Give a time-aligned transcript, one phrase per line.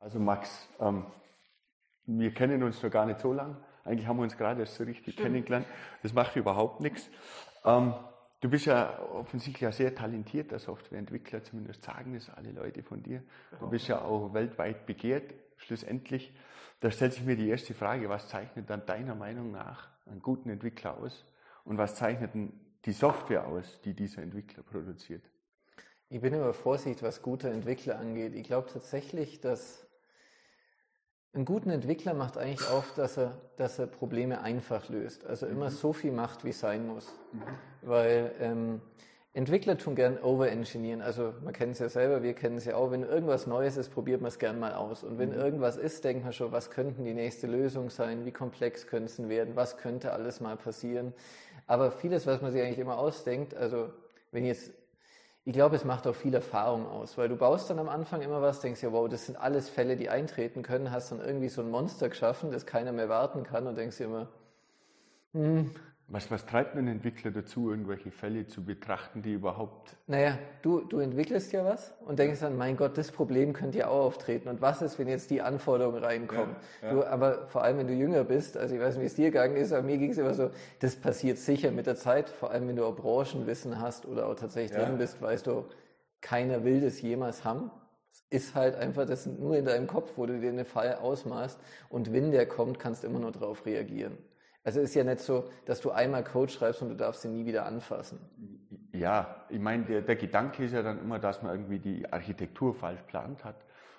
[0.00, 1.04] Also Max, ähm,
[2.06, 3.56] wir kennen uns noch gar nicht so lang.
[3.84, 5.26] Eigentlich haben wir uns gerade erst so richtig Stimmt.
[5.26, 5.66] kennengelernt.
[6.02, 7.08] Das macht überhaupt nichts.
[7.64, 7.94] Ähm,
[8.40, 13.22] du bist ja offensichtlich ein sehr talentierter Softwareentwickler, zumindest sagen das alle Leute von dir.
[13.58, 16.32] Du bist ja auch weltweit begehrt, schlussendlich.
[16.80, 20.48] Da stellt sich mir die erste Frage, was zeichnet dann deiner Meinung nach einen guten
[20.48, 21.26] Entwickler aus?
[21.64, 22.30] Und was zeichnet
[22.86, 25.22] die Software aus, die dieser Entwickler produziert?
[26.08, 28.34] Ich bin immer vorsichtig, was gute Entwickler angeht.
[28.34, 29.86] Ich glaube tatsächlich, dass
[31.32, 35.24] ein guter Entwickler macht eigentlich auf, dass er, dass er Probleme einfach löst.
[35.26, 35.74] Also immer mhm.
[35.74, 37.12] so viel macht, wie sein muss.
[37.32, 37.42] Mhm.
[37.82, 38.80] Weil ähm,
[39.32, 41.02] Entwickler tun gern overengineeren.
[41.02, 42.90] Also man kennt es ja selber, wir kennen es ja auch.
[42.90, 45.04] Wenn irgendwas Neues ist, probiert man es gern mal aus.
[45.04, 45.36] Und wenn mhm.
[45.36, 48.24] irgendwas ist, denkt man schon, was könnten die nächste Lösung sein?
[48.24, 49.54] Wie komplex könnte es werden?
[49.54, 51.14] Was könnte alles mal passieren?
[51.68, 53.90] Aber vieles, was man sich eigentlich immer ausdenkt, also
[54.32, 54.72] wenn jetzt
[55.44, 58.42] ich glaube, es macht auch viel Erfahrung aus, weil du baust dann am Anfang immer
[58.42, 61.62] was, denkst ja, wow, das sind alles Fälle, die eintreten können, hast dann irgendwie so
[61.62, 64.28] ein Monster geschaffen, das keiner mehr warten kann und denkst dir immer,
[65.32, 65.70] hm,
[66.12, 69.96] was, was treibt einen Entwickler dazu, irgendwelche Fälle zu betrachten, die überhaupt.
[70.08, 73.86] Naja, du, du entwickelst ja was und denkst dann, mein Gott, das Problem könnte ja
[73.86, 74.48] auch auftreten.
[74.48, 76.56] Und was ist, wenn jetzt die Anforderungen reinkommen?
[76.82, 76.94] Ja, ja.
[76.94, 79.30] Du, aber vor allem, wenn du jünger bist, also ich weiß nicht, wie es dir
[79.30, 80.50] gegangen ist, aber mir ging es immer so,
[80.80, 84.34] das passiert sicher mit der Zeit, vor allem wenn du auch Branchenwissen hast oder auch
[84.34, 84.84] tatsächlich ja.
[84.84, 85.64] drin bist, weißt du,
[86.20, 87.70] keiner will das jemals haben.
[88.12, 91.60] Es ist halt einfach, das nur in deinem Kopf, wo du dir einen Fall ausmalst
[91.88, 94.18] und wenn der kommt, kannst du immer nur darauf reagieren.
[94.62, 97.32] Also es ist ja nicht so, dass du einmal Code schreibst und du darfst ihn
[97.32, 98.18] nie wieder anfassen.
[98.92, 102.74] Ja, ich meine, der, der Gedanke ist ja dann immer, dass man irgendwie die Architektur
[102.74, 103.56] falsch plant hat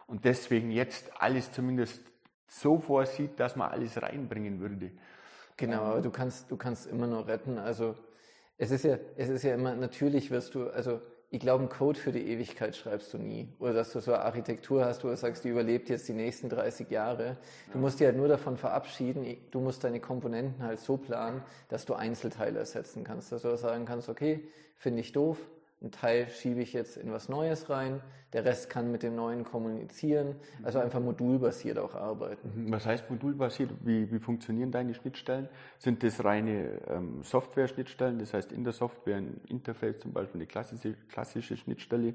[0.07, 2.01] und deswegen jetzt alles zumindest
[2.47, 4.91] so vorsieht, dass man alles reinbringen würde.
[5.57, 7.57] Genau, aber du kannst, du kannst immer nur retten.
[7.57, 7.95] Also
[8.57, 11.01] es ist ja, es ist ja immer, natürlich wirst du, also
[11.33, 13.47] ich glaube, einen Code für die Ewigkeit schreibst du nie.
[13.59, 16.49] Oder dass du so eine Architektur hast, wo du sagst, die überlebt jetzt die nächsten
[16.49, 17.37] 30 Jahre.
[17.71, 21.85] Du musst dich halt nur davon verabschieden, du musst deine Komponenten halt so planen, dass
[21.85, 23.31] du Einzelteile ersetzen kannst.
[23.31, 24.43] Dass du sagen kannst, okay,
[24.75, 25.37] finde ich doof,
[25.81, 28.01] ein Teil schiebe ich jetzt in was Neues rein,
[28.33, 30.85] der Rest kann mit dem Neuen kommunizieren, also mhm.
[30.85, 32.65] einfach modulbasiert auch arbeiten.
[32.65, 32.71] Mhm.
[32.71, 33.71] Was heißt modulbasiert?
[33.81, 35.49] Wie, wie funktionieren deine Schnittstellen?
[35.79, 40.47] Sind das reine ähm, Software-Schnittstellen, das heißt in der Software ein Interface, zum Beispiel eine
[40.47, 42.13] klassische, klassische Schnittstelle,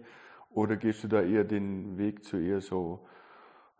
[0.54, 3.00] oder gehst du da eher den Weg zu eher so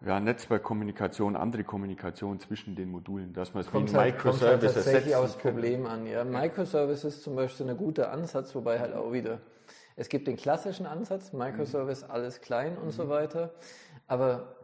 [0.05, 4.63] ja, Netzwerkkommunikation, andere Kommunikation zwischen den Modulen, dass man es wie ein halt, Microservice kommt
[4.63, 6.07] halt tatsächlich aufs Problem an.
[6.07, 6.23] Ja.
[6.25, 9.41] Microservice ist zum Beispiel ein guter Ansatz, wobei halt auch wieder
[9.97, 12.11] es gibt den klassischen Ansatz, Microservice, mhm.
[12.11, 12.91] alles klein und mhm.
[12.93, 13.55] so weiter.
[14.07, 14.57] Aber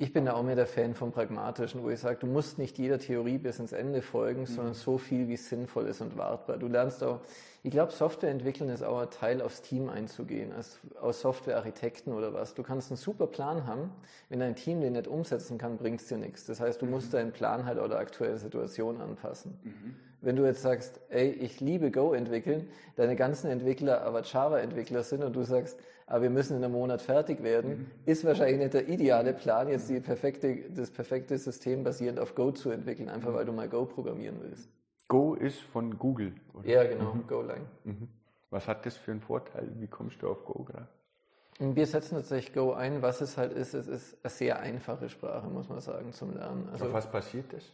[0.00, 2.78] ich bin da auch mehr der Fan vom Pragmatischen, wo ich sage, du musst nicht
[2.78, 4.46] jeder Theorie bis ins Ende folgen, mhm.
[4.46, 6.56] sondern so viel, wie es sinnvoll ist und wartbar.
[6.56, 7.20] Du lernst auch,
[7.64, 12.32] ich glaube, Software entwickeln ist auch ein Teil, aufs Team einzugehen, als, aus Softwarearchitekten oder
[12.32, 12.54] was.
[12.54, 13.90] Du kannst einen super Plan haben,
[14.28, 16.46] wenn dein Team den nicht umsetzen kann, bringt es dir nichts.
[16.46, 16.92] Das heißt, du mhm.
[16.92, 19.58] musst deinen Plan halt auch der aktuellen Situation anpassen.
[19.64, 19.96] Mhm.
[20.20, 25.22] Wenn du jetzt sagst, ey, ich liebe Go entwickeln, deine ganzen Entwickler aber Java-Entwickler sind
[25.22, 27.86] und du sagst, aber wir müssen in einem Monat fertig werden, mhm.
[28.06, 32.50] ist wahrscheinlich nicht der ideale Plan, jetzt die perfekte, das perfekte System basierend auf Go
[32.50, 34.68] zu entwickeln, einfach weil du mal Go programmieren willst.
[35.06, 36.68] Go ist von Google, oder?
[36.68, 37.26] Ja, genau, mhm.
[37.26, 37.66] Golang.
[37.84, 38.08] Mhm.
[38.50, 39.68] Was hat das für einen Vorteil?
[39.78, 40.88] Wie kommst du auf Go gerade?
[41.60, 43.02] Wir setzen tatsächlich Go ein.
[43.02, 46.68] Was es halt ist, es ist eine sehr einfache Sprache, muss man sagen, zum Lernen.
[46.70, 47.64] Also, was passiert das?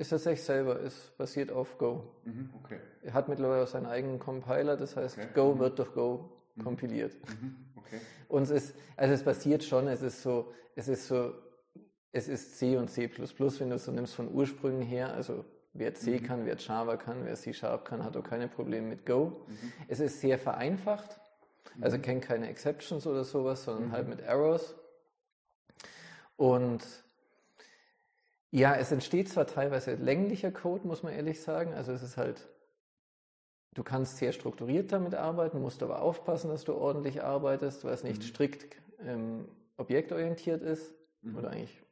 [0.00, 2.02] Ist tatsächlich selber, ist basiert auf Go.
[2.24, 2.80] Mhm, okay.
[3.02, 5.28] Er hat mittlerweile auch seinen eigenen Compiler, das heißt, okay.
[5.34, 5.58] Go mhm.
[5.58, 6.62] wird durch Go mhm.
[6.62, 7.12] kompiliert.
[7.28, 7.56] Mhm.
[7.76, 8.00] Okay.
[8.28, 11.34] Und es ist, also es passiert schon, es ist so, es ist so,
[12.12, 15.44] es ist C und C++, wenn du es so nimmst von Ursprüngen her, also
[15.74, 16.22] wer C mhm.
[16.22, 19.44] kann, wer Java kann, wer C Sharp kann, hat auch keine Probleme mit Go.
[19.48, 19.72] Mhm.
[19.86, 21.20] Es ist sehr vereinfacht,
[21.82, 24.74] also kennt keine Exceptions oder sowas, sondern halt mit Errors.
[26.38, 26.82] Und
[28.50, 31.72] ja, es entsteht zwar teilweise länglicher Code, muss man ehrlich sagen.
[31.74, 32.48] Also es ist halt,
[33.74, 38.02] du kannst sehr strukturiert damit arbeiten, musst aber aufpassen, dass du ordentlich arbeitest, weil es
[38.02, 38.26] nicht mhm.
[38.26, 40.92] strikt ähm, objektorientiert ist.
[41.22, 41.36] Mhm.
[41.36, 41.82] Oder eigentlich,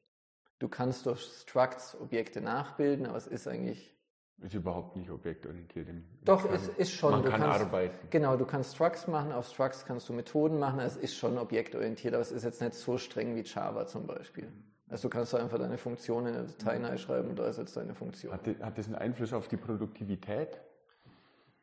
[0.59, 3.95] du kannst durch Structs Objekte nachbilden, aber es ist eigentlich
[4.41, 5.89] ist überhaupt nicht objektorientiert.
[5.89, 7.11] Im, Doch, es ist schon.
[7.11, 8.07] Man du kann kannst, arbeiten.
[8.11, 12.15] Genau, du kannst Structs machen, auf Structs kannst du Methoden machen, es ist schon objektorientiert,
[12.15, 14.45] aber es ist jetzt nicht so streng wie Java zum Beispiel.
[14.45, 14.65] Mhm.
[14.91, 16.99] Also du kannst einfach deine Funktion in eine Datei mhm.
[16.99, 18.33] schreiben und da ist jetzt deine Funktion.
[18.33, 20.61] Hat, hat das einen Einfluss auf die Produktivität?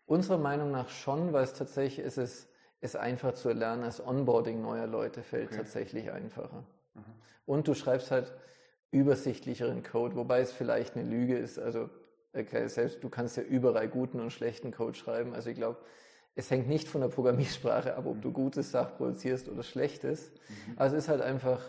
[0.06, 2.48] Unserer Meinung nach schon, weil es tatsächlich ist, es
[2.82, 3.82] ist einfach zu erlernen.
[3.84, 5.58] Das Onboarding neuer Leute fällt okay.
[5.58, 6.64] tatsächlich einfacher.
[6.94, 7.02] Mhm.
[7.48, 8.32] Und du schreibst halt
[8.92, 11.58] übersichtlicheren Code, wobei es vielleicht eine Lüge ist.
[11.58, 11.90] Also
[12.34, 15.34] okay, selbst du kannst ja überall guten und schlechten Code schreiben.
[15.34, 15.80] Also ich glaube,
[16.36, 18.34] es hängt nicht von der Programmiersprache ab, ob du mhm.
[18.34, 20.32] gutes Sach produzierst oder schlechtes.
[20.32, 20.74] Mhm.
[20.76, 21.62] Also es ist halt einfach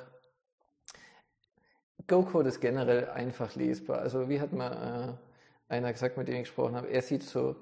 [2.06, 3.98] Go-Code ist generell einfach lesbar.
[3.98, 5.18] Also wie hat mal
[5.68, 7.56] äh, einer gesagt, mit dem ich gesprochen habe, er sieht so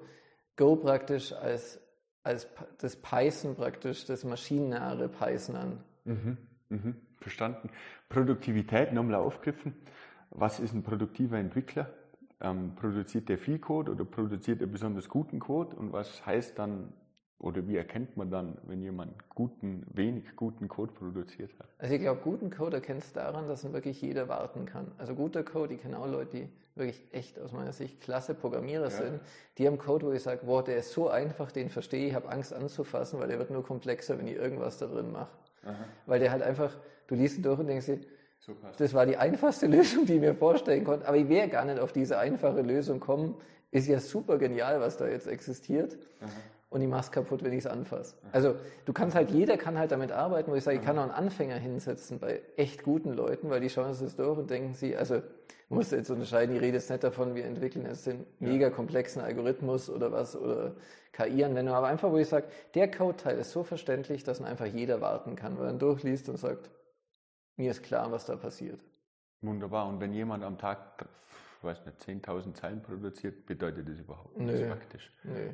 [0.55, 1.79] Go praktisch als,
[2.23, 2.47] als
[2.79, 5.83] das Python praktisch, das maschinennahe Python an.
[6.05, 6.37] Mhm,
[6.69, 7.69] mhm, verstanden.
[8.07, 9.75] Produktivität nochmal aufgriffen.
[10.29, 11.89] Was ist ein produktiver Entwickler?
[12.41, 15.75] Ähm, produziert der viel Code oder produziert er besonders guten Code?
[15.75, 16.93] Und was heißt dann
[17.39, 21.67] oder wie erkennt man dann, wenn jemand guten, wenig guten Code produziert hat?
[21.77, 24.91] Also ich glaube, guten Code erkennst du daran, dass ihn wirklich jeder warten kann.
[24.97, 28.85] Also guter Code, ich kenne auch Leute, die wirklich echt aus meiner Sicht klasse Programmierer
[28.85, 28.89] ja.
[28.89, 29.19] sind,
[29.57, 32.29] die haben Code, wo ich sage, wow, der ist so einfach, den verstehe ich, habe
[32.29, 35.31] Angst anzufassen, weil der wird nur komplexer, wenn ich irgendwas da drin mache.
[36.05, 36.77] Weil der halt einfach,
[37.07, 37.99] du liest ihn durch und denkst dir,
[38.39, 41.65] so das war die einfachste Lösung, die ich mir vorstellen konnte, aber ich wäre gar
[41.65, 43.35] nicht auf diese einfache Lösung kommen.
[43.71, 45.97] Ist ja super genial, was da jetzt existiert.
[46.21, 46.29] Aha
[46.69, 48.15] und ich mach's kaputt, wenn ich es anfasse.
[48.31, 51.03] Also du kannst halt, jeder kann halt damit arbeiten, wo ich sage, ich kann auch
[51.03, 54.73] einen Anfänger hinsetzen bei echt guten Leuten, weil die schauen sich das durch und denken
[54.73, 55.21] sie, also
[55.69, 59.21] man muss jetzt unterscheiden, ich rede jetzt nicht davon, wir entwickeln jetzt den mega komplexen
[59.21, 60.75] Algorithmus oder was oder
[61.13, 65.01] KI-Anwendung, aber einfach, wo ich sage, der Code-Teil ist so verständlich, dass ihn einfach jeder
[65.01, 66.69] warten kann, weil er durchliest und sagt,
[67.55, 68.79] mir ist klar, was da passiert.
[69.41, 69.87] Wunderbar.
[69.87, 71.07] Und wenn jemand am Tag
[71.65, 74.67] weiß nicht, 10.000 Zeilen produziert, bedeutet das überhaupt nichts Nö.
[74.67, 75.11] praktisch.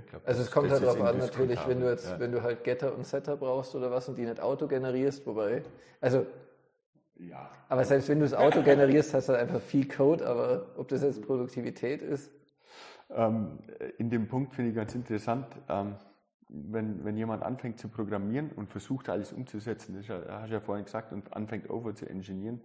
[0.09, 2.19] Glaub, also es kommt halt darauf an, natürlich, wenn du jetzt, ja.
[2.19, 5.63] wenn du halt Getter und Setter brauchst oder was und die nicht Auto generierst, wobei,
[5.99, 6.27] also
[7.17, 7.49] ja.
[7.69, 10.87] Aber selbst wenn du das Auto generierst, hast du halt einfach viel Code, aber ob
[10.87, 12.31] das jetzt Produktivität ist?
[13.09, 13.59] Ähm,
[13.97, 15.95] in dem Punkt finde ich ganz interessant, ähm,
[16.49, 20.85] wenn, wenn jemand anfängt zu programmieren und versucht alles umzusetzen, das hast du ja vorhin
[20.85, 22.61] gesagt, und anfängt over zu engineeren,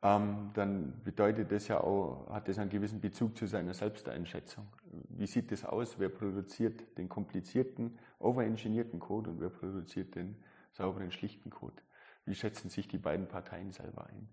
[0.00, 4.68] ähm, dann bedeutet das ja auch, hat das einen gewissen Bezug zu seiner Selbsteinschätzung.
[5.08, 5.98] Wie sieht das aus?
[5.98, 10.36] Wer produziert den komplizierten, overengineerten Code und wer produziert den
[10.72, 11.82] sauberen, schlichten Code?
[12.26, 14.28] Wie schätzen sich die beiden Parteien selber ein?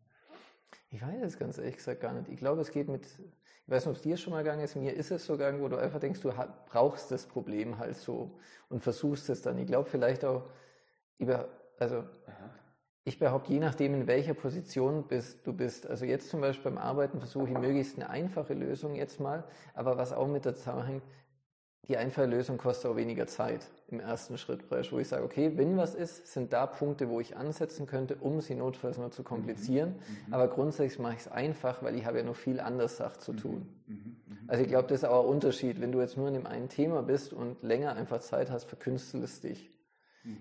[0.91, 2.29] Ich weiß es ganz ehrlich gesagt gar nicht.
[2.29, 4.75] Ich glaube, es geht mit, ich weiß nicht, ob es dir schon mal gegangen ist,
[4.75, 6.31] mir ist es so gegangen, wo du einfach denkst, du
[6.67, 8.37] brauchst das Problem halt so
[8.69, 9.57] und versuchst es dann.
[9.57, 10.47] Ich glaube vielleicht auch
[11.17, 11.97] über, also
[12.27, 12.64] Aha
[13.07, 15.87] ich behaupte, je nachdem, in welcher Position bist, du bist.
[15.87, 19.43] Also jetzt zum Beispiel beim Arbeiten versuche ich möglichst eine einfache Lösung jetzt mal,
[19.75, 21.03] aber was auch mit der zusammenhängt,
[21.87, 25.77] die einfache Lösung kostet auch weniger Zeit im ersten Schritt, wo ich sage, okay, wenn
[25.77, 29.89] was ist, sind da Punkte, wo ich ansetzen könnte, um sie notfalls nur zu komplizieren.
[29.89, 30.27] Mhm.
[30.27, 30.33] mhm.
[30.33, 33.33] Aber grundsätzlich mache ich es einfach, weil ich habe ja noch viel anderes Sachen zu
[33.33, 33.67] tun.
[33.85, 33.93] Mhm.
[33.93, 34.15] mhm.
[34.27, 34.37] Mhm.
[34.47, 35.79] Also ich glaube, das ist auch ein Unterschied.
[35.79, 39.43] Wenn du jetzt nur in dem einen Thema bist und länger einfach Zeit hast, verkünstelst
[39.43, 39.69] dich.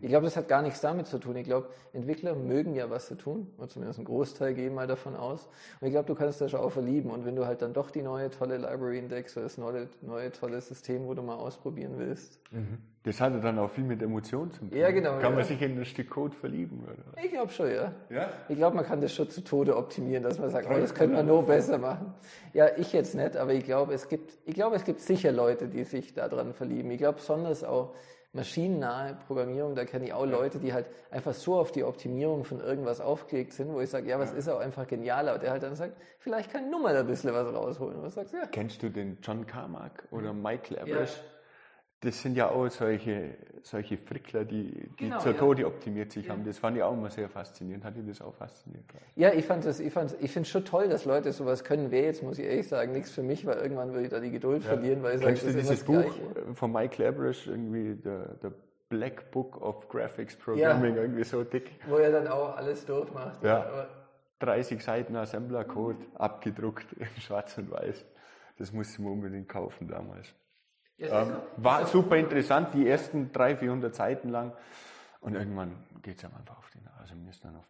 [0.01, 1.37] Ich glaube, das hat gar nichts damit zu tun.
[1.37, 5.15] Ich glaube, Entwickler mögen ja was zu tun, oder zumindest ein Großteil gehen mal davon
[5.15, 5.49] aus.
[5.81, 7.11] Und ich glaube, du kannst das schon auch verlieben.
[7.11, 10.33] Und wenn du halt dann doch die neue tolle Library entdeckst oder das neue, neue
[10.33, 12.41] tolle System, wo du mal ausprobieren willst.
[12.51, 12.79] Mhm.
[13.05, 14.71] Das hat ja dann auch viel mit Emotionen zu tun.
[14.73, 15.13] Ja, genau.
[15.19, 15.31] Kann ja.
[15.31, 16.83] man sich in ein Stück Code verlieben?
[16.85, 17.23] Oder?
[17.23, 17.93] Ich glaube schon, ja.
[18.09, 18.31] ja?
[18.49, 21.17] Ich glaube, man kann das schon zu Tode optimieren, dass man sagt, oh, das könnte
[21.17, 22.15] man nur besser machen.
[22.55, 25.69] Ja, ich jetzt nicht, aber ich glaube, es gibt, ich glaube, es gibt sicher Leute,
[25.69, 26.91] die sich daran verlieben.
[26.93, 27.95] Ich glaube besonders auch,
[28.35, 32.61] maschinennahe Programmierung, da kenne ich auch Leute, die halt einfach so auf die Optimierung von
[32.61, 35.35] irgendwas aufgelegt sind, wo ich sage, ja, was ist auch einfach genialer?
[35.35, 38.01] Und der halt dann sagt, vielleicht kann nur mal ein bisschen was rausholen.
[38.01, 38.47] Und sagst, ja.
[38.47, 41.13] Kennst du den John Carmack oder Michael Average?
[41.13, 41.34] Ja.
[42.05, 43.31] Das sind ja auch solche,
[43.63, 45.39] solche Frickler, die, die genau, zur ja.
[45.39, 46.33] Tode optimiert sich ja.
[46.33, 46.45] haben.
[46.45, 47.83] Das fand ich auch immer sehr faszinierend.
[47.85, 48.85] Hat dich das auch fasziniert?
[49.17, 51.91] Ja, ich fand das, ich fand, ich finde es schon toll, dass Leute sowas können.
[51.91, 54.31] Wäre jetzt, muss ich ehrlich sagen, nichts für mich, weil irgendwann würde ich da die
[54.31, 54.69] Geduld ja.
[54.69, 56.55] verlieren, weil ich sage, das du dieses Buch Gleiche.
[56.55, 58.53] von Mike Labridge, irgendwie, der, der
[58.91, 61.71] Black Book of Graphics Programming, irgendwie so dick.
[61.89, 63.43] Wo er dann auch alles durchmacht.
[63.43, 63.89] Ja.
[64.41, 68.05] 30 Seiten Assembler-Code, abgedruckt in schwarz und weiß.
[68.59, 70.35] Das musste man unbedingt kaufen damals.
[70.99, 74.53] Ähm, war super interessant, die ersten 300, 400 Seiten lang.
[75.21, 75.73] Und irgendwann
[76.03, 77.15] geht es einfach auf die Nase.
[77.15, 77.65] Mir ist dann auf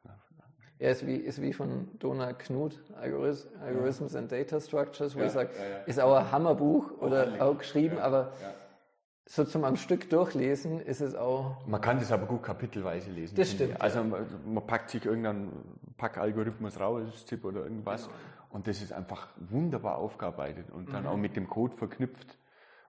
[0.85, 4.19] ja, ist wie, ist wie von Donald Knuth, Algorith Algorithms ja.
[4.19, 7.59] and Data Structures, wo ja, ich sage, ja, ist auch ein Hammerbuch oder auch, auch
[7.59, 8.33] geschrieben, aber
[9.25, 11.67] so zum am Stück durchlesen ist es auch.
[11.67, 13.37] Man kann das aber gut kapitelweise lesen.
[13.37, 13.81] Das stimmt.
[13.81, 15.53] Also man, man, packt sich irgendeinen
[15.97, 18.19] Packalgorithmus raus, ZIP oder irgendwas, genau.
[18.51, 21.09] und das ist einfach wunderbar aufgearbeitet und dann mhm.
[21.09, 22.37] auch mit dem Code verknüpft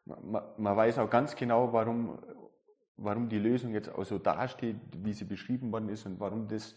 [0.05, 2.19] man, man weiß auch ganz genau, warum,
[2.97, 6.75] warum die Lösung jetzt auch so dasteht, wie sie beschrieben worden ist und warum das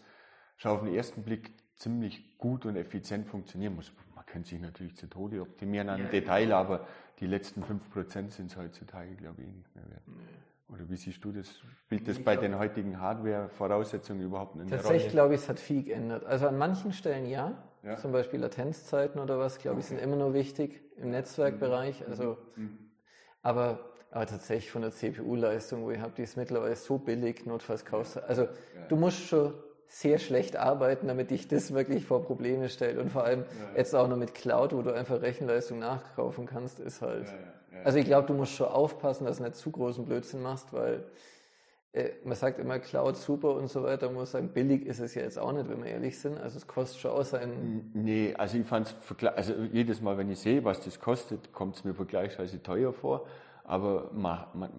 [0.57, 3.91] schon auf den ersten Blick ziemlich gut und effizient funktionieren muss.
[4.13, 6.85] Man könnte sich natürlich zu Tode optimieren an ja, Detail, aber
[7.19, 10.03] die letzten 5% sind es heutzutage, glaube ich, eh nicht mehr wert.
[10.07, 10.73] Nee.
[10.73, 11.49] Oder wie siehst du das?
[11.85, 14.75] Spielt das ich bei den heutigen Hardware-Voraussetzungen überhaupt eine Rolle?
[14.75, 16.25] Tatsächlich glaube ich, es hat viel geändert.
[16.25, 17.97] Also an manchen Stellen ja, ja.
[17.97, 19.81] zum Beispiel Latenzzeiten oder was, glaube okay.
[19.81, 22.07] ich, sind immer nur wichtig im Netzwerkbereich.
[22.07, 22.88] Also mhm.
[23.41, 23.79] Aber,
[24.11, 28.17] aber tatsächlich von der CPU-Leistung, wo ich habe, die ist mittlerweile so billig, notfalls kaufst
[28.17, 28.27] du.
[28.27, 28.49] Also ja.
[28.87, 29.53] du musst schon
[29.87, 32.97] sehr schlecht arbeiten, damit dich das wirklich vor Probleme stellt.
[32.99, 36.79] Und vor allem ja, jetzt auch noch mit Cloud, wo du einfach Rechenleistung nachkaufen kannst,
[36.79, 37.25] ist halt.
[37.83, 41.03] Also ich glaube, du musst schon aufpassen, dass du nicht zu großen Blödsinn machst, weil
[42.23, 44.07] man sagt immer Cloud super und so weiter.
[44.07, 46.37] Man muss sagen, billig ist es ja jetzt auch nicht, wenn wir ehrlich sind.
[46.37, 47.89] Also es kostet schon auch sein.
[47.93, 51.75] Nee, also ich fand es, also jedes Mal, wenn ich sehe, was das kostet, kommt
[51.75, 53.25] es mir vergleichsweise teuer vor.
[53.63, 54.69] Aber man, man,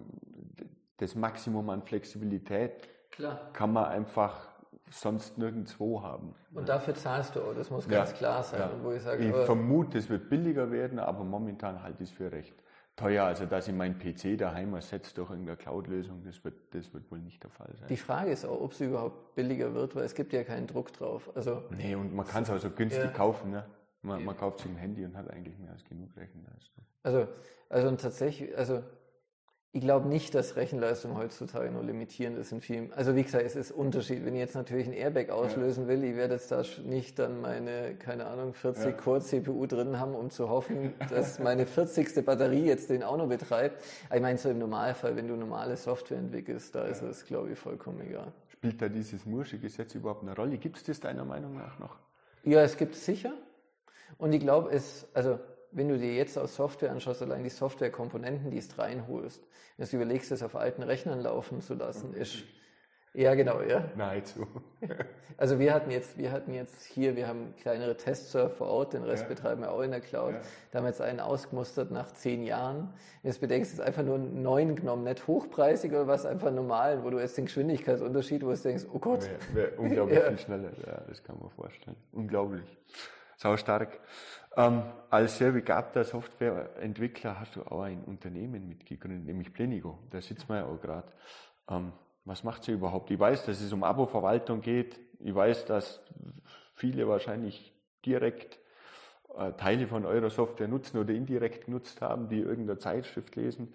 [0.97, 3.49] das Maximum an Flexibilität Klar.
[3.51, 4.47] kann man einfach
[4.89, 6.33] sonst nirgendwo haben.
[6.53, 8.59] Und dafür zahlst du auch, das muss ganz ja, klar sein.
[8.59, 8.71] Ja.
[8.81, 12.31] Wo ich sage, ich vermute, es wird billiger werden, aber momentan halte ich es für
[12.31, 12.60] recht
[13.01, 13.23] teuer.
[13.25, 17.19] Also dass ich meinen PC daheim ersetze durch irgendeine Cloud-Lösung, das wird, das wird wohl
[17.19, 17.87] nicht der Fall sein.
[17.87, 20.93] Die Frage ist auch, ob es überhaupt billiger wird, weil es gibt ja keinen Druck
[20.93, 21.29] drauf.
[21.35, 23.11] Also, nee, und man kann es auch so günstig ja.
[23.11, 23.51] kaufen.
[23.51, 23.65] Ne?
[24.01, 26.83] Man, man kauft sich ein Handy und hat eigentlich mehr als genug Rechenleistung.
[27.03, 27.27] Also,
[27.69, 28.83] also tatsächlich, also
[29.73, 32.91] ich glaube nicht, dass Rechenleistung heutzutage nur limitierend ist in vielen.
[32.91, 34.25] Also wie gesagt, es ist Unterschied.
[34.25, 37.95] Wenn ich jetzt natürlich ein Airbag auslösen will, ich werde jetzt da nicht dann meine,
[37.95, 38.91] keine Ahnung, 40 ja.
[38.91, 42.25] Core CPU drin haben, um zu hoffen, dass meine 40.
[42.25, 43.81] Batterie jetzt den auch noch betreibt.
[44.09, 46.91] Aber ich meine, so im Normalfall, wenn du normale Software entwickelst, da ja.
[46.91, 48.33] ist es, glaube ich, vollkommen egal.
[48.49, 50.57] Spielt da dieses Mursche-Gesetz überhaupt eine Rolle?
[50.57, 51.95] Gibt es das deiner Meinung nach noch?
[52.43, 53.31] Ja, es gibt es sicher.
[54.17, 55.39] Und ich glaube, es, also
[55.71, 59.41] wenn du dir jetzt aus Software anschaust, allein die Softwarekomponenten, die es reinholst,
[59.77, 62.43] wenn du überlegst, es auf alten Rechnern laufen zu lassen, ist
[63.13, 63.89] ja genau, ja.
[63.95, 64.47] Nahezu.
[65.37, 69.01] Also wir hatten jetzt, wir hatten jetzt hier, wir haben kleinere Testserver vor Ort, den
[69.01, 69.29] Rest ja.
[69.29, 70.33] betreiben wir auch in der Cloud.
[70.33, 70.41] Ja.
[70.69, 72.93] Da haben wir jetzt einen ausgemustert nach zehn Jahren.
[73.23, 77.03] Wenn du bedenkst, ist einfach nur einen neuen genommen, nicht hochpreisig oder was, einfach normal,
[77.03, 79.27] wo du jetzt den Geschwindigkeitsunterschied, wo du denkst, oh Gott.
[79.53, 80.27] Wäre wär unglaublich ja.
[80.27, 81.97] viel schneller, ja, das kann man vorstellen.
[82.11, 82.77] Unglaublich.
[83.41, 83.99] Sau stark.
[84.55, 89.97] Ähm, als sehr begabter Softwareentwickler hast du auch ein Unternehmen mitgegründet, nämlich Plenigo.
[90.11, 91.11] Da sitzen wir ja auch gerade.
[91.67, 91.91] Ähm,
[92.23, 93.09] was macht sie überhaupt?
[93.09, 94.99] Ich weiß, dass es um Abo-Verwaltung geht.
[95.17, 96.01] Ich weiß, dass
[96.75, 97.73] viele wahrscheinlich
[98.05, 98.59] direkt
[99.35, 103.73] äh, Teile von eurer Software nutzen oder indirekt genutzt haben, die irgendeine Zeitschrift lesen.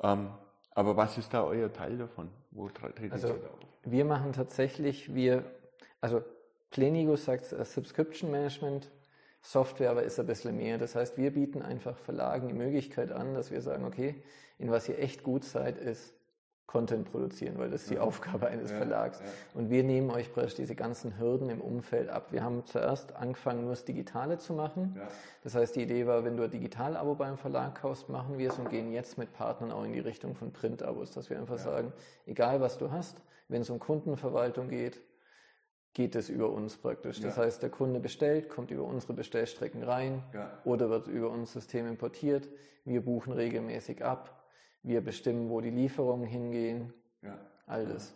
[0.00, 0.30] Ähm,
[0.76, 2.28] aber was ist da euer Teil davon?
[2.52, 3.34] Wo treten also,
[3.82, 5.44] Wir machen tatsächlich, wir,
[6.00, 6.22] also
[6.72, 8.90] Plenigo sagt äh, Subscription Management
[9.42, 10.78] Software aber ist ein bisschen mehr.
[10.78, 14.22] Das heißt, wir bieten einfach Verlagen die Möglichkeit an, dass wir sagen, okay,
[14.58, 16.14] in was ihr echt gut seid, ist
[16.66, 18.02] Content produzieren, weil das ist die mhm.
[18.02, 19.18] Aufgabe eines ja, Verlags.
[19.18, 19.26] Ja.
[19.52, 22.28] Und wir nehmen euch praktisch diese ganzen Hürden im Umfeld ab.
[22.30, 24.94] Wir haben zuerst angefangen, nur das Digitale zu machen.
[24.96, 25.08] Ja.
[25.42, 28.58] Das heißt, die Idee war, wenn du ein Digital-Abo beim Verlag kaufst, machen wir es
[28.58, 31.92] und gehen jetzt mit Partnern auch in die Richtung von Print-Abos, dass wir einfach sagen,
[32.26, 35.02] egal was du hast, wenn es um Kundenverwaltung geht,
[35.94, 37.20] geht es über uns praktisch.
[37.20, 37.42] Das ja.
[37.42, 40.50] heißt, der Kunde bestellt, kommt über unsere Bestellstrecken rein ja.
[40.64, 42.48] oder wird über unser System importiert.
[42.84, 44.44] Wir buchen regelmäßig ab.
[44.82, 46.92] Wir bestimmen, wo die Lieferungen hingehen.
[47.22, 47.38] Ja.
[47.66, 48.14] All das.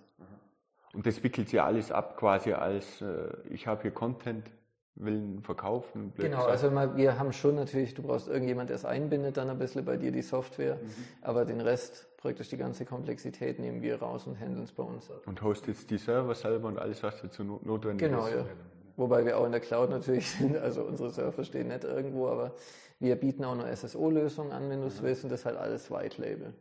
[0.92, 4.50] Und das wickelt sie alles ab quasi als, äh, ich habe hier Content,
[4.94, 6.12] will verkaufen.
[6.16, 9.58] Genau, also mal, wir haben schon natürlich, du brauchst irgendjemand, der es einbindet, dann ein
[9.58, 10.90] bisschen bei dir die Software, mhm.
[11.20, 15.08] aber den Rest, praktisch die ganze Komplexität nehmen wir raus und handeln es bei uns.
[15.26, 18.32] Und hostet die Server selber und alles, was dazu notwendig genau, ist.
[18.32, 18.50] Genau, ja.
[18.96, 22.52] Wobei wir auch in der Cloud natürlich sind, also unsere Server stehen nicht irgendwo, aber
[22.98, 25.06] wir bieten auch noch SSO-Lösungen an, wenn du es mhm.
[25.06, 26.52] willst, und das ist halt alles White Label.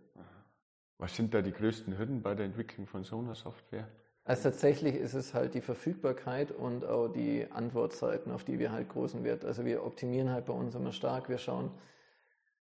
[1.00, 3.88] Was sind da die größten Hürden bei der Entwicklung von so einer Software?
[4.24, 8.89] Also tatsächlich ist es halt die Verfügbarkeit und auch die Antwortzeiten, auf die wir halt
[8.89, 9.43] großen Wert.
[9.43, 11.27] Also wir optimieren halt bei uns immer stark.
[11.27, 11.72] Wir schauen,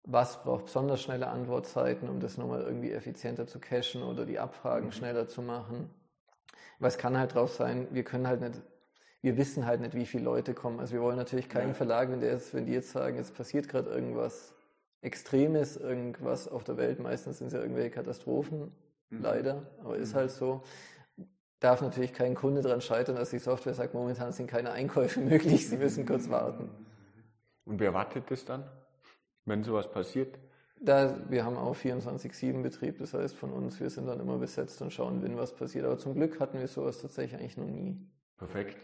[0.04, 4.86] was braucht besonders schnelle Antwortzeiten, um das nochmal irgendwie effizienter zu cachen oder die Abfragen
[4.86, 4.92] mhm.
[4.92, 5.90] schneller zu machen.
[6.78, 8.62] Was kann halt drauf sein, wir können halt nicht,
[9.20, 10.80] wir wissen halt nicht, wie viele Leute kommen.
[10.80, 11.74] Also wir wollen natürlich keinen ja.
[11.74, 14.54] Verlag, wenn, der jetzt, wenn die jetzt sagen, jetzt passiert gerade irgendwas
[15.02, 18.72] Extremes, irgendwas auf der Welt, meistens sind es ja irgendwelche Katastrophen,
[19.10, 19.22] mhm.
[19.22, 20.18] leider, aber ist mhm.
[20.18, 20.62] halt so
[21.60, 25.68] darf natürlich kein Kunde daran scheitern, dass die Software sagt, momentan sind keine Einkäufe möglich,
[25.68, 26.70] Sie müssen kurz warten.
[27.66, 28.64] Und wer wartet das dann,
[29.44, 30.38] wenn sowas passiert?
[30.82, 34.92] Da, wir haben auch 24-7-Betrieb, das heißt von uns, wir sind dann immer besetzt und
[34.92, 35.84] schauen, wenn was passiert.
[35.84, 37.98] Aber zum Glück hatten wir sowas tatsächlich eigentlich noch nie.
[38.38, 38.78] Perfekt.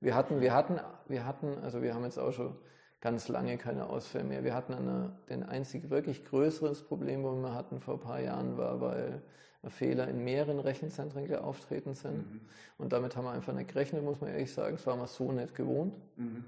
[0.00, 0.78] Wir hatten, wir hatten,
[1.08, 2.56] wir hatten, also wir haben jetzt auch schon
[3.00, 4.44] ganz lange keine Ausfälle mehr.
[4.44, 8.56] Wir hatten eine, den einzig wirklich größeres Problem, wo wir hatten vor ein paar Jahren,
[8.56, 9.22] war, weil
[9.68, 12.32] Fehler in mehreren Rechenzentren auftreten sind.
[12.32, 12.40] Mhm.
[12.78, 14.76] Und damit haben wir einfach nicht gerechnet, muss man ehrlich sagen.
[14.76, 15.94] Das war wir so nicht gewohnt.
[16.16, 16.44] Mhm.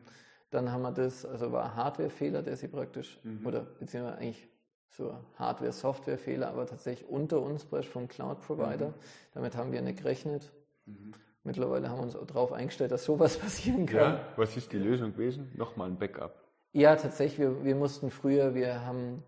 [0.55, 3.45] Dann haben wir das, also war ein Hardware-Fehler, der sie praktisch, mhm.
[3.45, 4.49] oder beziehungsweise eigentlich
[4.89, 8.91] so Hardware-Software-Fehler, aber tatsächlich unter uns vom Cloud-Provider.
[8.91, 8.95] Mhm.
[9.35, 10.53] Damit haben wir nicht gerechnet.
[10.87, 11.13] Mhm.
[11.43, 13.97] Mittlerweile haben wir uns darauf eingestellt, dass sowas passieren kann.
[13.97, 15.51] Ja, was ist die Lösung gewesen?
[15.57, 16.41] Nochmal ein Backup.
[16.71, 17.41] Ja, tatsächlich.
[17.41, 19.25] Wir, wir mussten früher, wir haben,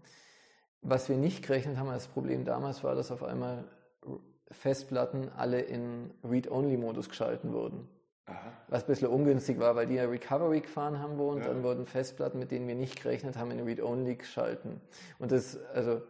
[0.80, 3.64] was wir nicht gerechnet haben als Problem damals war, dass auf einmal
[4.52, 7.88] Festplatten alle in Read-Only-Modus geschalten wurden.
[8.26, 8.52] Aha.
[8.68, 11.48] Was ein bisschen ungünstig war, weil die ja Recovery gefahren haben wo und ja.
[11.48, 14.80] dann wurden Festplatten, mit denen wir nicht gerechnet haben, in Read-Only geschalten.
[15.18, 16.02] Und das, also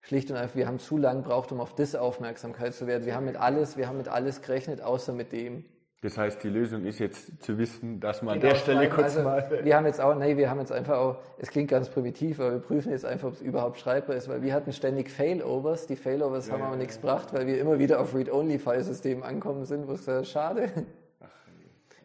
[0.00, 3.04] schlicht und einfach, wir haben zu lange gebraucht, um auf das Aufmerksamkeit zu werden.
[3.04, 5.64] Wir haben mit alles, wir haben mit alles gerechnet, außer mit dem.
[6.02, 9.16] Das heißt, die Lösung ist jetzt zu wissen, dass man genau, an der Stelle kurz
[9.16, 9.60] also, mal.
[9.64, 12.52] Wir haben jetzt auch, nee, wir haben jetzt einfach auch, es klingt ganz primitiv, aber
[12.52, 15.86] wir prüfen jetzt einfach, ob es überhaupt schreibbar ist, weil wir hatten ständig Failovers.
[15.86, 19.64] Die Failovers ja, haben aber ja, nichts gebracht, weil wir immer wieder auf Read-Only-File-Systemen ankommen
[19.64, 20.70] sind, wo es äh, schade.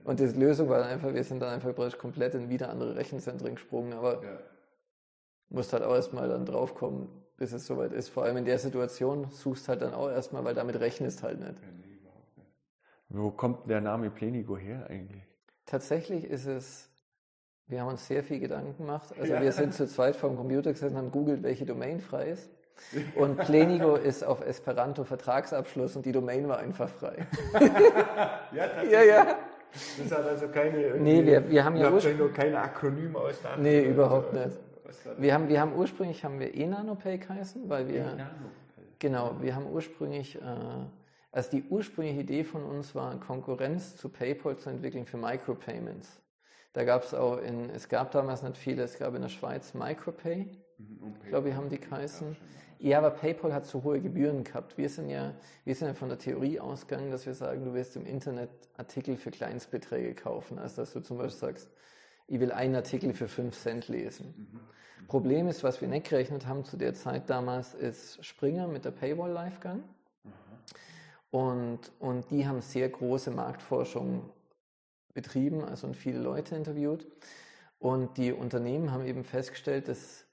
[0.04, 3.56] Und die Lösung war dann einfach, wir sind dann einfach komplett in wieder andere Rechenzentren
[3.56, 4.40] gesprungen, aber ja.
[5.50, 8.10] musst halt auch erstmal dann draufkommen, bis es soweit ist.
[8.10, 11.56] Vor allem in der Situation suchst halt dann auch erstmal, weil damit rechnest halt nicht.
[13.10, 15.24] Wo kommt der Name Plenigo her eigentlich?
[15.66, 16.90] Tatsächlich ist es,
[17.68, 19.14] wir haben uns sehr viel Gedanken gemacht.
[19.20, 19.42] Also ja.
[19.42, 22.50] wir sind zu zweit vor dem Computer gesessen, haben googelt, welche Domain frei ist.
[23.16, 27.28] Und Plenigo ist auf Esperanto Vertragsabschluss und die Domain war einfach frei.
[28.52, 28.84] ja.
[28.84, 29.38] Ja, ja.
[29.98, 30.96] Das hat also keine.
[30.98, 34.58] Nee, wir, wir haben ja ursprünglich kein Akronym aus Nee, überhaupt nicht.
[35.18, 38.06] Wir haben, wir haben ursprünglich haben wir eNanoPay geheißen, weil wir.
[38.06, 38.26] E
[39.00, 40.36] genau, wir haben ursprünglich.
[40.36, 40.42] Äh,
[41.34, 46.22] also die ursprüngliche Idee von uns war, Konkurrenz zu PayPal zu entwickeln für Micropayments.
[46.74, 49.74] Da gab es auch in, es gab damals nicht viele, es gab in der Schweiz
[49.74, 50.48] Micropay.
[50.78, 52.36] Mhm, ich glaube, wir haben die geheißen.
[52.84, 54.76] Ja, aber PayPal hat so hohe Gebühren gehabt.
[54.76, 55.36] Wir sind ja,
[55.66, 59.18] wir sind ja von der Theorie ausgegangen, dass wir sagen, du wirst im Internet Artikel
[59.18, 60.58] für Kleinstbeträge kaufen.
[60.58, 61.70] Also dass du zum Beispiel sagst,
[62.26, 64.34] ich will einen Artikel für 5 Cent lesen.
[64.36, 65.08] Mhm.
[65.08, 68.92] Problem ist, was wir nicht gerechnet haben zu der Zeit damals, ist Springer mit der
[68.92, 69.84] Paywall live gegangen.
[71.30, 74.28] Und, und die haben sehr große Marktforschung
[75.14, 77.06] betrieben, also und viele Leute interviewt.
[77.78, 80.26] Und die Unternehmen haben eben festgestellt, dass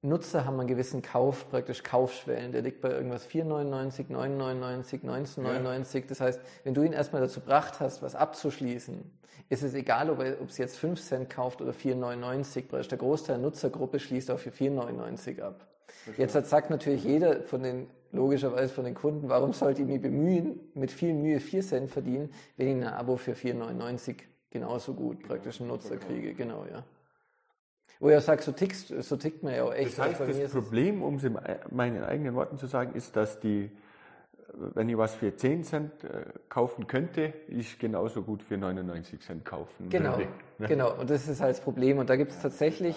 [0.00, 2.52] Nutzer haben einen gewissen Kauf, praktisch Kaufschwellen.
[2.52, 5.98] Der liegt bei irgendwas 4,99, 9,99, 19,99.
[5.98, 6.04] Ja.
[6.08, 9.10] Das heißt, wenn du ihn erstmal dazu gebracht hast, was abzuschließen,
[9.48, 12.88] ist es egal, ob er ob es jetzt 5 Cent kauft oder 4,99.
[12.88, 15.66] Der Großteil der Nutzergruppe schließt auch für 4,99 ab.
[16.16, 20.60] Jetzt sagt natürlich jeder von den logischerweise von den Kunden, warum sollte ich mich bemühen,
[20.74, 24.16] mit viel Mühe 4 Cent verdienen, wenn ich ein Abo für 4,99
[24.50, 26.34] genauso gut praktisch einen Nutzer kriege.
[26.34, 26.84] Genau, ja.
[28.00, 29.98] Wo er sagt, so, tickst, so tickt man ja auch echt.
[29.98, 31.36] Das heißt, das Problem, um es in
[31.70, 33.70] meinen eigenen Worten zu sagen, ist, dass die,
[34.54, 39.44] wenn ich was für 10 Cent äh, kaufen könnte, ich genauso gut für 99 Cent
[39.44, 40.28] kaufen genau, würde.
[40.58, 40.68] Ne?
[40.68, 41.98] Genau, und das ist halt das Problem.
[41.98, 42.94] Und da gibt es tatsächlich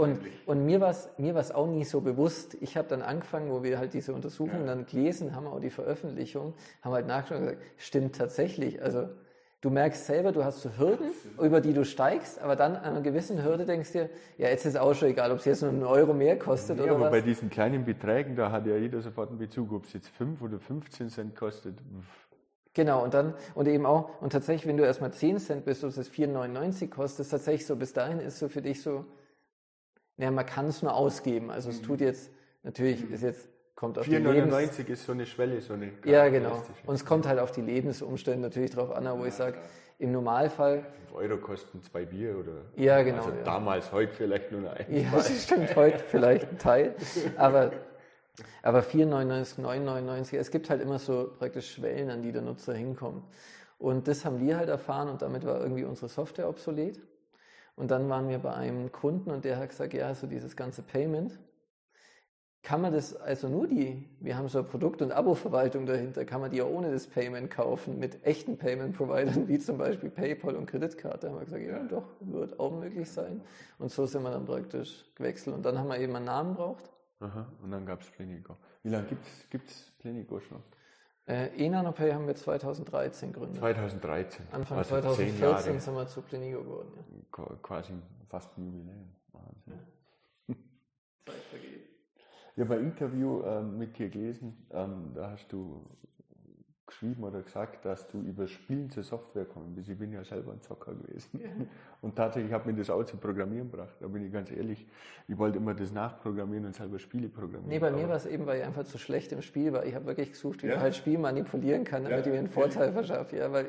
[0.00, 2.56] und, und mir war es mir war's auch nie so bewusst.
[2.60, 6.54] Ich habe dann angefangen, wo wir halt diese Untersuchung dann gelesen haben, auch die Veröffentlichung,
[6.82, 8.82] haben halt nachgeschaut und gesagt, stimmt tatsächlich.
[8.82, 9.08] Also
[9.60, 13.00] du merkst selber, du hast so Hürden, über die du steigst, aber dann an einer
[13.02, 15.62] gewissen Hürde denkst du dir, ja, jetzt ist es auch schon egal, ob es jetzt
[15.62, 17.10] nur einen Euro mehr kostet ja, oder aber was.
[17.10, 20.40] bei diesen kleinen Beträgen, da hat ja jeder sofort einen Bezug, ob es jetzt 5
[20.40, 21.74] oder 15 Cent kostet.
[22.72, 25.90] Genau, und dann, und eben auch, und tatsächlich, wenn du erstmal 10 Cent bist, ob
[25.90, 29.04] es 4,99 kostet, ist tatsächlich so, bis dahin ist so für dich so,
[30.16, 31.50] ja, man kann es nur ausgeben.
[31.50, 31.86] Also es mhm.
[31.86, 32.30] tut jetzt,
[32.62, 33.49] natürlich ist jetzt,
[33.80, 36.62] kommt auf 499 ist so eine Schwelle, so eine Ja, genau.
[36.84, 39.56] Und es kommt halt auf die Lebensumstände natürlich drauf an, wo ja, ich sage,
[39.98, 40.84] im Normalfall.
[41.08, 42.52] 5 Euro kosten zwei Bier oder.
[42.76, 43.24] Ja, genau.
[43.24, 43.42] Also ja.
[43.42, 44.84] damals, heute vielleicht nur ein.
[44.94, 46.94] Ja, das stimmt, heute vielleicht ein Teil.
[47.38, 47.72] Aber,
[48.62, 53.24] aber 4,99, 9,99, es gibt halt immer so praktisch Schwellen, an die der Nutzer hinkommt.
[53.78, 57.00] Und das haben wir halt erfahren und damit war irgendwie unsere Software obsolet.
[57.76, 60.82] Und dann waren wir bei einem Kunden und der hat gesagt, ja, so dieses ganze
[60.82, 61.38] Payment,
[62.62, 66.40] kann man das also nur die, wir haben so eine Produkt- und Abo-Verwaltung dahinter, kann
[66.40, 70.66] man die auch ohne das Payment kaufen mit echten Payment-Providern wie zum Beispiel PayPal und
[70.66, 71.26] Kreditkarte.
[71.26, 73.40] Da haben wir gesagt, ja doch, wird auch möglich sein.
[73.78, 75.56] Und so sind wir dann praktisch gewechselt.
[75.56, 76.90] Und dann haben wir eben einen Namen braucht.
[77.20, 78.56] Aha, und dann gab es Plenico.
[78.82, 79.06] Wie lange
[79.50, 80.62] gibt es Plenico schon?
[81.26, 83.58] Äh, eNanoPay haben wir 2013 gegründet.
[83.58, 84.46] 2013.
[84.52, 86.92] Anfang also 2014 sind wir zu Plenigo geworden.
[86.96, 87.56] Ja.
[87.62, 87.92] Quasi
[88.28, 89.08] fast ein Jubiläum.
[89.32, 89.74] Wahnsinn.
[89.74, 89.99] Ja.
[92.60, 95.82] Ich habe ein Interview ähm, mit dir gelesen, ähm, da hast du
[96.86, 99.88] geschrieben oder gesagt, dass du über Spielen zur Software kommen bist.
[99.88, 101.40] Ich bin ja selber ein Zocker gewesen.
[101.40, 101.48] Ja.
[102.02, 103.94] Und tatsächlich hat mir das auch zum Programmieren gebracht.
[103.98, 104.86] Da bin ich ganz ehrlich.
[105.26, 107.68] Ich wollte immer das nachprogrammieren und selber Spiele programmieren.
[107.68, 109.86] Nee, bei mir war es eben, weil ich einfach zu schlecht im Spiel war.
[109.86, 110.74] Ich habe wirklich gesucht, wie ja.
[110.74, 112.26] man halt Spiel manipulieren kann, damit ja.
[112.26, 113.36] ich mir einen Vorteil verschaffe.
[113.36, 113.66] Ja, weil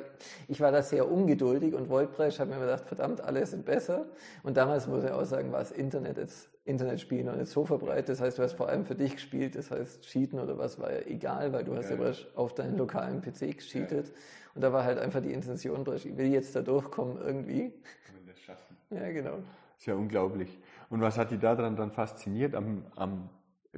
[0.50, 4.06] ich war da sehr ungeduldig und ich habe mir gedacht, verdammt, alle sind besser.
[4.44, 8.10] Und damals muss ich auch sagen, war das Internet jetzt Internetspielen noch nicht so verbreitet.
[8.10, 9.56] Das heißt, du hast vor allem für dich gespielt.
[9.56, 12.78] Das heißt, Cheaten oder was war ja egal, weil du hast ja, ja auf deinen
[12.78, 14.08] lokalen PC gecheatet.
[14.08, 14.14] Ja.
[14.54, 17.72] Und da war halt einfach die Intention, ich will jetzt da durchkommen irgendwie.
[18.06, 18.78] Kann das schaffen.
[18.92, 19.38] Ja, genau.
[19.78, 20.60] Ist ja unglaublich.
[20.90, 23.30] Und was hat die daran dann fasziniert am, am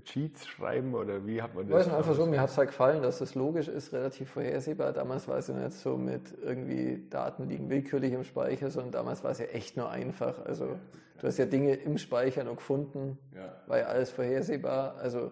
[0.03, 1.79] Cheats schreiben oder wie hat man das?
[1.79, 4.91] Weiß nicht, einfach so, mir hat es halt gefallen, dass es logisch ist, relativ vorhersehbar.
[4.91, 9.23] Damals war es ja nicht so mit irgendwie Daten liegen willkürlich im Speicher, sondern damals
[9.23, 10.43] war es ja echt nur einfach.
[10.45, 10.79] Also
[11.23, 13.55] du hast ja Dinge im Speicher noch gefunden, ja.
[13.67, 14.97] war ja alles vorhersehbar.
[14.97, 15.31] Also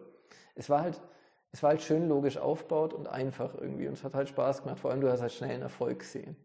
[0.55, 1.01] es war halt,
[1.51, 4.79] es war halt schön logisch aufgebaut und einfach irgendwie und es hat halt Spaß gemacht.
[4.79, 6.37] Vor allem du hast halt schnell einen Erfolg gesehen.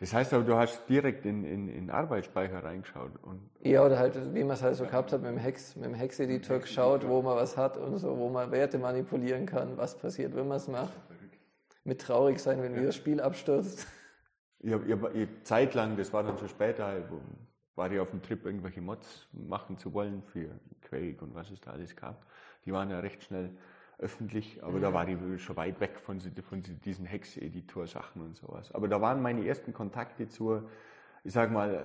[0.00, 3.12] Das heißt aber, du hast direkt in, in, in Arbeitsspeicher reingeschaut.
[3.22, 5.84] Und ja, oder halt, wie man es halt so gehabt hat, mit dem Hex, mit
[5.84, 9.96] dem Hex-Editor geschaut, wo man was hat und so, wo man Werte manipulieren kann, was
[9.96, 10.92] passiert, wenn man es macht.
[11.84, 12.82] Mit traurig sein, wenn ja.
[12.82, 13.86] das Spiel abstürzt.
[14.58, 15.12] Ich habe hab,
[15.44, 16.96] zeitlang, das war dann schon später,
[17.74, 20.50] war ich auf dem Trip, irgendwelche Mods machen zu wollen für
[20.82, 22.26] Quake und was es da alles gab.
[22.64, 23.50] Die waren ja recht schnell
[23.98, 24.82] öffentlich, aber mhm.
[24.82, 28.72] da war die schon weit weg von, von diesen Hex-Editor-Sachen und sowas.
[28.72, 30.68] Aber da waren meine ersten Kontakte zur,
[31.24, 31.84] ich sag mal,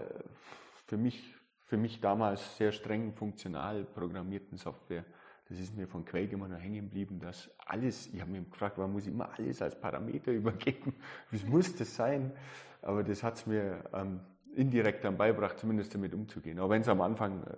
[0.88, 5.06] für mich, für mich damals sehr streng funktional programmierten Software.
[5.50, 8.78] Das ist mir von Quake immer noch hängen geblieben, dass alles, ich habe mich gefragt,
[8.78, 10.93] warum muss ich immer alles als Parameter übergeben?
[11.32, 12.34] Wie muss das sein?
[12.82, 14.19] Aber das hat es mir ähm,
[14.58, 16.60] indirekt dann beigebracht, zumindest damit umzugehen.
[16.60, 17.56] Auch wenn es am Anfang äh,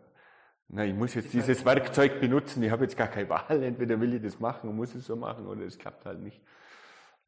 [0.72, 4.14] na, ich muss jetzt dieses Werkzeug benutzen, ich habe jetzt gar keine Wahl, entweder will
[4.14, 6.40] ich das machen und muss es so machen oder es klappt halt nicht.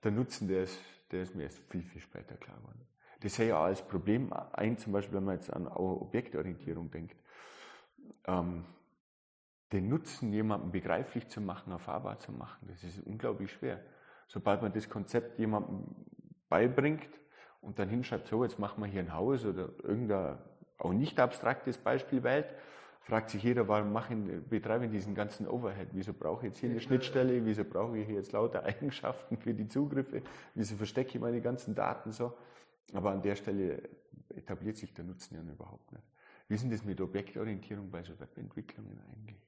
[0.03, 0.79] Der Nutzen, der ist,
[1.11, 2.81] der ist mir erst viel, viel später klar geworden.
[3.21, 7.15] Das sehe ich auch als Problem ein, zum Beispiel, wenn man jetzt an Objektorientierung denkt.
[8.25, 8.65] Ähm,
[9.71, 13.83] den Nutzen jemandem begreiflich zu machen, erfahrbar zu machen, das ist unglaublich schwer.
[14.27, 15.83] Sobald man das Konzept jemandem
[16.47, 17.09] beibringt
[17.61, 20.37] und dann hinschreibt, so, jetzt machen wir hier ein Haus oder irgendein
[20.77, 22.47] auch nicht abstraktes Beispiel wählt,
[23.01, 25.89] fragt sich jeder, warum machen, betreiben diesen ganzen Overhead?
[25.91, 27.45] Wieso brauche ich jetzt hier eine Schnittstelle?
[27.45, 30.21] Wieso brauche ich hier jetzt lauter Eigenschaften für die Zugriffe?
[30.55, 32.33] Wieso verstecke ich meine ganzen Daten so?
[32.93, 33.89] Aber an der Stelle
[34.29, 36.03] etabliert sich der Nutzen ja überhaupt nicht.
[36.47, 39.41] Wie ist denn das mit Objektorientierung bei so Webentwicklungen eigentlich?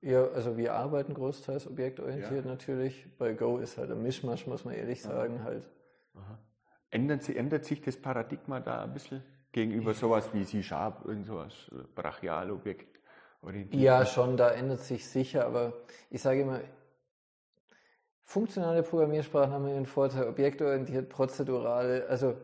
[0.00, 2.50] Ja, also wir arbeiten großteils objektorientiert ja.
[2.50, 3.06] natürlich.
[3.18, 5.44] Bei Go ist halt ein Mischmasch, muss man ehrlich sagen, Aha.
[5.44, 5.68] halt.
[6.14, 6.38] Aha.
[6.90, 9.22] Ändert, ändert sich das Paradigma da ein bisschen?
[9.56, 13.00] gegenüber sowas wie C-Sharp, irgend sowas äh, Brachialobjekt?
[13.70, 15.72] Ja, schon, da ändert sich sicher, aber
[16.10, 16.60] ich sage immer,
[18.24, 22.36] funktionale Programmiersprachen haben einen Vorteil, objektorientiert, prozedurale, also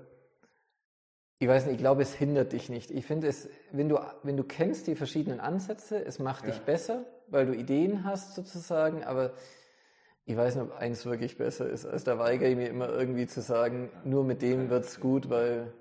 [1.38, 2.90] ich weiß nicht, ich glaube, es hindert dich nicht.
[2.92, 6.52] Ich finde es, wenn du, wenn du kennst die verschiedenen Ansätze, es macht ja.
[6.52, 9.32] dich besser, weil du Ideen hast sozusagen, aber
[10.24, 11.84] ich weiß nicht, ob eins wirklich besser ist.
[11.86, 15.30] Also da weigere ich mir immer irgendwie zu sagen, nur mit dem wird es gut,
[15.30, 15.72] weil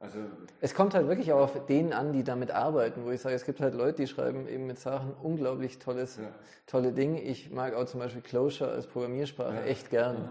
[0.00, 0.20] also
[0.60, 3.44] es kommt halt wirklich auch auf denen an, die damit arbeiten, wo ich sage, es
[3.44, 6.28] gibt halt Leute, die schreiben eben mit Sachen unglaublich tolles, ja.
[6.66, 7.20] tolle Dinge.
[7.20, 9.62] Ich mag auch zum Beispiel Closure als Programmiersprache ja.
[9.62, 10.28] echt gern.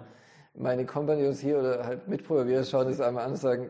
[0.54, 3.70] Meine Kompagnons hier oder halt Mitprogrammierer schauen das einmal an und sagen,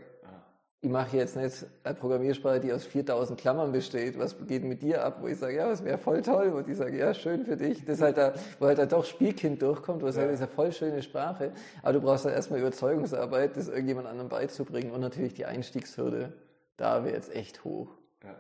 [0.80, 4.20] ich mache jetzt nicht eine Programmiersprache, die aus 4000 Klammern besteht.
[4.20, 5.18] Was geht mit dir ab?
[5.22, 6.54] Wo ich sage, ja, das wäre voll toll.
[6.54, 7.84] Wo die sagen, ja, schön für dich.
[7.84, 10.22] Das ist halt da, wo halt da doch Spielkind durchkommt, wo ich ja.
[10.22, 11.52] sage, das ist eine voll schöne Sprache.
[11.82, 14.92] Aber du brauchst dann erstmal Überzeugungsarbeit, das irgendjemand anderem beizubringen.
[14.92, 16.34] Und natürlich die Einstiegshürde,
[16.78, 17.98] da wäre jetzt echt hoch.
[18.24, 18.36] Ja.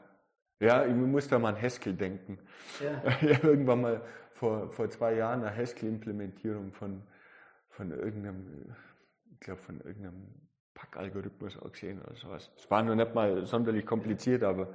[0.59, 2.37] Ja, ich muss da mal an Haskell denken.
[2.83, 3.01] Ja.
[3.21, 4.01] Ich habe irgendwann mal
[4.33, 7.01] vor, vor zwei Jahren eine Haskell-Implementierung von,
[7.69, 8.75] von irgendeinem,
[9.31, 10.46] ich glaube, von irgendeinem
[10.77, 12.51] Packalgorithmus auch gesehen oder sowas.
[12.55, 14.67] Es war noch nicht mal sonderlich kompliziert, aber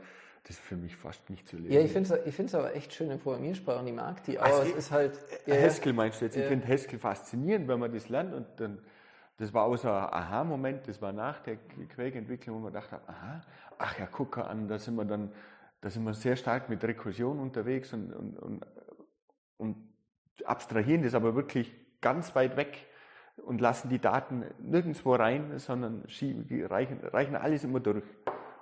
[0.42, 1.72] das ist für mich fast nicht zu lesen.
[1.72, 4.76] Ja, ich finde es ich aber echt schöne Programmiersprachen, ich mag die, aber also, es
[4.76, 5.16] ist halt...
[5.46, 6.34] Ja, Haskell meinst du jetzt?
[6.34, 6.42] Ja.
[6.42, 8.80] Ich finde Haskell faszinierend, wenn man das lernt und dann,
[9.36, 11.56] das war auch so ein Aha-Moment, das war nach der
[11.94, 13.40] Quake-Entwicklung, wo man dachte, aha,
[13.78, 15.30] ach ja, guck an, da sind wir dann,
[15.80, 18.66] da sind wir sehr stark mit Rekursion unterwegs und, und, und,
[19.58, 19.76] und
[20.44, 22.88] abstrahieren das aber wirklich ganz weit weg
[23.36, 28.04] und lassen die Daten nirgendwo rein, sondern die reichen, reichen alles immer durch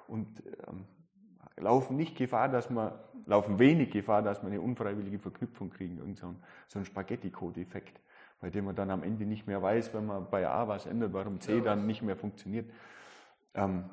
[0.06, 0.86] und ähm,
[1.56, 2.92] laufen nicht Gefahr, dass man,
[3.26, 8.00] laufen wenig Gefahr, dass man eine unfreiwillige Verknüpfung kriegen, irgend so ein, so ein Spaghetti-Code-Effekt,
[8.40, 11.12] bei dem man dann am Ende nicht mehr weiß, wenn man bei A was ändert,
[11.12, 12.70] warum C dann nicht mehr funktioniert.
[13.54, 13.84] Ähm,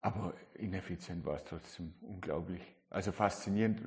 [0.00, 2.62] aber ineffizient war es trotzdem unglaublich.
[2.90, 3.80] Also faszinierend,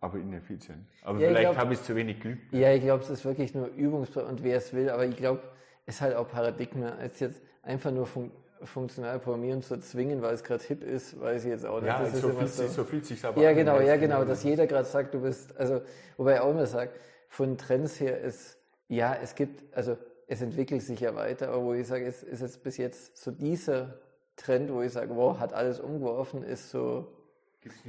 [0.00, 0.86] aber ineffizient.
[1.02, 2.52] Aber ja, vielleicht habe ich es zu wenig geübt.
[2.52, 5.42] Ja, ich glaube, es ist wirklich nur Übungsproblem und wer es will, aber ich glaube,
[5.86, 8.30] ist halt auch Paradigma, als jetzt einfach nur fun
[8.62, 11.88] funktional programmieren zu zwingen, weil es gerade hip ist, weiß ich jetzt auch nicht.
[11.88, 14.42] Ja, das so, fühlt so, sich, so fühlt sich aber Ja, genau, ja, genau, dass
[14.42, 15.82] jeder gerade sagt, du bist, also,
[16.16, 21.00] wobei auch immer sagt, von Trends her ist, ja, es gibt, also, es entwickelt sich
[21.00, 23.98] ja weiter, aber wo ich sage, es ist jetzt bis jetzt so dieser
[24.36, 27.06] Trend, wo ich sage, wow, hat alles umgeworfen, ist so,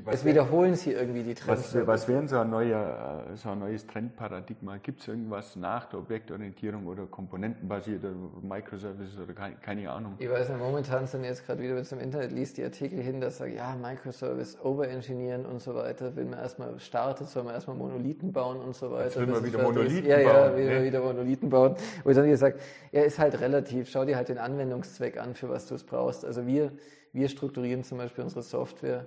[0.06, 1.76] es wiederholen sie irgendwie die Trends.
[1.76, 4.78] Was, was wäre so ein, neuer, so ein neues Trendparadigma?
[4.78, 10.16] Gibt es irgendwas nach der Objektorientierung oder komponentenbasierte Microservices oder keine, keine, Ahnung?
[10.20, 13.02] Ich weiß nicht, momentan sind jetzt gerade wieder, wenn du im Internet liest, die Artikel
[13.02, 16.16] hin, dass sagen, ja, Microservice overengineeren und so weiter.
[16.16, 19.06] Wenn man erstmal startet, soll man erstmal Monolithen bauen und so weiter.
[19.06, 20.26] Jetzt will man wieder Monolithen ja, bauen.
[20.26, 21.76] Ja, wieder, wieder Monolithen bauen.
[22.04, 22.62] Wo ich dann gesagt,
[22.94, 23.90] ja, ist halt relativ.
[23.90, 26.24] Schau dir halt den Anwendungszweck an, für was du es brauchst.
[26.24, 26.72] Also wir,
[27.12, 29.06] wir strukturieren zum Beispiel unsere Software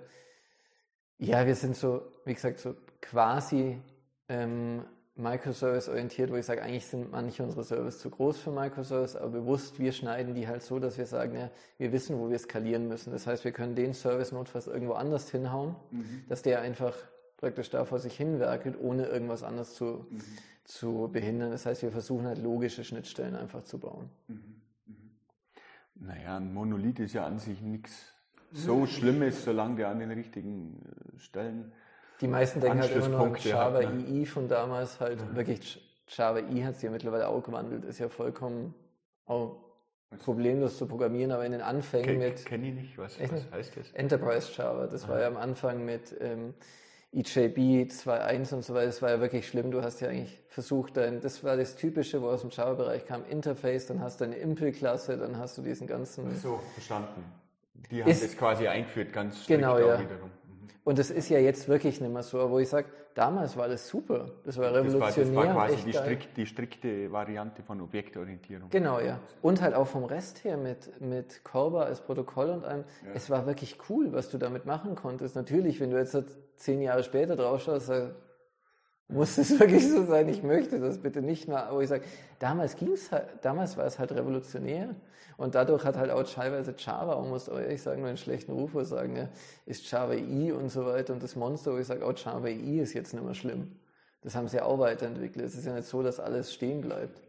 [1.18, 3.78] ja, wir sind so, wie gesagt, so quasi
[4.28, 4.84] ähm,
[5.16, 9.80] Microservice-orientiert, wo ich sage, eigentlich sind manche unserer Services zu groß für Microservice, aber bewusst,
[9.80, 13.12] wir schneiden die halt so, dass wir sagen, ja, wir wissen, wo wir skalieren müssen.
[13.12, 16.24] Das heißt, wir können den Service notfalls irgendwo anders hinhauen, mhm.
[16.28, 16.94] dass der einfach
[17.36, 20.22] praktisch da vor sich hinwerkelt, ohne irgendwas anderes zu, mhm.
[20.64, 21.50] zu behindern.
[21.50, 24.08] Das heißt, wir versuchen halt logische Schnittstellen einfach zu bauen.
[24.28, 24.62] Mhm.
[24.86, 25.10] mhm.
[25.96, 28.14] Naja, ein Monolith ist ja an sich nichts
[28.52, 31.72] so schlimm ist, solange der an den richtigen äh, Stellen.
[32.20, 34.04] Die meisten denken halt immer an Java hat, ne?
[34.08, 35.36] EE von damals, halt mhm.
[35.36, 38.74] wirklich Java EE hat sich ja mittlerweile auch gewandelt, ist ja vollkommen
[39.26, 39.56] auch
[40.18, 42.44] problemlos zu programmieren, aber in den Anfängen Ken, mit.
[42.46, 43.92] Kenne ich nicht, was, was heißt das?
[43.92, 45.12] Enterprise Java, das Aha.
[45.12, 46.54] war ja am Anfang mit ähm,
[47.12, 49.70] EJB 2.1 und so weiter, das war ja wirklich schlimm.
[49.70, 53.24] Du hast ja eigentlich versucht, dein, das war das Typische, wo aus dem Java-Bereich kam,
[53.26, 56.34] Interface, dann hast du eine Impel-Klasse, dann hast du diesen ganzen.
[56.36, 57.24] So, verstanden.
[57.90, 60.00] Die haben ist, das quasi eingeführt, ganz genau, ja.
[60.00, 60.28] wiederum.
[60.28, 60.68] Mhm.
[60.84, 63.88] Und das ist ja jetzt wirklich nicht mehr so, wo ich sage, damals war das
[63.88, 65.08] super, das war revolutionär.
[65.08, 68.70] Das war, das war quasi die, strikt, die, strikte Variante von Objektorientierung.
[68.70, 69.18] Genau, ja.
[69.42, 72.84] Und halt auch vom Rest her mit, mit Corba als Protokoll und allem.
[73.04, 73.12] Ja.
[73.14, 75.34] Es war wirklich cool, was du damit machen konntest.
[75.34, 76.16] Natürlich, wenn du jetzt
[76.56, 77.90] zehn Jahre später drauf schaust,
[79.08, 81.66] muss es wirklich so sein, ich möchte das bitte nicht mehr.
[81.66, 82.04] Aber ich sage,
[82.38, 84.94] damals ging's halt, damals war es halt revolutionär.
[85.38, 88.72] Und dadurch hat halt auch teilweise Java, auch muss ich sagen, nur einen schlechten Ruf,
[88.86, 89.28] sagen, ja,
[89.66, 92.80] ist Java I und so weiter und das Monster, wo ich sage, auch Java I
[92.80, 93.76] ist jetzt nicht mehr schlimm.
[94.20, 95.44] Das haben sie auch weiterentwickelt.
[95.44, 97.22] Es ist ja nicht so, dass alles stehen bleibt.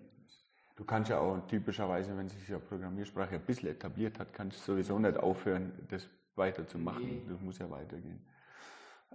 [0.76, 4.72] Du kannst ja auch typischerweise, wenn sich ja Programmiersprache ein bisschen etabliert hat, kannst du
[4.74, 7.06] sowieso nicht aufhören, das weiterzumachen.
[7.06, 7.22] Nee.
[7.30, 8.20] Das muss ja weitergehen.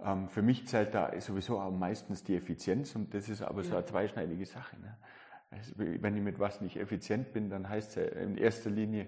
[0.03, 3.75] Ähm, für mich zählt da sowieso auch meistens die Effizienz und das ist aber so
[3.75, 4.77] eine zweischneidige Sache.
[4.79, 4.97] Ne?
[5.51, 9.07] Also, wenn ich mit was nicht effizient bin, dann heißt es ja in erster Linie,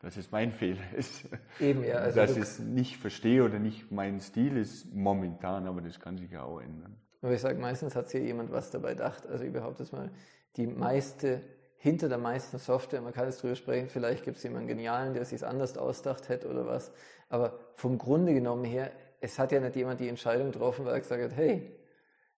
[0.00, 1.28] dass es mein Fehler ist.
[1.60, 1.96] Eben, ja.
[1.96, 6.16] Also dass ich es nicht verstehe oder nicht mein Stil ist momentan, aber das kann
[6.16, 6.96] sich ja auch ändern.
[7.22, 9.26] Aber ich sage, meistens hat sich jemand was dabei gedacht.
[9.26, 10.10] Also ich behaupte es mal,
[10.56, 11.42] die meiste,
[11.76, 15.24] hinter der meisten Software, man kann es drüber sprechen, vielleicht gibt es jemanden Genialen, der
[15.24, 16.92] sich es anders ausdacht hätte oder was.
[17.28, 21.00] Aber vom Grunde genommen her es hat ja nicht jemand die Entscheidung getroffen, weil er
[21.00, 21.74] gesagt hat, hey,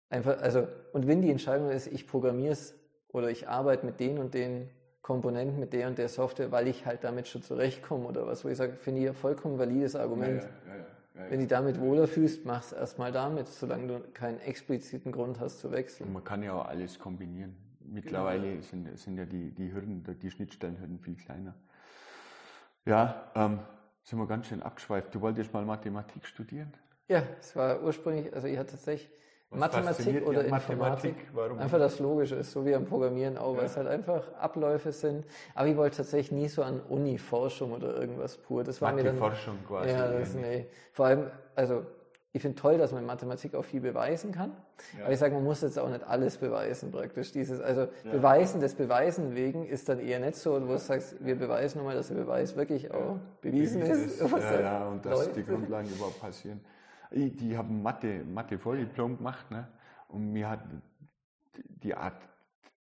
[0.08, 2.74] einfach, also, und wenn die Entscheidung ist, ich programmiere es
[3.08, 4.70] oder ich arbeite mit den und den
[5.02, 8.48] Komponenten, mit der und der Software, weil ich halt damit schon zurechtkomme oder was, wo
[8.48, 10.42] ich sage, finde ich ein vollkommen valides Argument.
[10.42, 10.76] Ja, ja,
[11.14, 15.38] ja, wenn du damit wohler fühlst, mach es erstmal damit, solange du keinen expliziten Grund
[15.38, 16.08] hast zu wechseln.
[16.08, 17.56] Und man kann ja auch alles kombinieren.
[17.80, 18.62] Mittlerweile genau.
[18.62, 21.54] sind, sind ja die, die Hürden, die Schnittstellenhürden viel kleiner.
[22.84, 23.60] Ja, ähm,
[24.06, 25.12] sind wir ganz schön abgeschweift.
[25.14, 26.72] Du wolltest mal Mathematik studieren?
[27.08, 29.10] Ja, es war ursprünglich, also ich hatte tatsächlich
[29.50, 30.78] Was Mathematik oder Informatik.
[30.78, 31.14] Mathematik?
[31.32, 31.58] Warum?
[31.58, 33.58] Einfach das Logische ist, so wie am Programmieren auch, ja.
[33.58, 35.24] weil es halt einfach Abläufe sind.
[35.56, 38.62] Aber ich wollte tatsächlich nie so an Uni-Forschung oder irgendwas pur.
[38.62, 39.16] Das war mir dann.
[39.16, 39.90] Forschung quasi.
[39.90, 40.66] Ja, das, nee.
[40.92, 41.84] Vor allem, also
[42.32, 44.52] ich finde toll, dass man in Mathematik auch viel beweisen kann.
[44.98, 45.04] Ja.
[45.04, 47.32] Aber ich sage, man muss jetzt auch nicht alles beweisen praktisch.
[47.32, 48.10] Dieses, also ja.
[48.12, 51.86] Beweisen des Beweisen wegen ist dann eher nicht so, wo du sagst, wir beweisen nur
[51.86, 54.20] mal, dass der Beweis wirklich auch bewiesen, bewiesen ist.
[54.20, 54.32] ist.
[54.36, 56.60] Ja, ja, und dass die Grundlagen überhaupt passieren.
[57.10, 59.68] Ich, die haben Mathe, Mathe Volldiplom gemacht, ne?
[60.08, 60.60] Und mir hat
[61.54, 62.20] die Art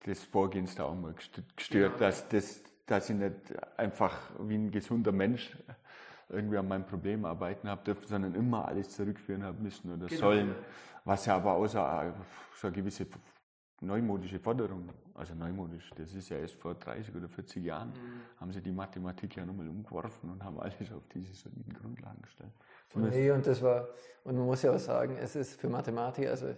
[0.07, 1.15] des Vorgehens da auch mal
[1.57, 3.35] gestört, dass, das, dass ich nicht
[3.77, 5.57] einfach wie ein gesunder Mensch
[6.31, 10.21] irgendwie an meinem Problem arbeiten habe dürfen, sondern immer alles zurückführen haben müssen oder genau.
[10.21, 10.55] sollen.
[11.05, 12.15] Was ja aber außer
[12.55, 13.07] so eine gewisse
[13.81, 18.41] neumodische Forderung, also neumodisch, das ist ja erst vor 30 oder 40 Jahren, mhm.
[18.41, 22.53] haben sie die Mathematik ja nochmal umgeworfen und haben alles auf diese soliden Grundlagen gestellt.
[22.95, 23.89] nee, und das war,
[24.25, 26.55] und man muss ja auch sagen, es ist für Mathematik, also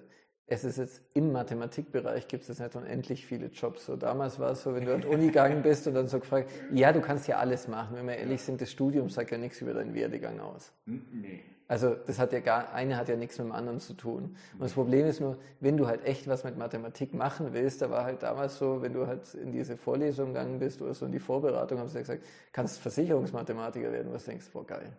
[0.47, 3.87] es ist jetzt im Mathematikbereich gibt es nicht unendlich viele Jobs.
[3.87, 6.21] So damals war es so, wenn du an die Uni gegangen bist und dann so
[6.21, 7.97] gefragt, ja, du kannst ja alles machen.
[7.97, 10.73] Wenn wir ehrlich sind, das Studium sagt ja nichts über deinen Werdegang aus.
[10.85, 11.41] Nee.
[11.69, 14.37] Also das hat ja gar, eine hat ja nichts mit dem anderen zu tun.
[14.53, 17.89] Und das Problem ist nur, wenn du halt echt was mit Mathematik machen willst, da
[17.89, 21.13] war halt damals so, wenn du halt in diese Vorlesung gegangen bist oder so in
[21.13, 24.93] die Vorbereitung, haben sie ja gesagt, kannst Versicherungsmathematiker werden, was denkst du, boah, geil.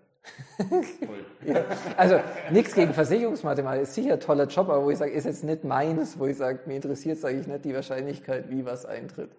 [1.46, 1.66] ja,
[1.98, 2.20] also
[2.52, 5.64] nichts gegen Versicherungsmathematik, ist sicher ein toller Job, aber wo ich sage, ist jetzt nicht
[5.64, 9.32] meines, wo ich sage, mir interessiert, sage ich nicht die Wahrscheinlichkeit, wie was eintritt.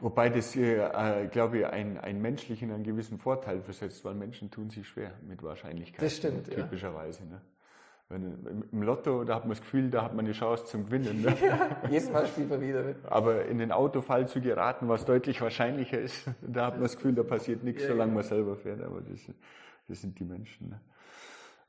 [0.00, 4.68] Wobei das, äh, glaube ich, ein, ein menschlichen einen gewissen Vorteil versetzt, weil Menschen tun
[4.68, 6.02] sich schwer mit Wahrscheinlichkeit.
[6.02, 7.20] Das stimmt, typischerweise.
[7.22, 7.30] Ja.
[7.30, 7.40] Ne?
[8.12, 11.22] Wenn, Im Lotto, da hat man das Gefühl, da hat man eine Chance zum Gewinnen.
[11.22, 11.34] Ne?
[11.42, 13.04] Ja, jedes Mal spielt man wieder mit.
[13.06, 17.14] Aber in den Autofall zu geraten, was deutlich wahrscheinlicher ist, da hat man das Gefühl,
[17.14, 18.82] da passiert nichts, ja, solange man selber fährt.
[18.82, 19.20] Aber das,
[19.88, 20.68] das sind die Menschen.
[20.68, 20.80] Ne?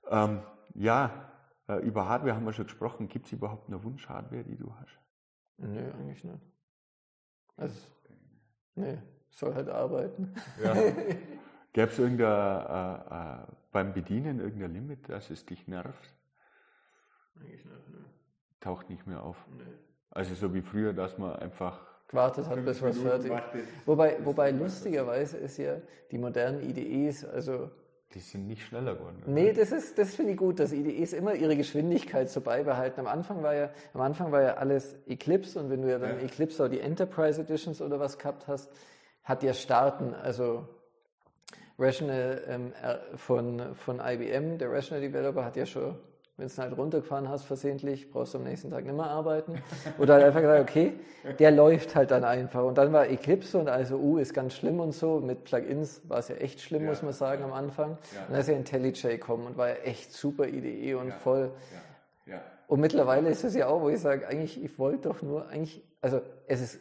[0.10, 0.41] Ähm,
[0.75, 1.32] ja,
[1.69, 3.08] äh, über Hardware haben wir schon gesprochen.
[3.08, 4.99] Gibt es überhaupt eine Wunsch-Hardware, die du hast?
[5.58, 6.41] Nö, eigentlich nicht.
[7.56, 7.79] Also,
[8.75, 8.97] nee,
[9.29, 10.34] soll halt arbeiten.
[10.62, 10.73] Ja.
[11.73, 16.13] Gäbe es irgendein, äh, äh, beim Bedienen irgendein Limit, dass es dich nervt?
[17.39, 18.05] Eigentlich nicht, ne.
[18.59, 19.37] Taucht nicht mehr auf.
[19.57, 19.63] Nee.
[20.11, 23.87] Also so wie früher, dass man einfach gewartet hat, bis was fertig ist.
[23.87, 25.77] Wobei, wobei lustigerweise ist ja
[26.11, 27.71] die modernen IDEs, also
[28.13, 29.17] die sind nicht schneller geworden.
[29.23, 29.31] Oder?
[29.31, 32.99] Nee, das ist, das finde ich gut, dass IDEs immer ihre Geschwindigkeit so beibehalten.
[32.99, 36.19] Am Anfang war ja, am Anfang war ja alles Eclipse und wenn du ja dann
[36.19, 36.23] ja.
[36.23, 38.71] Eclipse oder die Enterprise Editions oder was gehabt hast,
[39.23, 40.67] hat ja starten, also
[41.79, 42.73] Rational ähm,
[43.15, 45.95] von, von IBM, der Rational Developer hat ja schon
[46.37, 49.61] wenn du halt runtergefahren hast versehentlich, brauchst du am nächsten Tag nicht mehr arbeiten.
[49.99, 50.93] Oder halt einfach gesagt, okay,
[51.37, 52.63] der läuft halt dann einfach.
[52.63, 55.19] Und dann war Eclipse und also, uh, ist ganz schlimm und so.
[55.19, 57.47] Mit Plugins war es ja echt schlimm, ja, muss man sagen, ja.
[57.47, 57.97] am Anfang.
[58.13, 58.21] Ja.
[58.21, 61.51] Und dann ist ja IntelliJ gekommen und war ja echt super IDE und voll.
[62.73, 65.83] Und mittlerweile ist es ja auch, wo ich sage, eigentlich, ich wollte doch nur, eigentlich,
[66.01, 66.79] also es ist,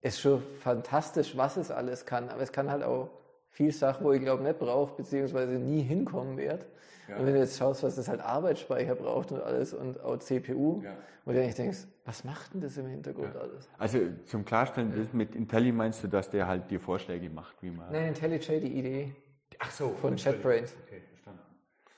[0.00, 3.08] ist schon fantastisch, was es alles kann, aber es kann halt auch
[3.50, 6.66] viel Sachen, wo ich glaube nicht brauche, beziehungsweise nie hinkommen werde.
[7.08, 7.16] Ja.
[7.16, 10.82] Und wenn du jetzt schaust, was das halt Arbeitsspeicher braucht und alles und auch CPU,
[10.82, 10.94] ja.
[11.24, 13.40] wo du eigentlich denkst, was macht denn das im Hintergrund ja.
[13.40, 13.68] alles?
[13.78, 17.90] Also zum Klarstellen, mit Intelli meinst du, dass der halt dir Vorschläge macht, wie man.
[17.90, 19.14] Nein, IntelliJ, die Idee.
[19.58, 19.90] Ach so.
[20.00, 20.74] Von JetBrains.
[20.86, 21.40] Okay, verstanden.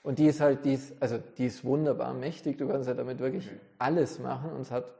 [0.02, 2.58] Und die ist halt, die ist, also die ist wunderbar mächtig.
[2.58, 3.60] Du kannst ja damit wirklich okay.
[3.78, 4.99] alles machen und es hat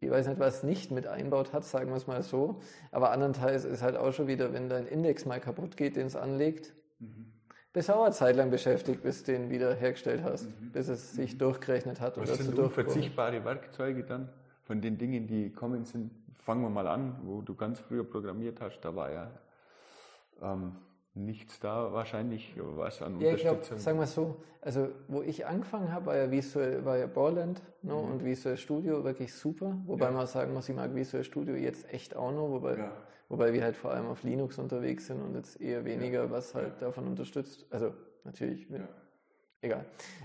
[0.00, 2.60] ich weiß nicht, was nicht mit einbaut hat, sagen wir es mal so.
[2.92, 6.16] Aber andernteils ist halt auch schon wieder, wenn dein Index mal kaputt geht, den es
[6.16, 7.32] anlegt, mhm
[7.78, 10.72] bis auch eine Zeit lang beschäftigt, bis du den wieder hergestellt hast, mhm.
[10.72, 11.38] bis es sich mhm.
[11.38, 12.16] durchgerechnet hat.
[12.16, 14.28] Was oder sind unverzichtbare Werkzeuge dann
[14.64, 16.10] von den Dingen, die kommen sind?
[16.38, 19.30] Fangen wir mal an, wo du ganz früher programmiert hast, da war ja
[20.42, 20.76] ähm,
[21.24, 23.58] nichts da wahrscheinlich, was an ja, Unterstützung.
[23.60, 27.06] Ich glaub, sagen wir so, also wo ich angefangen habe, war ja Visual, war ja
[27.06, 27.98] Borland ne, mhm.
[27.98, 30.10] und Visual Studio wirklich super, wobei ja.
[30.12, 32.92] man sagen muss, ich mag Visual Studio jetzt echt auch noch, wobei ja.
[33.28, 36.30] Wobei wir halt vor allem auf Linux unterwegs sind und jetzt eher weniger, ja.
[36.30, 37.66] was halt davon unterstützt.
[37.70, 37.92] Also
[38.24, 38.66] natürlich,
[39.60, 39.84] egal.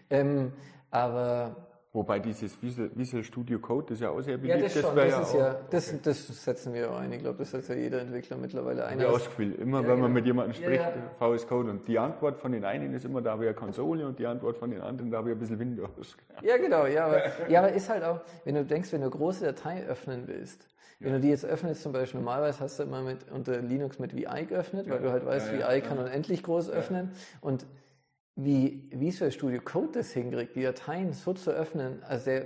[0.10, 0.54] Ähm,
[0.90, 1.56] aber
[1.96, 4.58] Wobei dieses Visual, Visual, Studio Code, das ist ja auch sehr beliebt.
[4.58, 7.12] Ja, das, schon, das, das ist ja, das, das setzen wir auch ein.
[7.12, 9.00] Ich glaube, das setzt ja jeder Entwickler mittlerweile ein.
[9.00, 9.60] Ja, ausgefüllt.
[9.60, 10.14] Immer ja, wenn man genau.
[10.16, 11.36] mit jemandem spricht, ja, ja.
[11.38, 14.08] VS Code und die Antwort von den einen ist immer, da habe ich eine Konsole
[14.08, 16.18] und die Antwort von den anderen, da habe ich ein bisschen Windows.
[16.42, 16.88] Ja, genau.
[16.88, 20.24] Ja, aber, ja, aber ist halt auch, wenn du denkst, wenn du große Datei öffnen
[20.26, 20.68] willst,
[21.00, 24.16] wenn du die jetzt öffnest, zum Beispiel normalerweise hast du immer mit, unter Linux mit
[24.16, 27.68] VI geöffnet, weil du halt weißt, VI kann unendlich groß öffnen und
[28.36, 32.46] wie Visual Studio Code das hinkriegt, die Dateien so zu öffnen, also der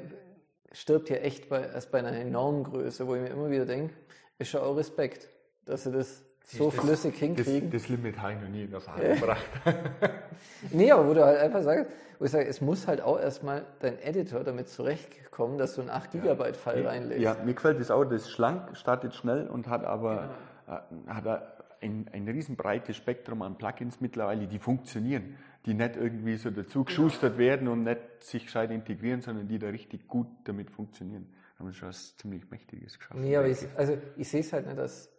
[0.72, 3.94] stirbt ja echt bei, erst bei einer enormen Größe, wo ich mir immer wieder denke,
[4.38, 5.30] ist schon auch Respekt,
[5.66, 7.72] dass sie das so das, flüssig hinkriegen.
[7.72, 9.46] Das, das Limit habe ich noch nie in Erfahrung gebracht.
[10.72, 13.66] nee, aber wo du halt einfach sagst, wo ich sage, es muss halt auch erstmal
[13.80, 16.90] dein Editor damit zurechtkommen, dass du einen 8 Gigabyte File ja.
[16.90, 17.22] reinlegst.
[17.22, 20.30] Ja, mir gefällt das auch, das ist schlank, startet schnell und hat aber
[20.66, 20.78] genau.
[21.08, 26.38] äh, hat ein, ein riesen breites Spektrum an Plugins mittlerweile, die funktionieren die nicht irgendwie
[26.38, 30.72] so dazu geschustert werden und nicht sich gescheit integrieren, sondern die da richtig gut damit
[30.72, 31.28] funktionieren.
[31.54, 33.20] Da haben wir schon was ziemlich Mächtiges geschafft.
[33.20, 35.12] Nee, aber ich, also ich sehe es halt nicht, dass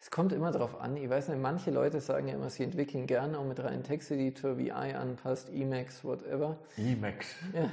[0.00, 0.96] es kommt immer darauf an.
[0.96, 4.56] Ich weiß nicht, manche Leute sagen ja immer, sie entwickeln gerne auch mit reinen Texteditor,
[4.56, 6.56] VI anpasst, Emacs, whatever.
[6.76, 7.34] Emacs.
[7.52, 7.68] Ja.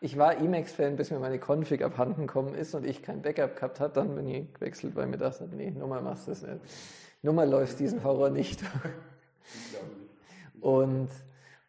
[0.00, 3.80] Ich war Emacs-Fan, bis mir meine Config abhanden gekommen ist und ich kein Backup gehabt
[3.80, 3.94] habe.
[3.94, 6.60] Dann bin ich gewechselt, weil mir dachte, nee, Nummer machst du das nicht.
[7.22, 8.62] Nummer läuft diesen Horror nicht.
[10.62, 11.08] Und,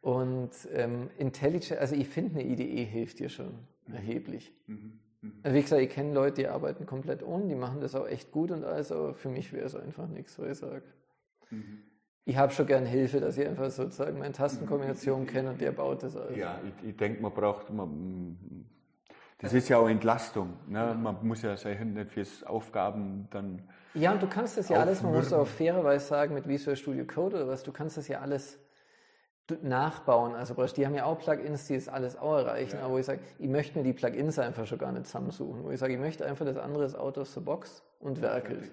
[0.02, 3.54] und ähm, Intelligent, also ich finde eine IDE hilft dir schon
[3.88, 3.96] mhm.
[3.96, 4.54] erheblich.
[4.68, 5.00] Mhm.
[5.22, 5.34] Mhm.
[5.42, 8.32] Also wie gesagt, ich kenne Leute, die arbeiten komplett ohne, die machen das auch echt
[8.32, 10.84] gut und alles, aber für mich wäre es einfach nichts, wo ich sage.
[11.50, 11.80] Mhm.
[12.26, 16.04] Ich habe schon gern Hilfe, dass ich einfach sozusagen meine Tastenkombination kenne und der baut
[16.04, 16.38] das alles.
[16.38, 18.38] Ja, ich, ich denke, man braucht, man,
[19.40, 20.54] das ist ja auch Entlastung.
[20.68, 20.98] Ne?
[21.02, 23.62] Man muss ja seine Hände nicht fürs Aufgaben dann.
[23.94, 27.06] Ja, und du kannst das ja alles, man muss auch fairerweise sagen, mit Visual Studio
[27.06, 28.60] Code oder was, du kannst das ja alles
[29.62, 30.36] nachbauen.
[30.36, 32.86] Also die haben ja auch Plugins, die das alles auch erreichen, ja.
[32.86, 35.64] aber wo ich sage, ich möchte mir die Plugins einfach schon gar nicht zusammensuchen.
[35.64, 38.72] Wo ich sage, ich möchte einfach das andere ist out of the box und werkelt.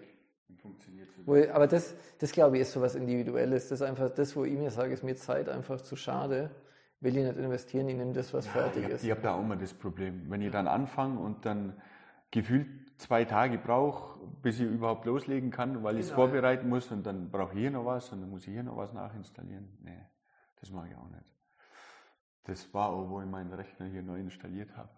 [1.26, 3.68] Wo aber das, das glaube ich ist so was Individuelles.
[3.68, 6.50] Das ist einfach das, wo ich mir sage, ist mir Zeit einfach zu schade.
[7.00, 9.04] Will ich nicht investieren, ich nehme das, was ja, fertig ich ist.
[9.04, 10.26] Ich habe da auch immer das Problem.
[10.28, 11.80] Wenn ich dann anfange und dann
[12.30, 12.66] gefühlt
[12.98, 16.26] zwei Tage brauche, bis ich überhaupt loslegen kann, weil ich es genau.
[16.26, 18.76] vorbereiten muss und dann brauche ich hier noch was und dann muss ich hier noch
[18.76, 19.68] was nachinstallieren.
[19.82, 19.96] Nee,
[20.60, 21.24] das mache ich auch nicht.
[22.44, 24.88] Das war auch, wo ich meinen Rechner hier neu installiert habe.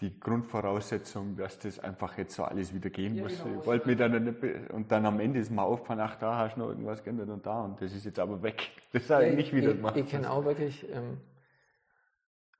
[0.00, 3.42] Die Grundvoraussetzung, dass das einfach jetzt so alles wieder gehen ja, muss.
[3.42, 6.38] Genau, ich wollte mir dann nicht, und dann am Ende ist mir aufgefallen, ach, da
[6.38, 8.70] hast du noch irgendwas geändert und da und das ist jetzt aber weg.
[8.92, 9.96] Das habe ja, ich nicht wieder gemacht.
[9.96, 11.18] Ich, kenne auch wirklich, ähm,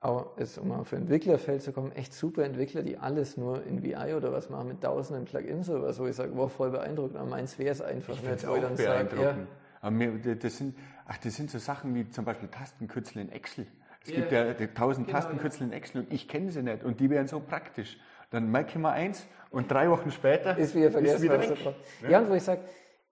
[0.01, 4.13] auch jetzt, um auf Entwicklerfeld zu kommen, echt super Entwickler, die alles nur in VI
[4.13, 7.29] oder was machen mit tausenden Plugins oder was, wo ich sage, wow, voll beeindruckend, aber
[7.29, 9.37] meins wäre es einfach ich nicht, wo ich dann sage, ja.
[9.81, 9.95] Aber
[10.35, 13.67] das sind, ach, das sind so Sachen wie zum Beispiel Tastenkürzel in Excel.
[14.01, 14.19] Es yeah.
[14.19, 17.27] gibt ja tausend genau, Tastenkürzel in Excel und ich kenne sie nicht und die wären
[17.27, 17.97] so praktisch.
[18.29, 21.15] Dann merke ich mal eins und drei Wochen später ist wieder vergessen.
[21.15, 21.75] Ist wieder weg.
[22.03, 22.09] Ja.
[22.09, 22.61] ja, und wo ich sage,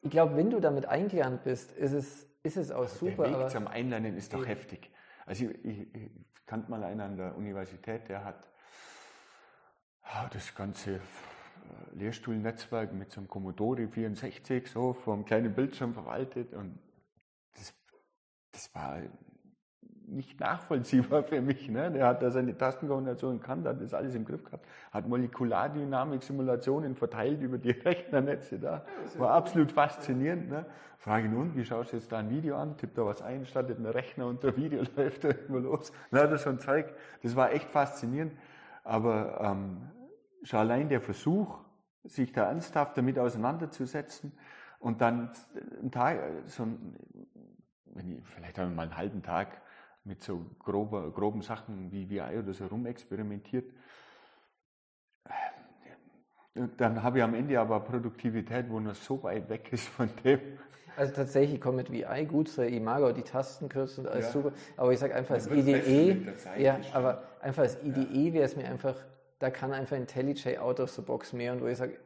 [0.01, 3.23] ich glaube, wenn du damit eingelernt bist, ist es, ist es auch super.
[3.23, 4.91] Der Weg aber zum Einlernen ist doch heftig.
[5.25, 6.11] Also ich, ich, ich
[6.45, 8.47] kannte mal einen an der Universität, der hat
[10.03, 10.99] ah, das ganze
[11.93, 16.77] Lehrstuhlnetzwerk mit so einem Commodore 64 so einem kleinen Bildschirm verwaltet und
[17.55, 17.73] das,
[18.51, 19.01] das war
[20.07, 21.69] nicht nachvollziehbar für mich.
[21.69, 21.91] Ne?
[21.91, 27.41] Der hat da seine Tastenkombinationen gekannt, hat das alles im Griff gehabt, hat Molekulardynamik-Simulationen verteilt
[27.41, 28.85] über die Rechnernetze da.
[29.17, 30.49] War absolut faszinierend.
[30.49, 30.65] Ne?
[30.97, 32.77] Frage nun, wie schaust du jetzt da ein Video an?
[32.77, 35.91] Tippt da was ein, startet einen Rechner und der Video läuft da irgendwo los.
[36.11, 36.93] Na, das ein Zeug.
[37.21, 38.33] Das war echt faszinierend.
[38.83, 39.89] Aber ähm,
[40.47, 41.59] schon allein der Versuch,
[42.03, 44.31] sich da ernsthaft damit auseinanderzusetzen
[44.79, 45.31] und dann
[45.79, 46.95] einen Tag, so ein,
[47.85, 49.61] wenn ich vielleicht mal einen halben Tag
[50.03, 53.71] mit so grober, groben Sachen wie VI oder so rumexperimentiert.
[56.77, 60.39] Dann habe ich am Ende aber Produktivität, wo nur so weit weg ist von dem.
[60.95, 64.31] Also tatsächlich, ich komme mit VI gut zur Imago, die Tastenkürzel und alles ja.
[64.31, 64.51] super.
[64.77, 66.25] Aber ich sage einfach, als IDE,
[66.57, 68.95] ja, aber einfach als IDE wäre es mir einfach,
[69.39, 71.53] da kann einfach IntelliJ out of the box mehr.
[71.53, 71.97] Und wo ich sage,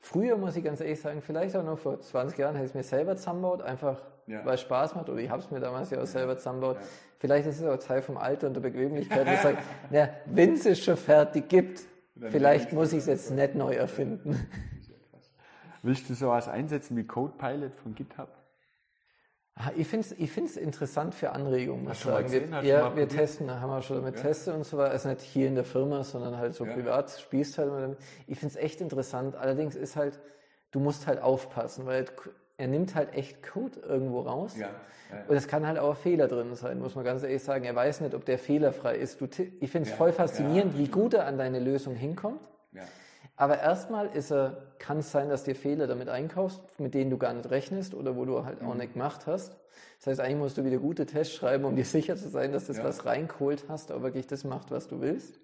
[0.00, 2.74] früher muss ich ganz ehrlich sagen, vielleicht auch noch vor 20 Jahren hätte ich es
[2.74, 4.44] mir selber zusammengebaut, einfach ja.
[4.44, 6.76] weil es Spaß macht, oder ich habe es mir damals ja auch selber zusammengebaut.
[6.76, 6.86] Ja.
[7.18, 9.58] Vielleicht ist es auch Teil vom Alter und der Bequemlichkeit, wo ich sage,
[10.26, 11.80] wenn es es schon fertig gibt,
[12.16, 14.48] vielleicht muss ich es jetzt nicht neu erfinden.
[15.82, 18.28] Willst du sowas einsetzen wie CodePilot von GitHub?
[19.56, 22.30] Ah, ich finde es ich find's interessant für Anregungen, muss ich sagen.
[22.30, 24.22] Wir, ja, wir testen, haben wir schon damit ja.
[24.22, 24.92] Teste und so weiter.
[24.92, 26.72] Also nicht hier in der Firma, sondern halt so ja.
[26.72, 27.98] privat, spielst halt damit.
[28.26, 29.36] Ich finde es echt interessant.
[29.36, 30.18] Allerdings ist halt,
[30.70, 32.06] du musst halt aufpassen, weil
[32.56, 34.56] er nimmt halt echt Code irgendwo raus.
[34.56, 34.68] Ja,
[35.10, 35.24] ja.
[35.28, 37.64] Und es kann halt auch Fehler drin sein, muss man ganz ehrlich sagen.
[37.64, 39.20] Er weiß nicht, ob der fehlerfrei ist.
[39.20, 42.40] Du, ich finde es ja, voll faszinierend, wie gut er an deine Lösung hinkommt.
[43.40, 47.16] Aber erstmal ist er, kann es sein, dass dir Fehler damit einkaufst, mit denen du
[47.16, 48.80] gar nicht rechnest oder wo du halt auch mhm.
[48.80, 49.56] nicht gemacht hast.
[49.96, 52.66] Das heißt, eigentlich musst du wieder gute Tests schreiben, um dir sicher zu sein, dass
[52.66, 55.40] das, was reingeholt hast, auch wirklich das macht, was du willst.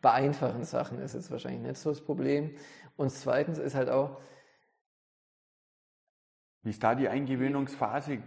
[0.00, 2.54] Bei einfachen Sachen ist es wahrscheinlich nicht so das Problem.
[2.96, 4.16] Und zweitens ist halt auch,
[6.62, 8.22] wie ist da die Eingewöhnungsphase?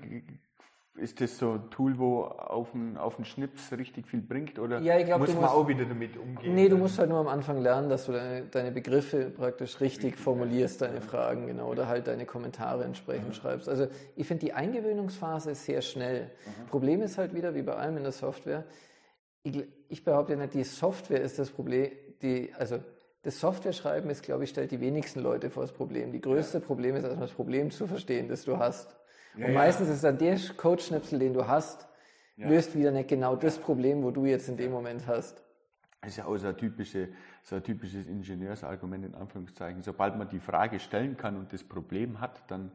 [0.95, 4.59] Ist das so ein Tool, wo auf den, auf den Schnips richtig viel bringt?
[4.59, 6.53] Oder ja, glaub, muss man musst, auch wieder damit umgehen?
[6.53, 10.17] Nee, du musst halt nur am Anfang lernen, dass du deine, deine Begriffe praktisch richtig
[10.17, 13.33] formulierst, deine Fragen, genau, oder halt deine Kommentare entsprechend mhm.
[13.33, 13.69] schreibst.
[13.69, 13.87] Also
[14.17, 16.23] ich finde, die Eingewöhnungsphase ist sehr schnell.
[16.25, 16.67] Mhm.
[16.67, 18.65] Problem ist halt wieder, wie bei allem in der Software,
[19.43, 22.79] ich, ich behaupte nicht, die Software ist das Problem, die, also
[23.23, 26.11] das Software-Schreiben ist, glaube ich, stellt die wenigsten Leute vor das Problem.
[26.11, 26.65] Die größte ja.
[26.65, 28.95] Problem ist erstmal das Problem zu verstehen, das du hast.
[29.35, 31.87] Ja, und meistens ist dann der Codeschnipsel, den du hast,
[32.37, 35.43] löst wieder nicht genau das Problem, wo du jetzt in dem Moment hast.
[36.01, 37.09] Das ist ja auch so ein, typische,
[37.43, 39.83] so ein typisches Ingenieursargument in Anführungszeichen.
[39.83, 42.71] Sobald man die Frage stellen kann und das Problem hat, dann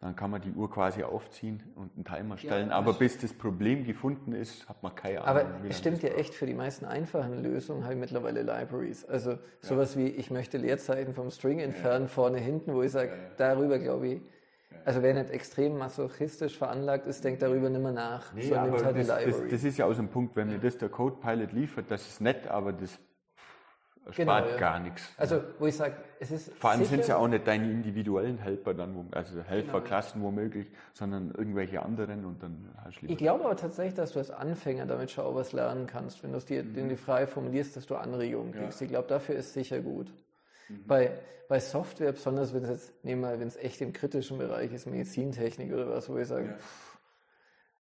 [0.00, 2.68] dann kann man die Uhr quasi aufziehen und einen Timer stellen.
[2.68, 5.28] Ja, aber bis das Problem gefunden ist, hat man keine Ahnung.
[5.28, 9.04] Aber es stimmt ja echt, für die meisten einfachen Lösungen habe ich mittlerweile Libraries.
[9.04, 10.02] Also sowas ja.
[10.02, 12.08] wie, ich möchte Leerzeiten vom String entfernen, ja.
[12.08, 14.20] vorne, hinten, wo ich sage, darüber glaube ich,
[14.84, 18.32] also wer nicht extrem masochistisch veranlagt ist, denkt darüber nicht mehr nach.
[18.32, 20.78] Nee, so aber halt das, das, das, ist ja aus dem Punkt, wenn mir das
[20.78, 22.98] der Code-Pilot liefert, das ist nett, aber das
[24.10, 24.58] spart genau, ja.
[24.58, 25.12] gar nichts.
[25.16, 26.54] Also, wo ich sage, es ist.
[26.56, 30.32] Vor allem sind es ja auch nicht deine individuellen Helfer dann, also Helferklassen genau.
[30.32, 34.30] womöglich, sondern irgendwelche anderen und dann hast du Ich glaube aber tatsächlich, dass du als
[34.30, 36.96] Anfänger damit schon auch was lernen kannst, wenn du es dir mhm.
[36.96, 38.80] frei formulierst, dass du Anregungen kriegst.
[38.80, 38.84] Ja.
[38.86, 40.10] Ich glaube, dafür ist sicher gut.
[40.68, 40.86] Mhm.
[40.86, 44.72] Bei, bei Software, besonders wenn es jetzt, nehmen wir wenn es echt im kritischen Bereich
[44.72, 46.56] ist, Medizintechnik oder was, wo ich sage, ja.
[46.56, 46.98] pff,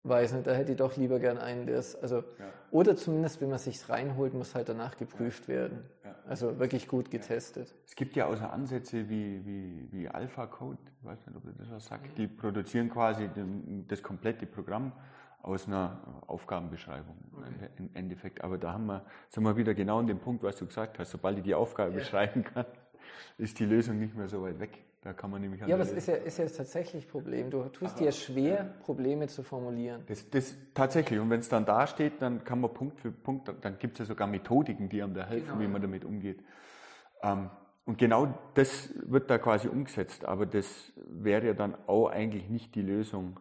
[0.03, 2.51] weiß nicht, da hätte ich doch lieber gern einen, der es, also, ja.
[2.71, 5.55] oder zumindest, wenn man sich reinholt, muss halt danach geprüft ja.
[5.55, 5.83] werden.
[6.27, 7.73] Also wirklich gut getestet.
[7.85, 11.45] Es gibt ja auch so Ansätze wie, wie, wie Alpha Code, ich weiß nicht, ob
[11.45, 14.91] ihr das was sagt, die produzieren quasi den, das komplette Programm
[15.43, 17.69] aus einer Aufgabenbeschreibung okay.
[17.77, 18.43] im Endeffekt.
[18.43, 21.11] Aber da haben wir, sind wir wieder genau an dem Punkt, was du gesagt hast,
[21.11, 22.65] sobald ich die Aufgabe beschreiben kann,
[23.37, 24.83] ist die Lösung nicht mehr so weit weg.
[25.03, 27.49] Da kann man nämlich Ja, aber es ist ja, ist ja tatsächlich Problem.
[27.49, 30.03] Du tust aber, dir schwer, Probleme zu formulieren.
[30.05, 31.19] Das, das tatsächlich.
[31.19, 33.99] Und wenn es dann da steht, dann kann man Punkt für Punkt, dann gibt es
[33.99, 35.59] ja sogar Methodiken, die einem da helfen, genau.
[35.59, 36.43] wie man damit umgeht.
[37.23, 37.49] Ähm,
[37.85, 40.23] und genau das wird da quasi umgesetzt.
[40.23, 43.39] Aber das wäre ja dann auch eigentlich nicht die Lösung,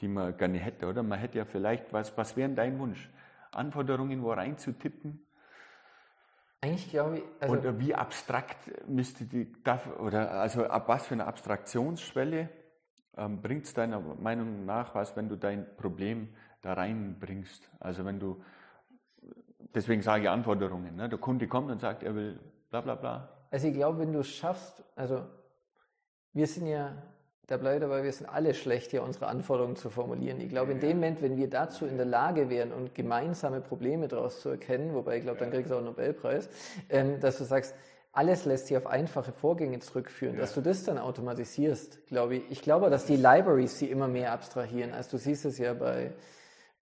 [0.00, 1.02] die man gerne hätte, oder?
[1.02, 3.10] Man hätte ja vielleicht, was, was wäre dein Wunsch?
[3.52, 5.26] Anforderungen wo reinzutippen,
[6.60, 7.22] eigentlich glaube ich.
[7.40, 9.50] Also und wie abstrakt müsste die,
[9.98, 12.50] oder also ab was für eine Abstraktionsschwelle
[13.16, 16.28] ähm, bringt es deiner Meinung nach was, wenn du dein Problem
[16.60, 17.70] da reinbringst?
[17.80, 18.42] Also wenn du,
[19.74, 21.08] deswegen sage ich Anforderungen, ne?
[21.08, 22.38] der Kunde kommt und sagt, er will
[22.68, 23.28] bla bla bla.
[23.50, 25.26] Also ich glaube, wenn du es schaffst, also
[26.34, 26.92] wir sind ja
[27.50, 30.40] da bleibe dabei, wir sind alle schlecht, hier unsere Anforderungen zu formulieren.
[30.40, 34.06] Ich glaube, in dem Moment, wenn wir dazu in der Lage wären und gemeinsame Probleme
[34.06, 36.48] daraus zu erkennen, wobei ich glaube, dann kriegst du auch einen Nobelpreis,
[36.88, 37.74] ähm, dass du sagst,
[38.12, 40.42] alles lässt sich auf einfache Vorgänge zurückführen, ja.
[40.42, 42.42] dass du das dann automatisierst, glaube ich.
[42.50, 44.92] Ich glaube, dass die Libraries sie immer mehr abstrahieren.
[44.92, 46.12] Also du siehst es ja bei,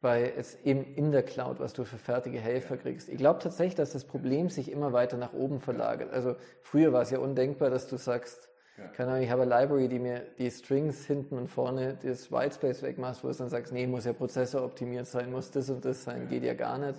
[0.03, 3.09] bei jetzt eben in der Cloud, was du für fertige Helfer kriegst.
[3.09, 6.13] Ich glaube tatsächlich, dass das Problem sich immer weiter nach oben verlagert.
[6.13, 8.87] Also früher war es ja undenkbar, dass du sagst, ja.
[8.89, 12.83] Keine Ahnung, ich habe eine Library, die mir die Strings hinten und vorne das Whitespace
[12.83, 16.05] wegmacht, wo du dann sagst, nee, muss ja Prozessor optimiert sein, muss das und das
[16.05, 16.29] sein, ja.
[16.29, 16.99] geht ja gar nicht.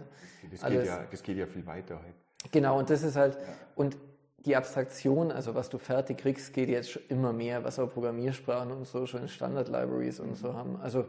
[0.52, 2.14] Das, geht, ja, das geht ja viel weiter halt.
[2.52, 3.38] Genau, und das ist halt,
[3.76, 3.98] und
[4.46, 8.86] die Abstraktion, also was du fertig kriegst, geht jetzt immer mehr, was auch Programmiersprachen und
[8.86, 10.78] so schon in Standard-Libraries und so haben.
[10.82, 11.06] Also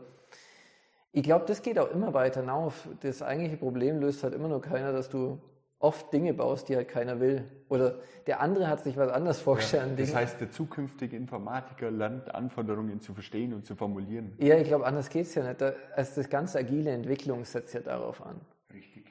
[1.13, 2.89] ich glaube, das geht auch immer weiter auf.
[3.01, 5.41] Das eigentliche Problem löst halt immer nur keiner, dass du
[5.81, 7.45] oft Dinge baust, die halt keiner will.
[7.69, 9.99] Oder der andere hat sich was anderes vorgestellt.
[9.99, 14.33] Ja, das heißt, der zukünftige Informatiker lernt Anforderungen zu verstehen und zu formulieren.
[14.39, 15.63] Ja, ich glaube, anders geht es ja nicht.
[15.63, 18.41] Also das ganze agile Entwicklung setzt ja darauf an.
[18.73, 19.07] Richtig.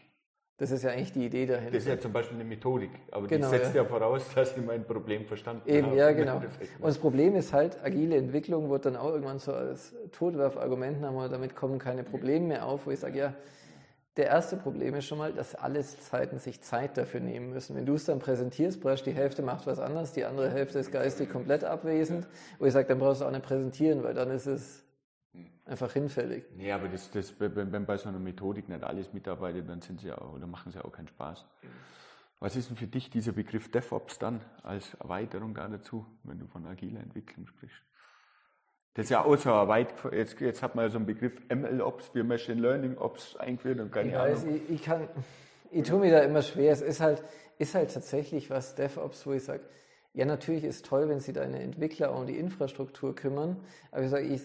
[0.57, 1.71] Das ist ja eigentlich die Idee dahinter.
[1.71, 3.81] Das ist ja zum Beispiel eine Methodik, aber genau, die setzt ja.
[3.81, 3.87] ja.
[3.87, 5.95] voraus, dass ich mein Problem verstanden Eben, habe.
[5.95, 6.35] Ja, genau.
[6.35, 6.49] Und
[6.81, 11.79] das Problem ist halt, agile Entwicklung wird dann auch irgendwann so als Totwerfargument, damit kommen
[11.79, 13.33] keine Probleme mehr auf, wo ich sage, ja,
[14.19, 17.73] der erste Problem ist schon mal, dass alle Zeiten sich Zeit dafür nehmen müssen.
[17.73, 20.91] Wenn du es dann präsentierst, brauchst die Hälfte macht was anderes, die andere Hälfte ist
[20.91, 22.27] geistig komplett abwesend.
[22.59, 24.83] Und ich sage, dann brauchst du auch nicht präsentieren, weil dann ist es
[25.63, 26.43] einfach hinfällig.
[26.57, 30.11] Nee, aber das, das, wenn bei so einer Methodik nicht alles mitarbeitet, dann sind sie
[30.11, 31.45] auch, oder machen sie auch keinen Spaß.
[32.41, 36.47] Was ist denn für dich dieser Begriff DevOps dann als Erweiterung da dazu, wenn du
[36.47, 37.81] von agiler Entwicklung sprichst?
[38.93, 42.11] Das ist ja auch so weit, jetzt, jetzt hat man ja so einen Begriff ML-Ops,
[42.13, 44.61] wie Machine Learning Ops eingeführt und keine ja, Ahnung.
[44.67, 45.07] Ich, ich, kann,
[45.71, 46.71] ich tue mir da immer schwer.
[46.71, 47.23] Es ist halt,
[47.59, 49.61] ist halt tatsächlich was DevOps, wo ich sage,
[50.13, 53.57] ja, natürlich ist toll, wenn Sie deine Entwickler um die Infrastruktur kümmern,
[53.91, 54.41] aber ich sage, ich,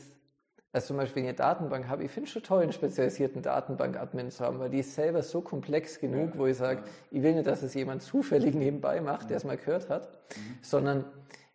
[0.73, 4.31] also zum Beispiel, wenn ihr Datenbank habt, ich finde es schon toll, einen spezialisierten Datenbank-Admin
[4.31, 6.87] zu haben, weil die ist selber so komplex genug, ja, wo ich sage, ja.
[7.13, 10.59] ich will nicht, dass es jemand zufällig nebenbei macht, der es mal gehört hat, mhm.
[10.63, 11.05] sondern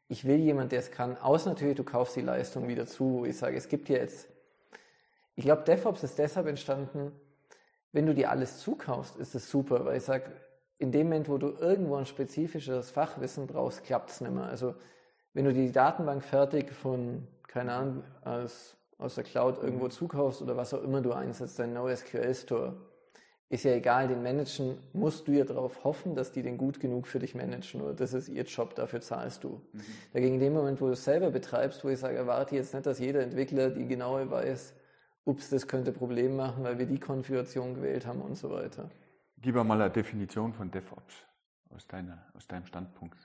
[0.09, 3.25] ich will jemand, der es kann, außer natürlich, du kaufst die Leistung wieder zu, wo
[3.25, 4.27] ich sage, es gibt hier jetzt,
[5.35, 7.13] ich glaube, DevOps ist deshalb entstanden,
[7.91, 10.31] wenn du dir alles zukaufst, ist es super, weil ich sage,
[10.79, 14.45] in dem Moment, wo du irgendwo ein spezifisches Fachwissen brauchst, klappt es nicht mehr.
[14.45, 14.75] Also
[15.33, 19.91] wenn du die Datenbank fertig von, keine Ahnung, aus, aus der Cloud irgendwo mhm.
[19.91, 22.75] zukaufst oder was auch immer du einsetzt, dein NoSQL-Store,
[23.49, 27.07] ist ja egal, den managen musst du ja darauf hoffen, dass die den gut genug
[27.07, 29.61] für dich managen oder das ist ihr Job, dafür zahlst du.
[29.73, 29.83] Mhm.
[30.13, 32.85] Dagegen in dem Moment, wo du es selber betreibst, wo ich sage, erwarte jetzt nicht,
[32.85, 34.75] dass jeder Entwickler die genaue weiß,
[35.25, 38.89] ups, das könnte Probleme machen, weil wir die Konfiguration gewählt haben und so weiter.
[39.37, 41.25] Gib mal eine Definition von DevOps
[41.69, 43.17] aus, deiner, aus deinem Standpunkt.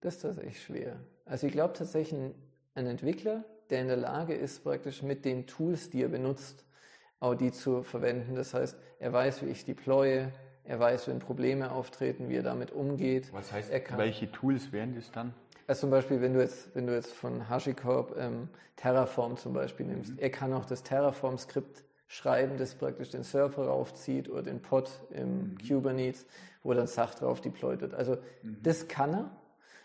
[0.00, 0.96] Das ist tatsächlich schwer.
[1.24, 2.34] Also ich glaube tatsächlich,
[2.74, 6.64] ein Entwickler, der in der Lage ist, praktisch mit den Tools, die er benutzt,
[7.22, 8.34] auch die zu verwenden.
[8.34, 10.28] Das heißt, er weiß, wie ich deploye,
[10.64, 13.32] er weiß, wenn Probleme auftreten, wie er damit umgeht.
[13.32, 15.32] Was heißt, welche Tools wären das dann?
[15.68, 19.86] Also zum Beispiel, wenn du jetzt, wenn du jetzt von HashiCorp ähm, Terraform zum Beispiel
[19.86, 20.18] nimmst, mhm.
[20.18, 25.52] er kann auch das Terraform-Skript schreiben, das praktisch den Server raufzieht oder den Pod im
[25.52, 25.58] mhm.
[25.66, 26.26] Kubernetes,
[26.64, 27.94] wo dann Sach drauf deployed wird.
[27.94, 28.56] Also mhm.
[28.62, 29.30] das kann er,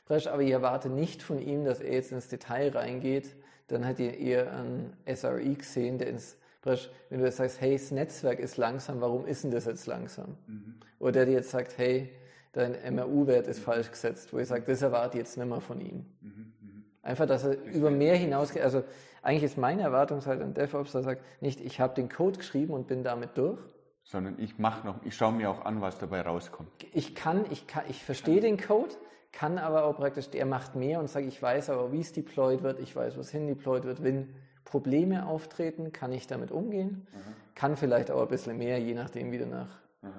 [0.10, 3.36] aber ich erwarte nicht von ihm, dass er jetzt ins Detail reingeht.
[3.68, 6.38] Dann hat er eher einen SRE gesehen, der ins
[6.68, 10.38] wenn du jetzt sagst, hey, das Netzwerk ist langsam, warum ist denn das jetzt langsam?
[10.48, 10.76] Mhm.
[11.00, 12.10] Oder der dir jetzt sagt, hey,
[12.52, 15.80] dein MRU-Wert ist falsch gesetzt, wo ich sage, das erwarte ich jetzt nicht mehr von
[15.82, 16.06] ihm.
[16.22, 16.54] Mhm.
[16.62, 16.84] mhm.
[17.04, 18.62] Einfach, dass er das über mehr hinausgeht.
[18.62, 18.84] Also
[19.22, 22.74] eigentlich ist meine Erwartung halt an DevOps, der sagt, nicht, ich habe den Code geschrieben
[22.74, 23.60] und bin damit durch.
[24.04, 26.70] Sondern ich mache noch, ich schaue mir auch an, was dabei rauskommt.
[26.94, 28.96] Ich kann, ich kann, ich verstehe den Code,
[29.34, 32.64] kann aber auch praktisch, der macht mehr und sage, ich weiß aber, wie es deployed
[32.64, 34.34] wird, ich weiß, was hin deployed wird, wenn
[34.68, 37.34] Probleme auftreten, kann ich damit umgehen, mhm.
[37.56, 39.70] kann vielleicht auch ein bisschen mehr, je nachdem wieder nach
[40.02, 40.12] mhm.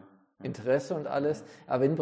[0.43, 1.45] Interesse und alles.
[1.67, 1.97] Aber wenn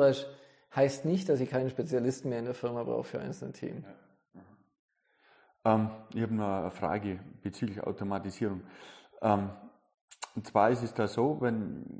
[0.75, 3.85] heißt nicht, dass ich keinen Spezialisten mehr in der Firma brauche für einzelne Themen.
[5.65, 5.75] Ja.
[5.75, 8.63] Ähm, ich habe noch eine Frage bezüglich Automatisierung.
[9.23, 9.51] Ähm,
[10.37, 11.96] und zwar ist es da so, wenn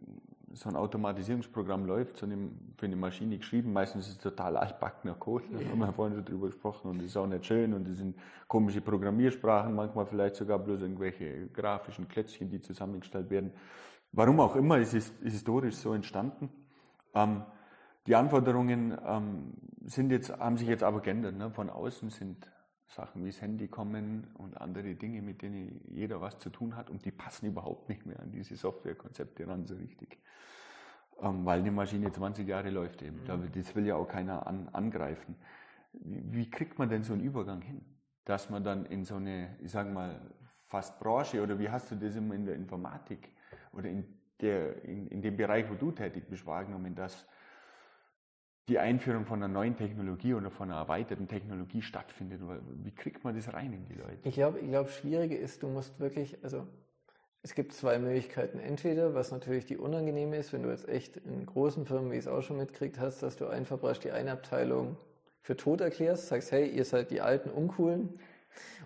[0.57, 5.15] so ein Automatisierungsprogramm läuft, so eine, für eine Maschine geschrieben, meistens ist es total altbackener
[5.15, 7.87] Code, da haben wir vorhin schon drüber gesprochen und das ist auch nicht schön und
[7.87, 8.17] das sind
[8.49, 13.53] komische Programmiersprachen, manchmal vielleicht sogar bloß irgendwelche grafischen Klötzchen, die zusammengestellt werden.
[14.13, 16.49] Warum auch immer, es ist historisch so entstanden.
[17.15, 17.43] Ähm,
[18.07, 19.53] die Anforderungen ähm,
[19.85, 21.37] sind jetzt, haben sich jetzt aber geändert.
[21.37, 21.51] Ne?
[21.51, 22.51] Von außen sind
[22.89, 26.89] Sachen wie das Handy kommen und andere Dinge, mit denen jeder was zu tun hat
[26.89, 30.19] und die passen überhaupt nicht mehr an diese Softwarekonzepte ran so richtig.
[31.21, 33.23] Ähm, weil eine Maschine 20 Jahre läuft eben.
[33.23, 33.51] Mhm.
[33.53, 35.37] Das will ja auch keiner an, angreifen.
[35.93, 37.85] Wie, wie, kriegt man denn so einen Übergang hin?
[38.25, 40.21] Dass man dann in so eine, ich sage mal,
[40.67, 43.31] fast Branche oder wie hast du das immer in der Informatik
[43.73, 44.05] oder in,
[44.41, 47.27] der, in, in dem Bereich, wo du tätig bist, wahrgenommen, dass
[48.69, 52.41] die Einführung von einer neuen Technologie oder von einer erweiterten Technologie stattfindet.
[52.83, 54.19] Wie kriegt man das rein in die Leute?
[54.25, 56.67] Ich glaube, ich glaube, Schwierige ist, du musst wirklich, also
[57.43, 58.59] es gibt zwei Möglichkeiten.
[58.59, 62.23] Entweder, was natürlich die unangenehme ist, wenn du jetzt echt in großen Firmen, wie ich
[62.23, 64.97] es auch schon mitkriegt hast, dass du einfach brauchst die eine Abteilung
[65.43, 68.19] für tot erklärst, sagst, hey, ihr seid die alten Uncoolen.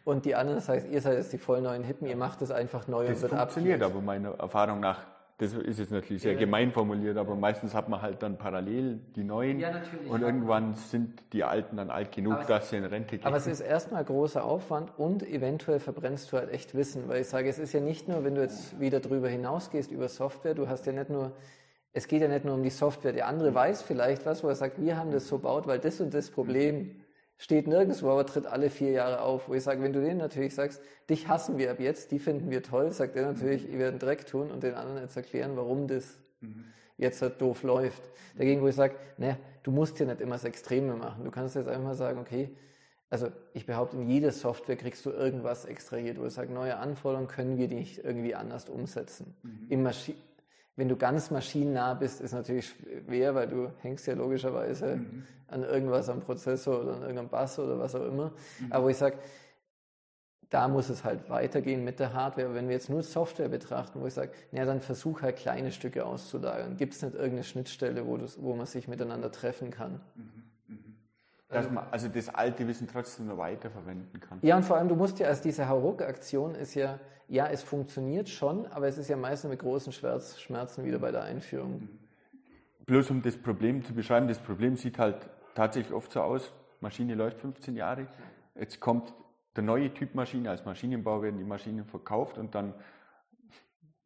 [0.05, 2.87] Und die anderen sagst, ihr seid jetzt die voll neuen Hippen, ihr macht es einfach
[2.87, 5.07] neu das und wird funktioniert aber meiner Erfahrung nach
[5.41, 6.39] das ist jetzt natürlich sehr ja.
[6.39, 9.73] gemein formuliert, aber meistens hat man halt dann parallel die neuen ja,
[10.07, 13.27] und irgendwann sind die Alten dann alt genug, aber dass sie in Rente gehen.
[13.27, 17.29] Aber es ist erstmal großer Aufwand und eventuell verbrennst du halt echt Wissen, weil ich
[17.29, 20.69] sage, es ist ja nicht nur, wenn du jetzt wieder drüber hinausgehst über Software, du
[20.69, 21.33] hast ja nicht nur,
[21.95, 24.57] es geht ja nicht nur um die Software, der andere weiß vielleicht was, wo er
[24.57, 26.97] sagt, wir haben das so baut, weil das und das Problem
[27.41, 29.49] steht nirgendwo, aber tritt alle vier Jahre auf.
[29.49, 32.51] Wo ich sage, wenn du denen natürlich sagst, dich hassen wir ab jetzt, die finden
[32.51, 35.89] wir toll, sagt er natürlich, ihr werdet Dreck tun und den anderen jetzt erklären, warum
[35.89, 36.67] das mhm.
[36.99, 38.03] jetzt halt doof läuft.
[38.37, 41.25] Dagegen, wo ich sage, ne, du musst ja nicht immer das Extreme machen.
[41.25, 42.51] Du kannst jetzt einfach mal sagen, okay,
[43.09, 47.27] also ich behaupte, in jeder Software kriegst du irgendwas extrahiert, wo ich sage, neue Anforderungen
[47.27, 49.35] können wir nicht irgendwie anders umsetzen.
[49.43, 49.67] Mhm.
[49.71, 50.15] Im Maschi
[50.81, 52.75] wenn du ganz maschinennah bist, ist natürlich
[53.07, 55.25] schwer, weil du hängst ja logischerweise mhm.
[55.49, 58.33] an irgendwas am Prozessor oder an irgendeinem Bass oder was auch immer.
[58.61, 58.73] Mhm.
[58.73, 59.19] Aber ich sage,
[60.49, 62.55] da muss es halt weitergehen mit der Hardware.
[62.55, 66.07] Wenn wir jetzt nur Software betrachten, wo ich sage, naja, dann versuch halt kleine Stücke
[66.07, 66.79] auszulagern.
[66.79, 70.01] Gibt es nicht irgendeine Schnittstelle, wo, das, wo man sich miteinander treffen kann?
[70.15, 70.50] Mhm.
[71.51, 74.39] Dass man also das alte Wissen trotzdem noch weiterverwenden kann.
[74.43, 78.29] Ja, und vor allem, du musst ja, also diese Hauruck-Aktion ist ja, ja, es funktioniert
[78.29, 81.81] schon, aber es ist ja meistens mit großen Schmerzen wieder bei der Einführung.
[81.81, 81.99] Mhm.
[82.87, 87.15] Bloß um das Problem zu beschreiben, das Problem sieht halt tatsächlich oft so aus, Maschine
[87.15, 88.07] läuft 15 Jahre,
[88.55, 89.13] jetzt kommt
[89.57, 92.75] der neue Typ Maschine, als Maschinenbau werden die Maschinen verkauft und dann,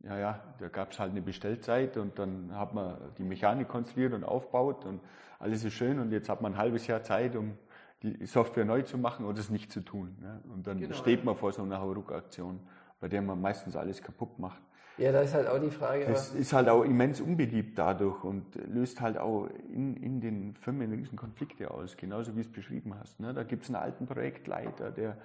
[0.07, 4.13] ja, ja, da gab es halt eine Bestellzeit und dann hat man die Mechanik konstruiert
[4.13, 5.01] und aufbaut und
[5.39, 7.57] alles ist schön und jetzt hat man ein halbes Jahr Zeit, um
[8.03, 10.17] die Software neu zu machen oder es nicht zu tun.
[10.21, 10.41] Ne?
[10.53, 10.95] Und dann genau.
[10.95, 12.61] steht man vor so einer Hauruck-Aktion,
[13.01, 14.61] bei der man meistens alles kaputt macht.
[14.97, 16.05] Ja, da ist halt auch die Frage.
[16.07, 20.93] Das ist halt auch immens unbeliebt dadurch und löst halt auch in, in den Firmen
[20.93, 23.19] riesen Konflikte aus, genauso wie du es beschrieben hast.
[23.19, 23.35] Ne?
[23.35, 25.17] Da gibt es einen alten Projektleiter, der,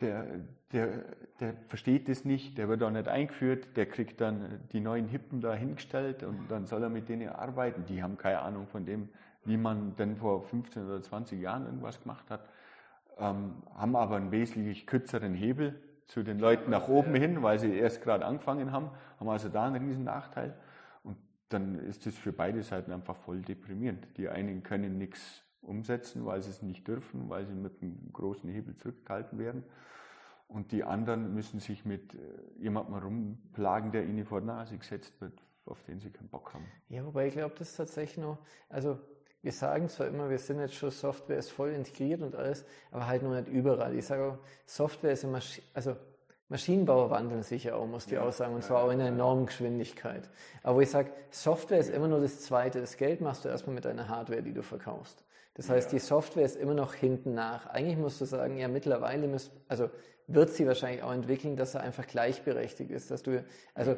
[0.00, 0.26] der,
[0.72, 1.04] der,
[1.40, 5.40] der versteht das nicht, der wird auch nicht eingeführt, der kriegt dann die neuen Hippen
[5.40, 7.84] da hingestellt und dann soll er mit denen arbeiten.
[7.86, 9.08] Die haben keine Ahnung von dem,
[9.44, 12.48] wie man denn vor 15 oder 20 Jahren irgendwas gemacht hat,
[13.18, 17.72] ähm, haben aber einen wesentlich kürzeren Hebel zu den Leuten nach oben hin, weil sie
[17.74, 20.54] erst gerade angefangen haben, haben also da einen riesen Nachteil.
[21.02, 21.16] Und
[21.48, 24.06] dann ist es für beide Seiten einfach voll deprimierend.
[24.16, 28.48] Die einen können nichts umsetzen, weil sie es nicht dürfen, weil sie mit einem großen
[28.50, 29.64] Hebel zurückgehalten werden.
[30.48, 32.18] Und die anderen müssen sich mit äh,
[32.58, 36.64] jemandem rumplagen, der ihnen vor die Nase gesetzt wird, auf den sie keinen Bock haben.
[36.88, 38.38] Ja, wobei ich glaube, das ist tatsächlich noch,
[38.68, 38.98] also
[39.42, 43.06] wir sagen zwar immer, wir sind jetzt schon, Software ist voll integriert und alles, aber
[43.06, 43.94] halt nur nicht überall.
[43.94, 45.40] Ich sage auch, Software ist immer,
[45.74, 45.96] also
[46.48, 49.08] Maschinenbauer wandeln sich ja auch, muss ich ja, auch sagen, und zwar auch in einer
[49.08, 50.28] enormen Geschwindigkeit.
[50.62, 52.80] Aber wo ich sage, Software ist immer nur das Zweite.
[52.80, 55.24] Das Geld machst du erstmal mit deiner Hardware, die du verkaufst.
[55.56, 57.66] Das heißt, die Software ist immer noch hinten nach.
[57.66, 59.88] Eigentlich musst du sagen, ja, mittlerweile müsst, also
[60.26, 63.42] wird sie wahrscheinlich auch entwickeln, dass er einfach gleichberechtigt ist, dass du,
[63.74, 63.96] also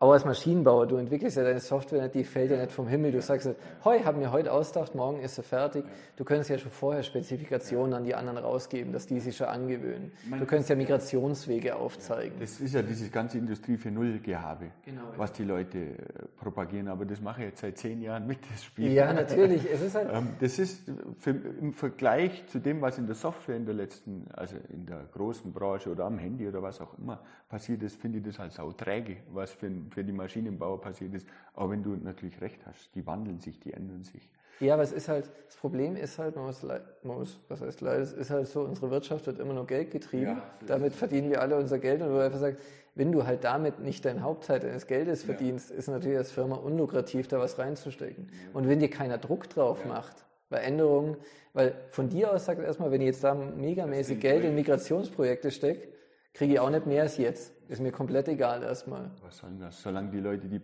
[0.00, 3.12] auch als Maschinenbauer, du entwickelst ja deine Software nicht, die fällt ja nicht vom Himmel.
[3.12, 3.48] Du sagst,
[3.84, 5.84] heu, haben wir heute ausgedacht, morgen ist sie fertig.
[6.16, 10.12] Du könntest ja schon vorher Spezifikationen an die anderen rausgeben, dass die sich schon angewöhnen.
[10.30, 12.34] Du könntest ja Migrationswege aufzeigen.
[12.40, 15.94] Das ist ja dieses ganze Industrie für Null-Gehabe, genau, was die Leute äh,
[16.36, 16.88] propagieren.
[16.88, 18.92] Aber das mache ich jetzt seit zehn Jahren mit, das Spiel.
[18.92, 19.70] Ja, natürlich.
[19.72, 23.56] Es ist halt ähm, das ist für, im Vergleich zu dem, was in der Software
[23.56, 27.20] in der letzten, also in der großen Branche oder am Handy oder was auch immer
[27.48, 31.26] passiert ist, finde ich das halt sauträge, was für, für die Maschinenbauer passiert ist.
[31.54, 34.28] Aber wenn du natürlich recht hast, die wandeln sich, die ändern sich.
[34.60, 37.80] Ja, aber es ist halt, das Problem ist halt, man muss, man muss was heißt
[37.80, 40.36] leider, es ist halt so, unsere Wirtschaft wird immer nur Geld getrieben.
[40.36, 42.62] Ja, damit verdienen wir alle unser Geld und du einfach sagst,
[42.94, 45.76] wenn du halt damit nicht dein Hauptteil deines Geldes verdienst, ja.
[45.76, 48.28] ist natürlich als Firma unlukrativ, da was reinzustecken.
[48.30, 48.50] Ja.
[48.52, 51.16] Und wenn dir keiner Druck drauf macht, bei Änderungen,
[51.52, 55.88] weil von dir aus sagt erstmal, wenn ich jetzt da megamäßig Geld in Migrationsprojekte stecke,
[56.34, 57.54] kriege ich auch nicht mehr als jetzt.
[57.68, 59.10] Ist mir komplett egal erstmal.
[59.22, 59.80] Was soll das?
[59.80, 60.60] Solange die Leute die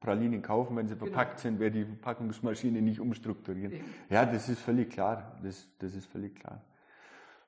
[0.00, 1.06] Pralinen kaufen, wenn sie genau.
[1.06, 3.72] verpackt sind, wer die Verpackungsmaschine nicht umstrukturieren.
[4.10, 5.38] Ja, das ist völlig klar.
[5.42, 6.60] Das, das ist völlig klar.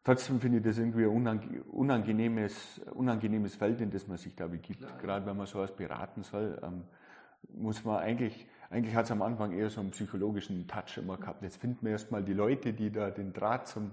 [0.03, 4.79] Trotzdem finde ich das irgendwie ein unangenehmes, unangenehmes Feld, in das man sich da begibt.
[4.79, 4.99] Klar.
[4.99, 6.85] Gerade wenn man sowas beraten soll, ähm,
[7.53, 11.43] muss man eigentlich, eigentlich hat es am Anfang eher so einen psychologischen Touch immer gehabt.
[11.43, 13.91] Jetzt finden wir erstmal die Leute, die da den Draht zum,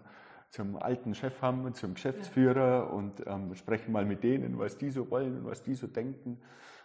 [0.53, 2.81] zum alten Chef haben, zum Geschäftsführer ja.
[2.83, 6.37] und ähm, sprechen mal mit denen, was die so wollen und was die so denken.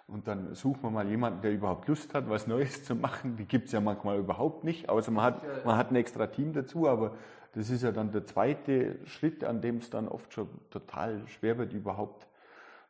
[0.06, 3.36] Und dann suchen wir mal jemanden, der überhaupt Lust hat, was Neues zu machen.
[3.36, 6.54] Die gibt es ja manchmal überhaupt nicht, außer man hat, man hat ein extra Team
[6.54, 7.14] dazu, aber
[7.52, 11.58] das ist ja dann der zweite Schritt, an dem es dann oft schon total schwer
[11.58, 12.26] wird, überhaupt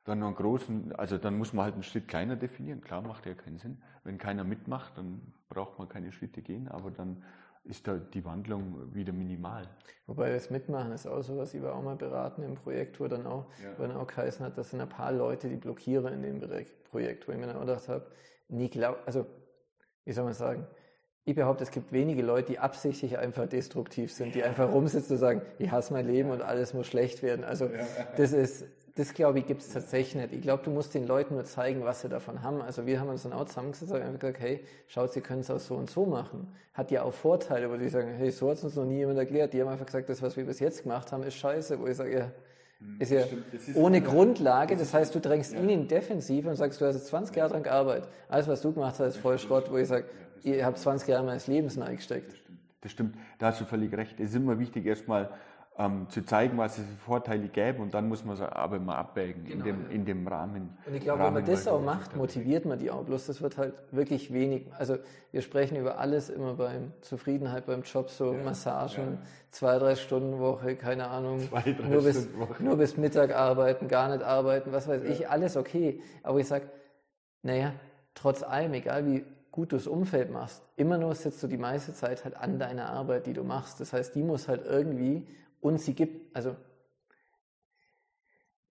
[0.05, 2.83] dann einen großen, also dann muss man halt einen Schritt kleiner definieren.
[2.83, 3.83] Klar, macht ja keinen Sinn.
[4.05, 7.25] Wenn keiner mitmacht, dann braucht man keine Schritte gehen, aber dann
[7.69, 9.69] ist da die Wandlung wieder minimal.
[10.07, 13.27] Wobei das Mitmachen ist auch sowas, ich war auch mal beraten im Projekt, wo dann
[13.27, 13.71] auch, ja.
[13.77, 16.41] wo dann auch geheißen hat, das sind ein paar Leute, die blockieren in dem
[16.91, 18.07] Projekt, wo ich mir dann auch gedacht habe,
[18.49, 19.27] nie glaub, also,
[20.05, 20.67] wie soll man sagen,
[21.29, 25.21] ich behaupte, es gibt wenige Leute, die absichtlich einfach destruktiv sind, die einfach rumsitzen und
[25.21, 27.45] sagen, ich hasse mein Leben und alles muss schlecht werden.
[27.45, 27.69] Also
[28.17, 28.65] das ist,
[28.99, 30.35] das glaube ich, gibt es tatsächlich nicht.
[30.35, 32.61] Ich glaube, du musst den Leuten nur zeigen, was sie davon haben.
[32.61, 35.51] Also wir haben uns dann auch zusammengesetzt und einfach gesagt, hey, schaut, sie können es
[35.53, 36.49] auch so und so machen.
[36.75, 39.19] Hat ja auch Vorteile, wo die sagen, hey, so hat es uns noch nie jemand
[39.19, 39.53] erklärt.
[39.53, 41.79] Die haben einfach gesagt, das, was wir bis jetzt gemacht haben, ist scheiße.
[41.79, 42.33] Wo ich sage, ja,
[42.81, 43.21] hm, ist ja
[43.53, 44.77] ist ohne Grundlage.
[44.77, 45.61] Das heißt, du drängst ja.
[45.61, 48.09] ihn in Defensive und sagst, du hast jetzt 20 Jahre dran gearbeitet.
[48.29, 50.07] Alles, was du gemacht hast, ist voll Schrott, wo ich sage,
[50.43, 52.33] ihr habt 20 Jahre meines Lebens reingesteckt.
[52.33, 52.59] Das stimmt.
[52.81, 53.15] das stimmt.
[53.39, 54.19] Da hast du völlig recht.
[54.19, 55.31] Es ist immer wichtig, erstmal
[55.79, 58.97] ähm, zu zeigen, was es für Vorteile gäbe und dann muss man es aber mal
[58.97, 59.95] abwägen genau, in, dem, ja.
[59.95, 60.77] in dem Rahmen.
[60.85, 63.05] Und ich glaube, wenn man das auch macht, motiviert man die auch.
[63.05, 64.67] Bloß das wird halt wirklich wenig.
[64.77, 64.99] Also
[65.31, 69.19] wir sprechen über alles immer beim Zufriedenheit beim Job, so ja, Massagen, ja.
[69.53, 74.25] zwei, drei Stunden Woche, keine Ahnung, zwei, nur, bis, nur bis Mittag arbeiten, gar nicht
[74.25, 76.01] arbeiten, was weiß ich, alles okay.
[76.25, 76.63] Aber ich sag,
[77.43, 77.73] naja,
[78.15, 82.25] trotz allem, egal wie gut das Umfeld machst, immer nur sitzt du die meiste Zeit
[82.25, 83.81] halt an deiner Arbeit, die du machst.
[83.81, 85.25] Das heißt, die muss halt irgendwie
[85.61, 86.57] und sie gibt, also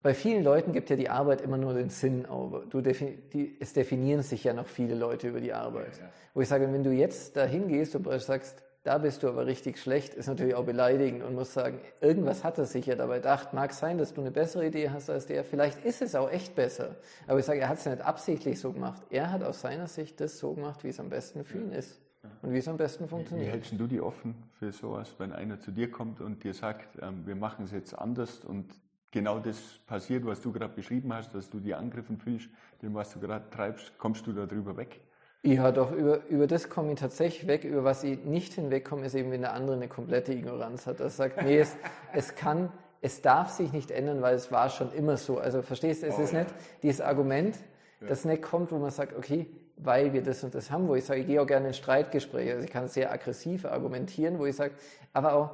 [0.03, 3.73] bei vielen Leuten gibt ja die Arbeit immer nur den Sinn, aber du die, es
[3.73, 5.97] definieren sich ja noch viele Leute über die Arbeit.
[5.97, 6.11] Ja, ja.
[6.35, 9.79] Wo ich sage, wenn du jetzt da hingehst und sagst, da bist du aber richtig
[9.79, 13.55] schlecht, ist natürlich auch beleidigend und muss sagen, irgendwas hat er sich ja dabei gedacht.
[13.55, 15.43] Mag sein, dass du eine bessere Idee hast als der.
[15.43, 16.97] Vielleicht ist es auch echt besser.
[17.27, 19.03] Aber ich sage, er hat es ja nicht absichtlich so gemacht.
[19.09, 22.04] Er hat aus seiner Sicht das so gemacht, wie es am besten für ihn ist
[22.43, 23.49] und wie es am besten funktioniert.
[23.49, 26.99] Wie hältst du die offen für sowas, wenn einer zu dir kommt und dir sagt,
[27.03, 28.67] ähm, wir machen es jetzt anders und
[29.11, 32.49] genau das passiert, was du gerade beschrieben hast, dass du die angriffen fühlst,
[32.83, 35.01] dem, was du gerade treibst, kommst du darüber weg?
[35.47, 37.65] Ja, doch, über, über das komme ich tatsächlich weg.
[37.65, 41.01] Über was ich nicht hinwegkomme, ist eben, wenn der andere eine komplette Ignoranz hat.
[41.01, 41.77] Er sagt, nee, es,
[42.15, 42.73] es kann,
[43.03, 45.39] es darf sich nicht ändern, weil es war schon immer so.
[45.39, 46.41] Also verstehst du, es oh, ist ja.
[46.41, 47.57] nicht dieses Argument,
[48.01, 48.09] ja.
[48.09, 49.47] das nicht kommt, wo man sagt, okay,
[49.77, 52.53] weil wir das und das haben, wo ich sage, ich gehe auch gerne in Streitgespräche,
[52.55, 54.75] also ich kann sehr aggressiv argumentieren, wo ich sage,
[55.13, 55.51] aber auch,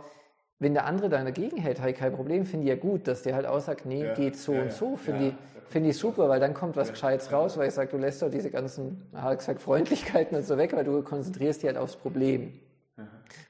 [0.58, 3.22] wenn der andere dann dagegen hält, habe ich kein Problem, finde ich ja gut, dass
[3.22, 5.34] der halt auch sagt, nee, ja, geht so ja, und so, finde ja, ich,
[5.70, 8.30] find ich super, weil dann kommt was Gescheites raus, weil ich sage, du lässt doch
[8.30, 12.52] diese ganzen, gesagt, Freundlichkeiten und so weg, weil du konzentrierst dich halt aufs Problem.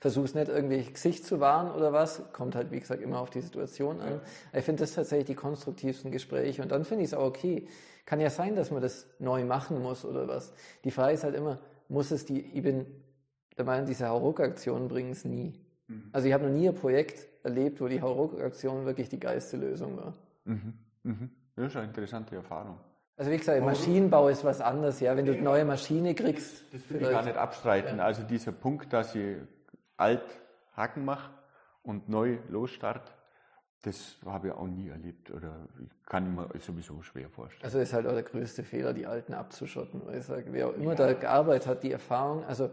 [0.00, 3.40] Versuchst nicht irgendwie Gesicht zu wahren oder was, kommt halt, wie gesagt, immer auf die
[3.40, 4.20] Situation an.
[4.52, 7.66] Ich finde das tatsächlich die konstruktivsten Gespräche und dann finde ich es auch okay,
[8.04, 10.52] kann ja sein, dass man das neu machen muss oder was.
[10.84, 12.86] Die Frage ist halt immer, muss es die, ich bin
[13.56, 15.54] der Meinung, diese Hauruck-Aktionen bringen es nie.
[15.88, 16.08] Mhm.
[16.12, 19.96] Also ich habe noch nie ein Projekt erlebt, wo die Hauruck-Aktion wirklich die geilste Lösung
[19.96, 20.14] war.
[20.44, 20.74] Mhm.
[21.02, 21.30] Mhm.
[21.56, 22.78] Das ist eine interessante Erfahrung.
[23.20, 25.14] Also wie gesagt, Maschinenbau ist was anderes, ja.
[25.14, 26.62] Wenn du eine neue Maschine kriegst.
[26.72, 27.98] Das, das will ich gar nicht abstreiten.
[27.98, 28.06] Ja.
[28.06, 29.36] Also dieser Punkt, dass ich
[29.98, 30.24] alt
[30.74, 31.30] Haken mache
[31.82, 33.12] und neu losstart,
[33.82, 35.54] das habe ich auch nie erlebt oder
[35.84, 37.62] ich kann mir sowieso schwer vorstellen.
[37.62, 40.00] Also ist halt auch der größte Fehler, die Alten abzuschotten.
[40.06, 40.94] Weil ich sage, wer auch immer ja.
[40.94, 42.70] da gearbeitet hat, die Erfahrung, also.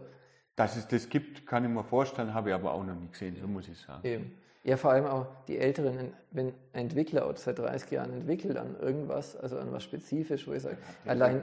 [0.56, 3.36] Dass es das gibt, kann ich mir vorstellen, habe ich aber auch noch nie gesehen,
[3.38, 4.00] so muss ich sagen.
[4.02, 4.34] Eben.
[4.64, 8.76] Ja, vor allem auch die Älteren, wenn ein Entwickler aus seit 30 Jahren entwickelt an
[8.80, 11.42] irgendwas, also an was spezifisch, wo ich sage, allein,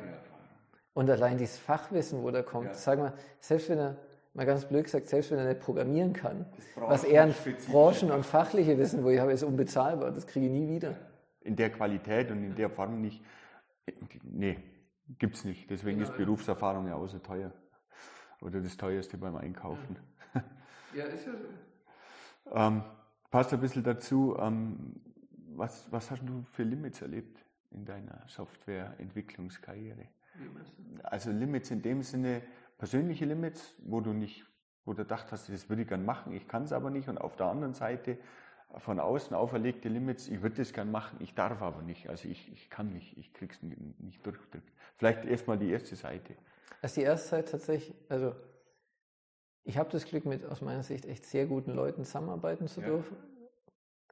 [0.94, 2.74] und allein dieses Fachwissen, wo da kommt, ja.
[2.74, 3.96] sag mal, selbst wenn er
[4.34, 6.46] mal ganz blöd gesagt, selbst wenn er nicht programmieren kann,
[6.76, 7.36] was er an
[7.72, 10.12] Branchen und fachliche Wissen, wo ich habe, ist unbezahlbar.
[10.12, 10.96] Das kriege ich nie wieder.
[11.42, 13.24] In der Qualität und in der Form nicht.
[14.24, 14.58] Nee,
[15.20, 15.70] gibt es nicht.
[15.70, 17.52] Deswegen ist Berufserfahrung ja auch so teuer.
[18.42, 19.98] Oder das teuerste beim Einkaufen.
[20.94, 22.56] Ja, ist ja so.
[22.56, 22.84] Ähm,
[23.32, 25.02] passt ein bisschen dazu, ähm,
[25.56, 30.08] was, was hast du für Limits erlebt in deiner Softwareentwicklungskarriere?
[31.04, 32.42] Also Limits in dem Sinne,
[32.78, 34.46] persönliche Limits, wo du nicht,
[34.84, 37.08] wo du gedacht hast, das würde ich gern machen, ich kann es aber nicht.
[37.08, 38.18] Und auf der anderen Seite
[38.78, 42.10] von außen auferlegte Limits, ich würde das gern machen, ich darf aber nicht.
[42.10, 44.70] Also ich, ich kann nicht, ich krieg's nicht, nicht durchgedrückt.
[44.98, 46.36] Vielleicht erstmal die erste Seite.
[46.82, 48.36] Also die erste Seite tatsächlich, also
[49.66, 52.88] ich habe das Glück, mit aus meiner Sicht echt sehr guten Leuten zusammenarbeiten zu ja.
[52.88, 53.18] dürfen,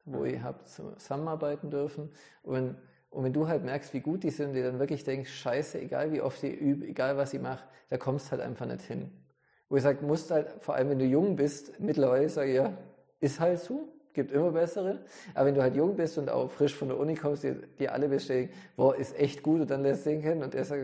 [0.04, 2.12] wo ihr habt zusammenarbeiten dürfen.
[2.41, 2.76] Und,
[3.12, 5.80] und wenn du halt merkst, wie gut die sind, und dir dann wirklich denkst, scheiße,
[5.80, 9.12] egal wie oft ich übe, egal was ich mache, da kommst halt einfach nicht hin.
[9.70, 12.76] Wo ich sage, musst halt, vor allem wenn du jung bist, mittlerweile sage ich, ja,
[13.20, 15.06] ist halt so, gibt immer bessere.
[15.36, 17.89] Aber wenn du halt jung bist und auch frisch von der Uni kommst, die, die
[17.89, 20.82] alle bestätigen, boah, ist echt gut und dann lässt du den kennen und er sagt,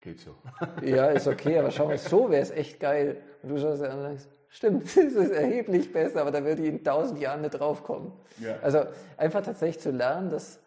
[0.00, 0.34] geht so.
[0.82, 3.22] ja, ist okay, aber schau mal, so wäre es echt geil.
[3.42, 6.62] Und du schaust dir an und denkst, stimmt, es ist erheblich besser, aber da würde
[6.62, 8.12] ich in tausend Jahren nicht draufkommen.
[8.38, 8.58] Ja.
[8.62, 8.84] Also
[9.16, 10.60] einfach tatsächlich zu lernen, dass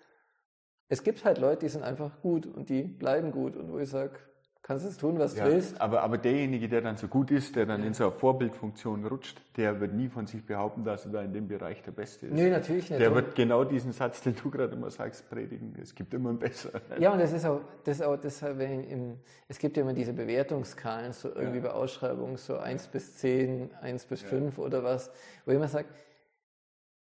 [0.89, 3.89] es gibt halt Leute, die sind einfach gut und die bleiben gut und wo ich
[3.89, 4.19] sage,
[4.63, 5.79] kannst es tun, was ja, du willst.
[5.81, 7.87] Aber, aber derjenige, der dann so gut ist, der dann ja.
[7.87, 11.33] in so eine Vorbildfunktion rutscht, der wird nie von sich behaupten, dass er da in
[11.33, 12.33] dem Bereich der Beste ist.
[12.33, 13.01] Nee, natürlich nicht.
[13.01, 15.75] Der wird genau diesen Satz, den du gerade immer sagst, predigen.
[15.81, 16.81] Es gibt immer einen besseren.
[16.99, 21.13] Ja, und das ist auch, das auch deshalb, im, es gibt ja immer diese Bewertungsskalen,
[21.13, 21.63] so irgendwie ja.
[21.63, 25.11] bei Ausschreibungen, so 1 bis 10, 1 bis 5 oder was,
[25.45, 25.87] wo ich immer sage,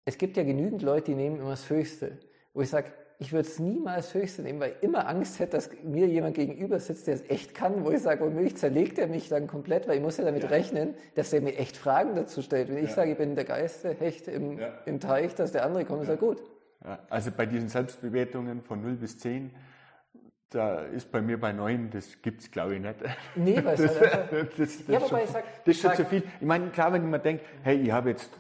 [0.04, 2.18] es gibt ja genügend Leute, die nehmen immer das Höchste.
[2.54, 5.70] Wo ich sage, ich würde es niemals höchste nehmen, weil ich immer Angst hätte, dass
[5.82, 9.28] mir jemand gegenüber sitzt, der es echt kann, wo ich sage, womöglich zerlegt er mich
[9.28, 10.48] dann komplett, weil ich muss ja damit ja.
[10.50, 12.68] rechnen, dass er mir echt Fragen dazu stellt.
[12.68, 12.84] Wenn ja.
[12.84, 14.72] ich sage, ich bin der geilste Hecht im, ja.
[14.84, 16.42] im Teich, dass der andere kommt, ist ja gut.
[17.08, 19.50] Also bei diesen Selbstbewertungen von 0 bis 10,
[20.50, 22.96] da ist bei mir bei 9, das gibt es glaube ich nicht.
[23.34, 26.04] Nee, weil es halt einfach, das, das, ja, wobei ich sag, das ist schon zu
[26.04, 26.22] viel.
[26.40, 28.30] Ich meine, klar, wenn man denkt, hey, ich habe jetzt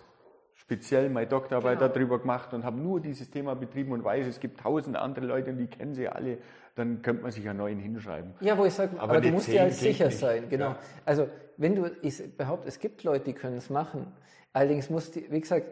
[0.66, 1.92] speziell meine Doktorarbeit genau.
[1.92, 5.50] darüber gemacht und habe nur dieses Thema betrieben und weiß, es gibt tausende andere Leute
[5.50, 6.38] und die kennen sie alle,
[6.74, 8.34] dann könnte man sich einen neuen hinschreiben.
[8.40, 10.18] Ja, wo ich sage, aber, aber du musst dir halt sicher nicht.
[10.18, 10.70] sein, genau.
[10.70, 10.78] Ja.
[11.04, 14.12] Also wenn du, ich behaupte, es gibt Leute, die können es machen.
[14.52, 15.66] Allerdings muss die, wie gesagt,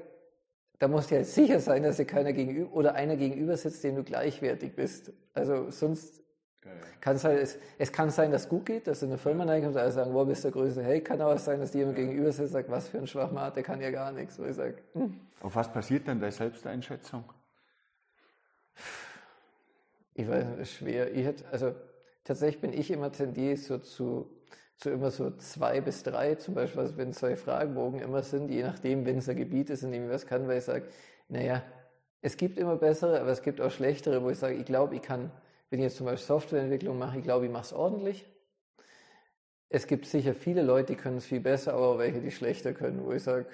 [0.79, 3.97] da musst du halt sicher sein, dass dir keiner gegenüber oder einer gegenüber sitzt, dem
[3.97, 5.13] du gleichwertig bist.
[5.33, 6.23] Also sonst
[7.01, 9.45] kann es, halt, es, es, kann sein, dass es gut geht, dass in eine Firma
[9.45, 10.83] reinkommt und alle sagen, wo bist der Größte?
[10.83, 13.63] Hey, kann aber sein, dass jemand gegenüber sitzt und sagt, was für ein Schwachmat, der
[13.63, 14.39] kann ja gar nichts.
[14.39, 15.21] Wo ich sage, hm.
[15.41, 17.25] Und was passiert dann bei Selbsteinschätzung?
[20.15, 21.13] Ich weiß nicht, ist schwer.
[21.13, 21.75] Ich hätte, also
[22.25, 24.31] tatsächlich bin ich immer tendiert so zu,
[24.77, 28.63] zu immer so zwei bis drei, zum Beispiel, also wenn zwei Fragebogen immer sind, je
[28.63, 30.87] nachdem, wenn es ein Gebiet ist, in dem ich was kann, weil ich sage,
[31.29, 31.63] naja,
[32.23, 35.03] es gibt immer bessere, aber es gibt auch schlechtere, wo ich sage, ich glaube, ich
[35.03, 35.31] kann
[35.71, 38.25] wenn ich jetzt zum Beispiel Softwareentwicklung mache, ich glaube, ich mache es ordentlich.
[39.69, 42.73] Es gibt sicher viele Leute, die können es viel besser, aber auch welche, die schlechter
[42.73, 43.47] können, wo ich sage,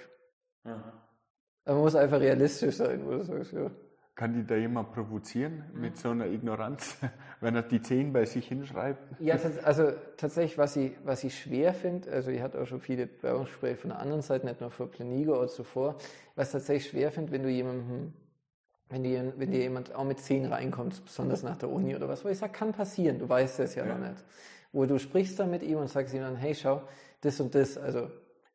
[0.65, 3.71] man muss einfach realistisch sein, wo du sagst, ja.
[4.15, 6.99] Kann die da jemand provozieren mit so einer Ignoranz,
[7.41, 9.19] wenn er die zehn bei sich hinschreibt?
[9.19, 13.07] Ja, also tatsächlich, was ich, was ich schwer finde, also ich hatte auch schon viele
[13.07, 15.97] Bewerbungsgespräche von der anderen Seite, nicht nur für Planigo oder zuvor,
[16.35, 18.13] was tatsächlich schwer finde, wenn du jemandem
[18.91, 22.25] wenn dir, wenn dir jemand auch mit 10 reinkommt, besonders nach der Uni oder was,
[22.25, 23.95] wo ich sage, kann passieren, du weißt es ja, ja.
[23.95, 24.25] noch nicht.
[24.73, 26.83] Wo du sprichst dann mit ihm und sagst ihm dann, hey, schau,
[27.21, 28.09] das und das, also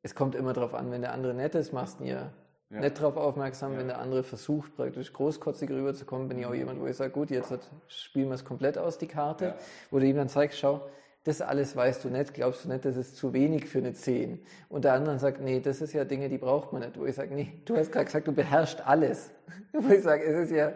[0.03, 2.33] es kommt immer darauf an, wenn der andere nett ist, machst du ihr
[2.69, 2.79] ja.
[2.79, 3.79] nicht darauf aufmerksam, ja.
[3.79, 7.31] wenn der andere versucht, praktisch großkotzig rüberzukommen, bin ich auch jemand, wo ich sage, gut,
[7.31, 7.53] jetzt
[7.87, 9.55] spielen wir es komplett aus, die Karte, ja.
[9.89, 10.81] wo du ihm dann zeigst, schau,
[11.25, 14.39] das alles weißt du nicht, glaubst du nicht, das ist zu wenig für eine 10.
[14.69, 16.99] Und der andere sagt, nee, das ist ja Dinge, die braucht man nicht.
[16.99, 19.31] Wo ich sage, nee, du hast gerade gesagt, du beherrschst alles.
[19.73, 20.71] Wo ich sage, es ist ja,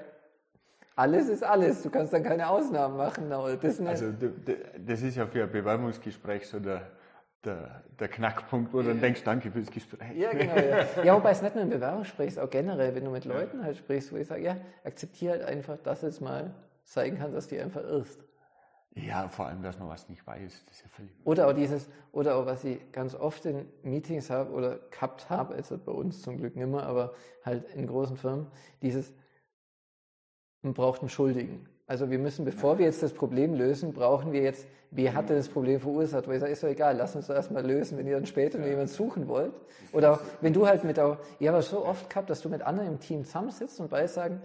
[0.95, 1.84] alles ist alles.
[1.84, 3.30] Du kannst dann keine Ausnahmen machen.
[3.30, 4.12] Das also
[4.86, 6.82] das ist ja für ein Bewerbungsgespräch so der,
[7.45, 10.18] der, der Knackpunkt, wo du dann denkst, danke fürs Gespräch.
[10.18, 10.56] Ja, genau.
[10.56, 11.04] Ja.
[11.04, 13.78] ja, wobei es nicht nur im Bewerbungsgespräch ist, auch generell, wenn du mit Leuten halt
[13.78, 17.62] sprichst, wo ich sage, ja, akzeptiere halt einfach, dass es mal zeigen kann, dass du
[17.62, 18.26] einfach irrst.
[18.96, 21.12] Ja, vor allem, dass man was nicht weiß, das ist ja völlig.
[21.24, 25.54] Oder auch dieses, oder auch was ich ganz oft in Meetings habe oder gehabt habe,
[25.56, 27.14] also bei uns zum Glück nicht mehr, aber
[27.46, 28.48] halt in großen Firmen,
[28.82, 29.14] dieses,
[30.62, 31.68] man braucht einen Schuldigen.
[31.86, 35.50] Also wir müssen, bevor wir jetzt das Problem lösen, brauchen wir jetzt, wer hatte das
[35.50, 36.28] Problem verursacht?
[36.28, 38.58] Weil ich sage, ist doch egal, lass uns das erstmal lösen, wenn ihr dann später
[38.58, 38.64] ja.
[38.64, 39.54] noch jemanden suchen wollt.
[39.92, 42.62] Oder auch, wenn du halt mit, auch, ich habe so oft gehabt, dass du mit
[42.62, 44.42] anderen im Team zusammensitzt und beide sagen,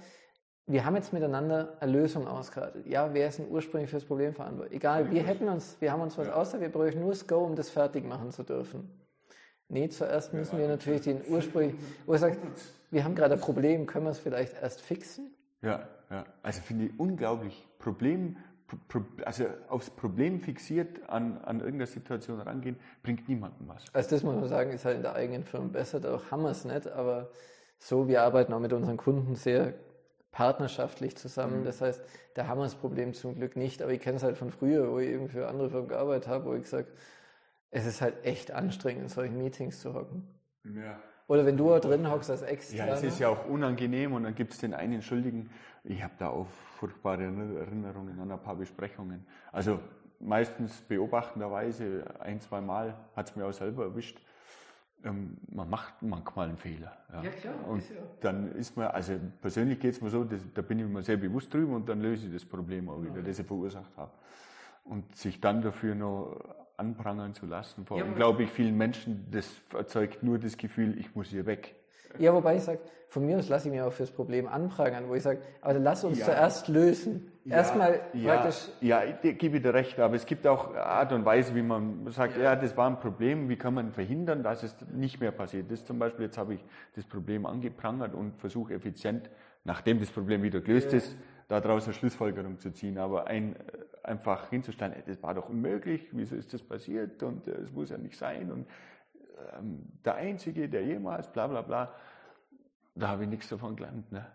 [0.66, 2.86] wir haben jetzt miteinander eine Lösung ausgearbeitet.
[2.86, 4.76] Ja, wer ist denn ursprünglich für das Problem verantwortlich?
[4.76, 6.34] Egal, wir hätten uns, wir haben uns was ja.
[6.34, 8.88] außer, wir bräuchten nur das Go, um das fertig machen zu dürfen.
[9.68, 11.74] Nee, zuerst müssen wir natürlich den ursprünglich,
[12.06, 12.38] wo er sagt,
[12.90, 15.34] wir haben gerade ein Problem, können wir es vielleicht erst fixen?
[15.62, 16.24] Ja, ja.
[16.42, 17.66] Also finde ich unglaublich.
[17.78, 18.36] Problem
[19.24, 23.84] also aufs Problem fixiert an, an irgendeiner Situation rangehen, bringt niemandem was.
[23.92, 26.50] Also das muss man sagen, ist halt in der eigenen Firma besser, da haben wir
[26.50, 27.30] es nicht, aber
[27.78, 29.74] so, wir arbeiten auch mit unseren Kunden sehr
[30.35, 31.61] partnerschaftlich zusammen.
[31.61, 31.64] Mhm.
[31.64, 32.03] Das heißt,
[32.35, 34.91] da haben wir das Problem zum Glück nicht, aber ich kenne es halt von früher,
[34.91, 36.91] wo ich irgendwie für andere Firmen gearbeitet habe, wo ich gesagt
[37.74, 40.28] es ist halt echt anstrengend, in solchen Meetings zu hocken.
[40.64, 40.97] Ja.
[41.26, 42.93] Oder wenn du da drin hockst als Externer.
[42.93, 45.51] Ja, es ist ja auch unangenehm und dann gibt es den einen Schuldigen.
[45.82, 46.47] Ich habe da auch
[46.78, 49.26] furchtbare Erinnerungen an ein paar Besprechungen.
[49.51, 49.80] Also
[50.20, 54.20] meistens beobachtenderweise, ein, zwei Mal hat es mir auch selber erwischt.
[55.05, 56.96] Ähm, man macht manchmal einen Fehler.
[57.12, 57.55] Ja, ja klar.
[57.68, 57.96] Und ist ja.
[58.20, 61.16] dann ist man, also persönlich geht es mir so, dass, da bin ich mir sehr
[61.16, 63.22] bewusst drüber und dann löse ich das Problem auch wieder, ja.
[63.22, 64.12] das ich verursacht habe.
[64.84, 66.38] Und sich dann dafür noch
[66.76, 67.86] anprangern zu lassen.
[67.86, 71.74] Vor allem, glaube ich, vielen Menschen, das erzeugt nur das Gefühl, ich muss hier weg.
[72.18, 75.14] Ja, wobei ich sage, von mir aus lasse ich mir auch fürs Problem anprangern, wo
[75.14, 76.26] ich sage, aber lass uns ja.
[76.26, 77.30] zuerst lösen.
[77.44, 78.68] Ja, Erstmal ja, praktisch.
[78.80, 82.36] Ja, ich gebe dir recht, aber es gibt auch Art und Weise, wie man sagt,
[82.36, 82.42] ja.
[82.42, 85.70] ja, das war ein Problem, wie kann man verhindern, dass es nicht mehr passiert.
[85.70, 86.64] Das zum Beispiel, jetzt habe ich
[86.96, 89.30] das Problem angeprangert und versuche effizient,
[89.64, 91.16] nachdem das Problem wieder gelöst ist,
[91.48, 92.98] daraus eine Schlussfolgerung zu ziehen.
[92.98, 93.56] Aber ein,
[94.02, 98.16] einfach hinzustellen, das war doch unmöglich, wieso ist das passiert und es muss ja nicht
[98.16, 98.66] sein und
[100.05, 101.95] der Einzige, der jemals, bla bla bla,
[102.95, 104.11] da habe ich nichts davon gelernt.
[104.12, 104.26] Ne?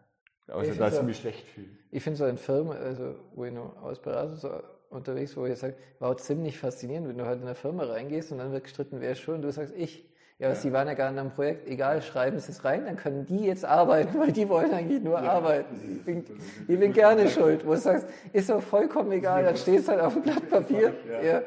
[0.47, 1.67] Außer, dass ich mich schlecht fühle.
[1.91, 4.49] Ich finde so in Firmen, also, wo ich noch als Berater so
[4.89, 8.31] unterwegs wo ich sage, war auch ziemlich faszinierend, wenn du halt in eine Firma reingehst
[8.31, 10.07] und dann wird gestritten, wer ist schuld, und du sagst, ich.
[10.39, 10.55] Ja, ja.
[10.55, 13.43] sie waren ja gar nicht am Projekt, egal, schreiben Sie es rein, dann können die
[13.45, 15.75] jetzt arbeiten, weil die wollen eigentlich nur ja, arbeiten.
[15.97, 16.23] Ich bin,
[16.65, 17.65] ich bin gerne schuld.
[17.65, 20.93] Wo du sagst, ist doch vollkommen egal, dann steht es halt auf dem Blatt Papier.
[21.09, 21.23] Ja, ja.
[21.23, 21.41] ja,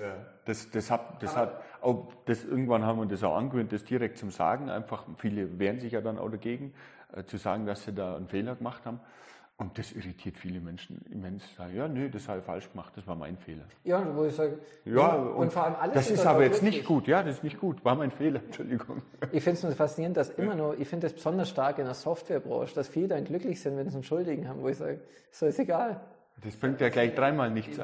[0.00, 0.14] ja.
[0.50, 4.18] Das, das hat, das hat, auch das, irgendwann haben wir das auch angewöhnt, das direkt
[4.18, 4.68] zum Sagen.
[4.68, 6.74] Einfach, viele wehren sich ja dann auch dagegen,
[7.14, 8.98] äh, zu sagen, dass sie da einen Fehler gemacht haben.
[9.58, 11.44] Und das irritiert viele Menschen immens.
[11.72, 13.62] Ja, nö, das habe ich falsch gemacht, das war mein Fehler.
[13.84, 15.94] Ja, wo ich sage, ja, und, und, vor allem alles.
[15.94, 19.02] Das ist aber jetzt nicht gut, ja, das ist nicht gut, war mein Fehler, Entschuldigung.
[19.30, 22.74] Ich finde es faszinierend, dass immer nur, ich finde es besonders stark in der Softwarebranche,
[22.74, 25.60] dass viele dann glücklich sind, wenn sie einen Schuldigen haben, wo ich sage, so ist
[25.60, 26.00] egal.
[26.42, 27.78] Das bringt ja gleich dreimal nichts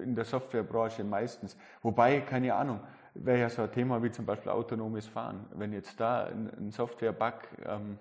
[0.00, 1.56] in der Softwarebranche meistens.
[1.82, 2.80] Wobei, keine Ahnung,
[3.14, 5.46] wäre ja so ein Thema wie zum Beispiel autonomes Fahren.
[5.54, 7.34] Wenn jetzt da ein, Software-Bug
[7.66, 7.98] ähm,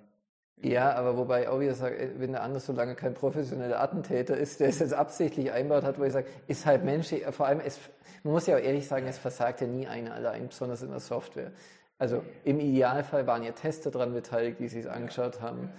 [0.61, 4.35] ja, aber wobei auch wieder sage, äh, wenn der andere so lange kein professioneller Attentäter
[4.35, 7.61] ist, der es jetzt absichtlich einbaut hat, wo ich sage, ist halt menschlich, vor allem,
[7.61, 7.79] es,
[8.23, 10.99] man muss ja auch ehrlich sagen, es versagt ja nie einer allein, besonders in der
[10.99, 11.51] Software.
[11.97, 15.69] Also im Idealfall waren ja Tester daran beteiligt, die sich es angeschaut haben.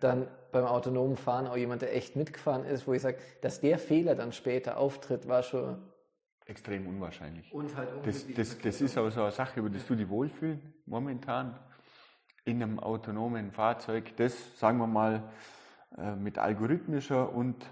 [0.00, 3.78] Dann beim autonomen Fahren auch jemand, der echt mitgefahren ist, wo ich sage, dass der
[3.78, 5.78] Fehler dann später auftritt, war schon
[6.46, 7.52] extrem unwahrscheinlich.
[7.52, 10.74] Und halt das, das, das ist aber so eine Sache, über das du dich wohlfühlen
[10.86, 11.56] momentan
[12.44, 15.22] in einem autonomen Fahrzeug, das, sagen wir mal,
[15.96, 17.64] äh, mit algorithmischer und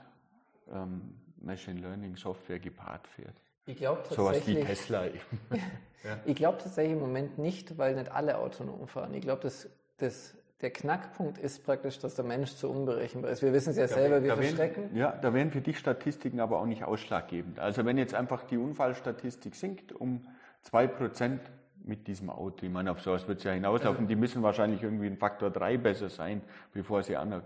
[0.73, 3.35] ähm, Machine Learning Software gepaart fährt.
[3.67, 4.45] Ich glaube tatsächlich.
[4.45, 5.41] Sowas wie Tesla eben.
[6.05, 6.19] ja.
[6.25, 9.13] Ich glaube tatsächlich im Moment nicht, weil nicht alle autonom fahren.
[9.15, 9.69] Ich glaube, dass
[9.99, 13.43] das, der Knackpunkt ist praktisch, dass der Mensch zu unberechenbar ist.
[13.43, 14.95] Wir wissen es ja da selber, wir verschrecken.
[14.95, 17.61] ja, da wären für dich Statistiken aber auch nicht ausschlaggebend.
[17.61, 20.27] Also wenn jetzt einfach die Unfallstatistik sinkt um
[20.71, 21.39] 2%,
[21.85, 22.67] mit diesem Auto.
[22.67, 24.07] Ich meine, auf sowas wird es ja hinauslaufen.
[24.07, 26.43] Die müssen wahrscheinlich irgendwie ein Faktor 3 besser sein,
[26.73, 27.41] bevor sie an, äh,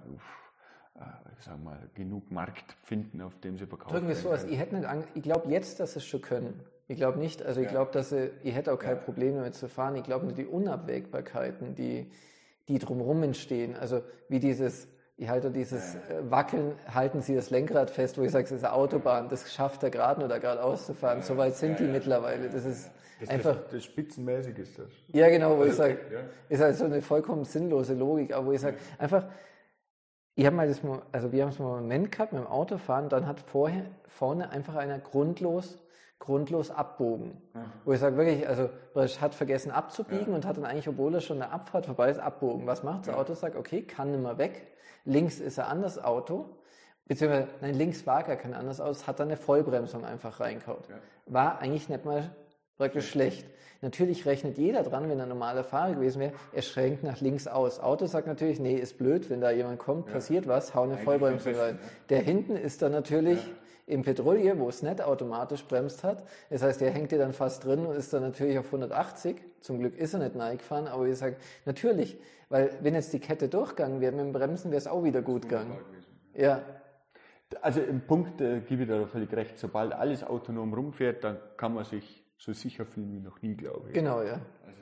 [1.39, 3.93] sagen mal, genug Markt finden, auf dem sie verkaufen.
[3.93, 4.45] Drücken wir so aus.
[4.45, 6.61] Ich, hätte nicht Angst, ich glaube jetzt, dass sie es schon können.
[6.89, 7.73] Ich glaube nicht, also ich ja.
[7.73, 9.03] glaube, dass sie, ich hätte auch kein ja.
[9.03, 9.97] Problem damit zu fahren.
[9.97, 12.11] Ich glaube nur die Unabwägbarkeiten, die,
[12.69, 15.95] die drumherum entstehen, also wie dieses, ich halte dieses.
[15.95, 19.53] Äh, Wackeln, halten Sie das Lenkrad fest, wo ich sage, es ist eine Autobahn, das
[19.53, 21.23] schafft er gerade oder geradeaus zu fahren.
[21.23, 22.49] So weit sind die mittlerweile.
[22.49, 22.91] Das ist
[23.21, 23.57] das einfach.
[23.57, 24.89] Das, das spitzenmäßig ist das.
[25.09, 26.21] Ja, genau, wo also, ich sage, ja.
[26.49, 29.01] ist halt so eine vollkommen sinnlose Logik, aber wo ich sage, ja.
[29.01, 29.27] einfach,
[30.35, 30.81] ich habe mal das,
[31.13, 34.51] also wir haben es mal einen Moment gehabt mit dem Autofahren, dann hat vorher, vorne
[34.51, 35.79] einfach einer grundlos,
[36.23, 37.37] grundlos abbogen.
[37.53, 37.65] Ja.
[37.85, 38.71] Wo ich sage wirklich, also
[39.21, 42.67] hat vergessen abzubiegen und hat dann eigentlich, obwohl er schon eine Abfahrt vorbei ist, abbogen.
[42.67, 43.35] Was macht das Auto?
[43.35, 44.69] Sagt, okay, kann nicht mehr weg.
[45.05, 46.49] Links ist ein anderes Auto.
[47.09, 50.87] Beziehungsweise, nein, links war gar kein anderes Auto, hat dann eine Vollbremsung einfach reinkaut.
[51.27, 52.31] War eigentlich nicht mal
[52.79, 53.45] praktisch schlecht.
[53.81, 57.81] Natürlich rechnet jeder dran, wenn er normaler Fahrer gewesen wäre, er schränkt nach links aus.
[57.81, 60.15] Auto sagt natürlich, nee, ist blöd, wenn da jemand kommt, ja.
[60.15, 61.81] passiert was, hau eine Vollbremse rein.
[62.11, 63.53] Der hinten ist dann natürlich ja.
[63.87, 66.23] Im Petrolier, wo es nicht automatisch bremst hat.
[66.51, 69.37] Das heißt, der hängt dir dann fast drin und ist dann natürlich auf 180.
[69.61, 72.19] Zum Glück ist er nicht gefahren, aber ich sage, natürlich,
[72.49, 75.43] weil wenn jetzt die Kette durchgegangen wäre mit dem Bremsen, wäre es auch wieder gut
[75.43, 75.79] gegangen.
[76.35, 76.63] Ja.
[77.61, 79.59] Also im Punkt äh, gebe ich da völlig recht.
[79.59, 83.89] Sobald alles autonom rumfährt, dann kann man sich so sicher fühlen wie noch nie, glaube
[83.89, 83.95] ich.
[83.95, 84.41] Genau, ja.
[84.67, 84.82] Also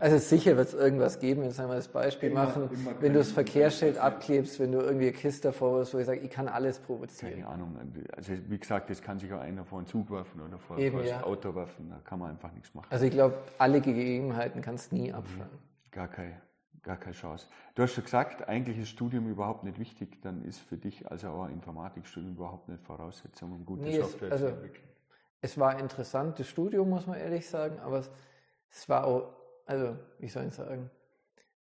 [0.00, 3.18] Also sicher wird es irgendwas geben, jetzt einmal das Beispiel immer, machen, immer wenn du
[3.18, 6.48] das Verkehrsschild abklebst, wenn du irgendwie eine Kiste davor hast, wo ich sage, ich kann
[6.48, 7.34] alles provozieren.
[7.34, 7.76] Keine Ahnung.
[8.16, 10.96] Also wie gesagt, das kann sich auch einer vor einen Zug werfen oder vor, Eben,
[10.96, 11.22] vor das ja.
[11.24, 12.86] Auto werfen, da kann man einfach nichts machen.
[12.90, 15.50] Also ich glaube, alle Gegebenheiten kannst du nie abfangen.
[15.52, 15.90] Mhm.
[15.90, 16.40] Gar keine,
[16.82, 17.46] gar keine Chance.
[17.74, 21.28] Du hast schon gesagt, eigentlich ist Studium überhaupt nicht wichtig, dann ist für dich also
[21.28, 24.84] auch ein Informatikstudium überhaupt nicht Voraussetzung, um gute nee, Software es, also, zu entwickeln.
[25.40, 28.10] Es war ein interessantes Studium, muss man ehrlich sagen, aber es,
[28.70, 29.38] es war auch
[29.68, 30.90] also wie soll ich sagen,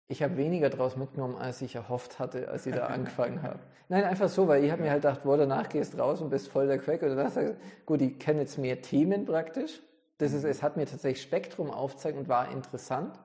[0.09, 3.61] ich habe weniger daraus mitgenommen, als ich erhofft hatte, als ich da angefangen habe.
[3.88, 6.49] Nein, einfach so, weil ich habe mir halt gedacht, wo danach gehst raus und bist
[6.49, 7.03] voll der Crack.
[7.03, 9.82] Und danach sagst du, gut, ich kenne jetzt mehr Themen praktisch.
[10.18, 13.18] Das ist, es hat mir tatsächlich Spektrum aufgezeigt und war interessant.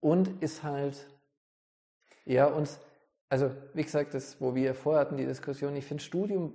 [0.00, 1.06] Und ist halt,
[2.26, 2.68] ja, und,
[3.30, 6.54] also wie gesagt, das, wo wir vorher hatten, die Diskussion, ich finde Studium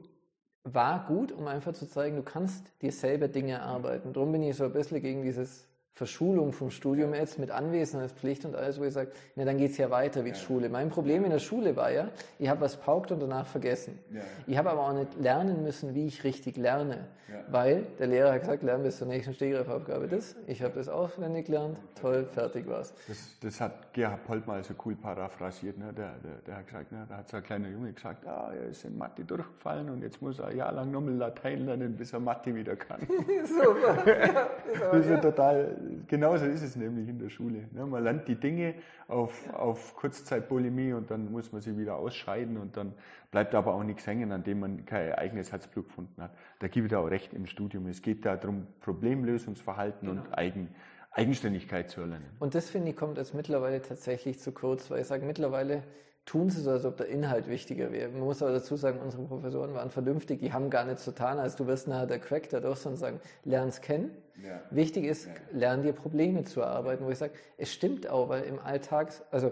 [0.64, 4.14] war gut, um einfach zu zeigen, du kannst dir selber Dinge erarbeiten.
[4.14, 5.69] Darum bin ich so ein bisschen gegen dieses
[6.00, 9.78] Verschulung vom Studium jetzt mit Anwesenheitspflicht und alles, wo ich sage, na, dann geht es
[9.78, 10.36] ja weiter wie ja.
[10.36, 10.70] Schule.
[10.70, 14.00] Mein Problem in der Schule war ja, ich habe was paukt und danach vergessen.
[14.10, 14.22] Ja.
[14.48, 17.44] Ich habe aber auch nicht lernen müssen, wie ich richtig lerne, ja.
[17.52, 20.38] weil der Lehrer hat gesagt, lern bis zur nächsten Stegreifaufgabe das.
[20.48, 22.94] Ich habe das auswendig gelernt, toll, fertig war's.
[23.10, 25.78] Das, das hat Gerhard Polt mal so cool paraphrasiert.
[25.78, 25.92] Ne?
[25.92, 27.06] Der, der, der hat gesagt, ne?
[27.10, 30.22] da hat so ein kleiner Junge gesagt, ah, er ist in Mathe durchgefallen und jetzt
[30.22, 33.02] muss er ein Jahr lang nochmal Latein lernen, bis er Mathe wieder kann.
[33.44, 33.98] Super.
[34.92, 35.76] das ist ja total
[36.08, 37.68] genauso ist es nämlich in der Schule.
[37.72, 37.86] Ne?
[37.86, 38.76] Man lernt die Dinge
[39.08, 42.94] auf, auf Kurzzeitbulimie und dann muss man sie wieder ausscheiden und dann
[43.32, 46.32] bleibt aber auch nichts hängen, an dem man kein eigenes Herzblut gefunden hat.
[46.60, 47.88] Da gebe ich da auch recht im Studium.
[47.88, 50.22] Es geht darum, Problemlösungsverhalten genau.
[50.22, 50.70] und Eigen,
[51.12, 52.30] Eigenständigkeit zu erlernen.
[52.40, 55.84] Und das finde ich kommt jetzt mittlerweile tatsächlich zu kurz, weil ich sage, mittlerweile
[56.26, 58.10] tun sie so, als ob der Inhalt wichtiger wäre.
[58.10, 61.40] Man muss aber dazu sagen, unsere Professoren waren vernünftig, die haben gar nicht so getan,
[61.40, 64.12] als du wirst nachher der Crack dadurch, sondern sagen, lern's kennen.
[64.44, 64.62] Ja.
[64.70, 65.34] Wichtig ist, ja.
[65.52, 69.52] lern dir Probleme zu erarbeiten, wo ich sage, es stimmt auch, weil im Alltag, also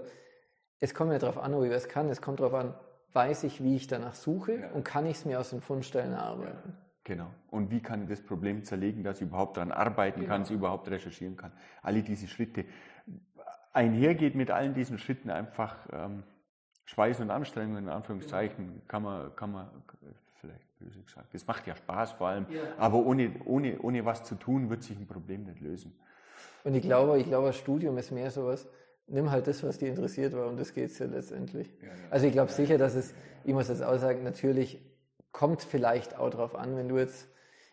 [0.80, 2.74] es kommt ja darauf an, wie ich es kann, es kommt darauf an,
[3.14, 4.70] weiß ich, wie ich danach suche ja.
[4.72, 6.78] und kann ich es mir aus den Fundstellen erarbeiten.
[7.04, 7.28] Genau.
[7.50, 10.34] Und wie kann ich das Problem zerlegen, dass ich überhaupt daran arbeiten genau.
[10.34, 11.54] kann, es überhaupt recherchieren kann.
[11.82, 12.66] Alle diese Schritte.
[13.72, 16.24] Einhergeht mit allen diesen Schritten einfach ähm,
[16.88, 19.68] Schweiß und Anstrengung, in Anführungszeichen, kann man, kann man
[20.40, 21.34] vielleicht böse gesagt.
[21.34, 22.62] Das macht ja Spaß vor allem, ja.
[22.78, 25.94] aber ohne, ohne, ohne was zu tun, wird sich ein Problem nicht lösen.
[26.64, 28.68] Und ich glaube, ich glaube, Studium ist mehr sowas,
[29.08, 31.68] nimm halt das, was dich interessiert war, und das geht es ja letztendlich.
[31.82, 31.94] Ja, ja.
[32.10, 33.14] Also ich glaube sicher, dass es,
[33.44, 34.82] ich muss jetzt auch sagen, natürlich
[35.34, 37.28] kommt vielleicht auch darauf an, wenn du jetzt,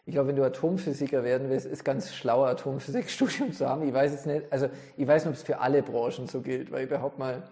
[0.06, 3.86] ich glaube, wenn du Atomphysiker werden willst, ist ganz schlau, Atomphysikstudium zu haben.
[3.86, 6.72] Ich weiß jetzt nicht, also ich weiß nicht, ob es für alle Branchen so gilt,
[6.72, 7.44] weil überhaupt mal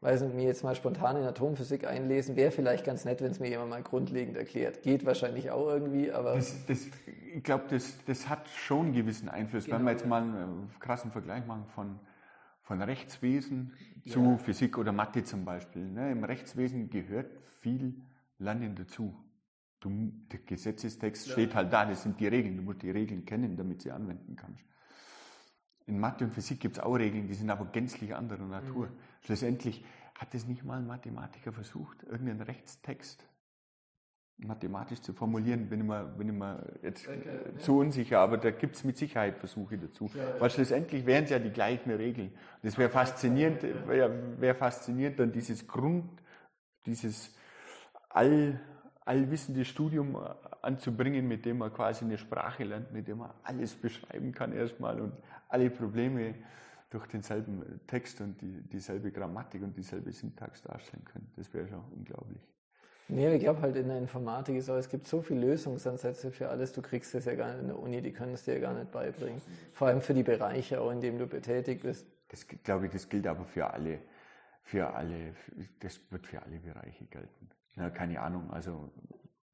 [0.00, 3.40] weiß nicht, mir jetzt mal spontan in Atomphysik einlesen, wäre vielleicht ganz nett, wenn es
[3.40, 4.82] mir jemand mal grundlegend erklärt.
[4.82, 6.34] Geht wahrscheinlich auch irgendwie, aber.
[6.34, 6.88] Das, das,
[7.34, 9.64] ich glaube, das, das hat schon einen gewissen Einfluss.
[9.64, 11.98] Genau, Wenn wir jetzt mal einen krassen Vergleich machen von,
[12.62, 13.72] von Rechtswesen
[14.06, 14.36] zu ja.
[14.36, 15.82] Physik oder Mathe zum Beispiel.
[15.82, 16.12] Ne?
[16.12, 17.30] Im Rechtswesen gehört
[17.60, 17.94] viel
[18.38, 19.14] Lernen dazu.
[19.80, 19.90] Du,
[20.32, 21.32] der Gesetzestext ja.
[21.32, 22.56] steht halt da, das sind die Regeln.
[22.56, 24.64] Du musst die Regeln kennen, damit sie anwenden kannst.
[25.86, 28.86] In Mathe und Physik gibt es auch Regeln, die sind aber gänzlich anderer Natur.
[28.86, 28.92] Mhm.
[29.22, 33.26] Schlussendlich hat es nicht mal ein Mathematiker versucht, irgendeinen Rechtstext
[34.38, 37.20] mathematisch zu formulieren, bin ich mir, bin ich mir jetzt okay,
[37.54, 37.58] ja.
[37.58, 40.10] zu unsicher, aber da gibt es mit Sicherheit Versuche dazu.
[40.14, 42.28] Ja, Weil schlussendlich wären es ja die gleichen Regeln.
[42.30, 46.10] Und es wäre faszinierend, wäre wär faszinierend, dann dieses Grund,
[46.84, 47.34] dieses
[48.08, 48.60] all,
[49.04, 50.18] allwissende Studium
[50.62, 55.00] anzubringen, mit dem man quasi eine Sprache lernt, mit dem man alles beschreiben kann erstmal
[55.00, 55.12] und
[55.54, 56.34] alle Probleme
[56.90, 61.30] durch denselben Text und die, dieselbe Grammatik und dieselbe Syntax darstellen können.
[61.36, 62.40] Das wäre schon unglaublich.
[63.06, 66.48] Nee, ich glaube halt in der Informatik ist auch, es gibt so viele Lösungsansätze für
[66.48, 68.60] alles, du kriegst das ja gar nicht in der Uni, die können es dir ja
[68.60, 69.40] gar nicht beibringen.
[69.72, 72.06] Vor allem für die Bereiche auch, in denen du betätigt bist.
[72.28, 73.98] Das glaube ich, das gilt aber für alle,
[74.62, 75.34] für alle,
[75.80, 77.50] das wird für alle Bereiche gelten.
[77.76, 78.90] Ja, keine Ahnung, also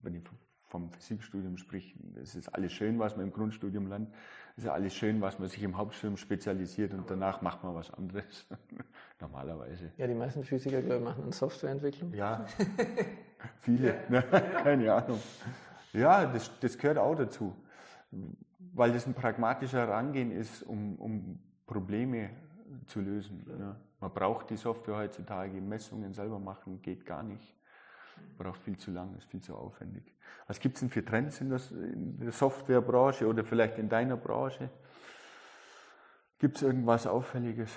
[0.01, 0.23] wenn ich
[0.71, 4.09] vom Physikstudium sprich, es ist alles schön, was man im Grundstudium lernt.
[4.57, 7.93] Es ist alles schön, was man sich im Hauptstudium spezialisiert und danach macht man was
[7.93, 8.47] anderes.
[9.21, 9.91] Normalerweise.
[9.97, 12.15] Ja, die meisten Physiker, glaube ich, machen eine Softwareentwicklung.
[12.15, 12.47] Ja,
[13.61, 14.01] viele.
[14.09, 14.23] Ne?
[14.63, 15.21] Keine Ahnung.
[15.93, 17.55] Ja, das, das gehört auch dazu.
[18.73, 22.31] Weil das ein pragmatischer Herangehen ist, um, um Probleme
[22.87, 23.45] zu lösen.
[23.59, 23.77] Ja.
[23.99, 27.60] Man braucht die Software heutzutage, Messungen selber machen geht gar nicht
[28.39, 30.03] braucht viel zu lang, ist viel zu aufwendig.
[30.47, 34.17] Was gibt es denn für Trends in, das, in der Softwarebranche oder vielleicht in deiner
[34.17, 34.71] Branche?
[36.39, 37.71] Gibt es irgendwas Auffälliges?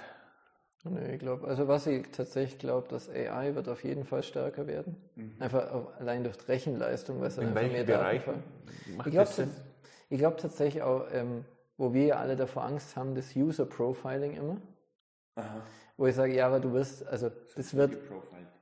[0.86, 4.68] Nee, ich glaube, also was ich tatsächlich glaube, dass AI wird auf jeden Fall stärker
[4.68, 4.98] werden.
[5.16, 5.36] Mhm.
[5.40, 8.44] Einfach allein durch Rechenleistung, weil es in welchen Bereichen
[9.06, 9.48] Ich glaube
[10.10, 11.46] glaub tatsächlich auch, ähm,
[11.78, 14.58] wo wir ja alle davor Angst haben, das User Profiling immer.
[15.36, 15.62] Aha.
[15.98, 17.98] Wo ich sage, ja, aber du wirst, also das wird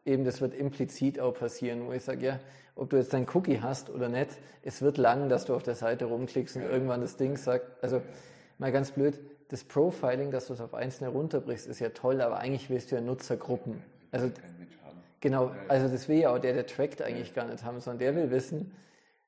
[0.06, 2.40] eben, das wird implizit auch passieren, wo ich sage, ja,
[2.76, 4.30] ob du jetzt dein Cookie hast oder nicht,
[4.64, 8.02] es wird lang, dass du auf der Seite rumklickst und irgendwann das Ding sagt, also
[8.58, 9.20] mal ganz blöd,
[9.50, 12.96] das Profiling, dass du es auf Einzelne runterbrichst, ist ja toll, aber eigentlich willst du
[12.96, 13.84] ja Nutzergruppen.
[14.12, 14.32] Also,
[15.20, 18.16] genau, also das will ja auch der, der trackt eigentlich gar nicht haben, sondern der
[18.16, 18.72] will wissen,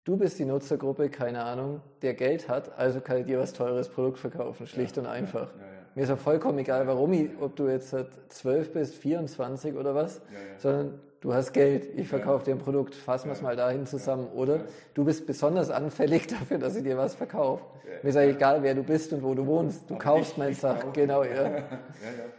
[0.04, 3.90] du bist die Nutzergruppe, keine Ahnung, der Geld hat, also kann ich dir was teures
[3.90, 5.50] Produkt verkaufen, schlicht und einfach.
[5.96, 7.96] Mir ist auch vollkommen egal, warum ich, ob du jetzt
[8.30, 10.22] 12 bist, 24 oder was,
[10.58, 14.28] sondern du hast Geld, ich verkaufe dir ein Produkt, fassen wir es mal dahin zusammen.
[14.34, 14.62] Oder
[14.94, 17.64] du bist besonders anfällig dafür, dass ich dir was verkaufe.
[18.02, 19.90] Mir ist eigentlich egal, wer du bist und wo du wohnst.
[19.90, 20.92] Du Aber kaufst mein Sach.
[20.94, 21.32] Genau, ja.
[21.34, 21.62] ja, ja,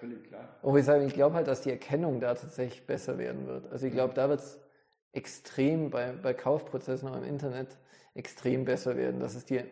[0.01, 0.49] völlig klar.
[0.61, 3.70] Und ich sage, ich glaube halt, dass die Erkennung da tatsächlich besser werden wird.
[3.70, 4.59] Also ich glaube, da wird es
[5.15, 7.77] extrem bei, bei Kaufprozessen auch im Internet
[8.15, 9.66] extrem besser werden, dass es dir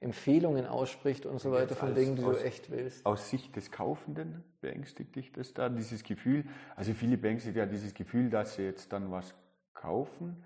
[0.00, 3.06] Empfehlungen ausspricht und so weiter von Dingen, die aus, du echt willst.
[3.06, 6.44] Aus Sicht des Kaufenden beängstigt dich das da, dieses Gefühl?
[6.76, 9.34] Also viele beängstigt ja dieses Gefühl, dass sie jetzt dann was
[9.72, 10.44] kaufen,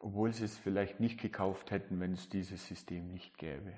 [0.00, 3.72] obwohl sie es vielleicht nicht gekauft hätten, wenn es dieses System nicht gäbe.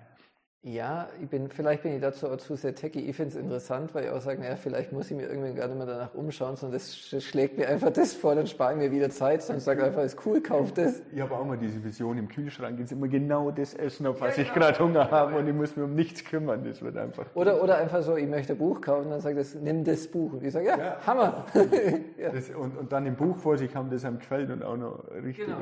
[0.63, 3.01] Ja, ich bin, vielleicht bin ich dazu auch zu sehr techy.
[3.01, 5.69] Ich finde es interessant, weil ich auch sage, naja, vielleicht muss ich mir irgendwie gar
[5.69, 8.93] nicht mehr danach umschauen, sondern das schlägt mir einfach das vor, dann spare ich mir
[8.93, 11.03] wieder Zeit, sondern sage einfach, ist cool, kauf das.
[11.15, 14.37] Ich habe auch mal diese Vision, im Kühlschrank ist immer genau das Essen, auf was
[14.37, 17.25] ja, ich gerade Hunger habe und ich muss mir um nichts kümmern, das wird einfach...
[17.35, 20.35] Oder, oder einfach so, ich möchte ein Buch kaufen, dann sagt es, nimm das Buch.
[20.35, 21.07] Und ich sage, ja, ja.
[21.07, 21.47] Hammer.
[22.19, 22.33] ja.
[22.33, 25.11] Das, und, und dann im Buch vor sich haben das einem gefällt und auch noch
[25.11, 25.57] richtig genau,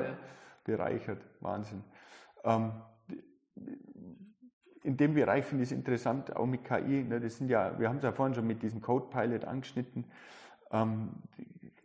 [0.64, 1.18] bereichert.
[1.40, 1.84] Wahnsinn.
[2.42, 2.72] Ähm,
[4.82, 7.04] in dem Bereich finde ich es interessant, auch mit KI.
[7.04, 10.04] Ne, das sind ja, wir haben es ja vorhin schon mit diesem Code Pilot angeschnitten.
[10.70, 11.10] Ähm,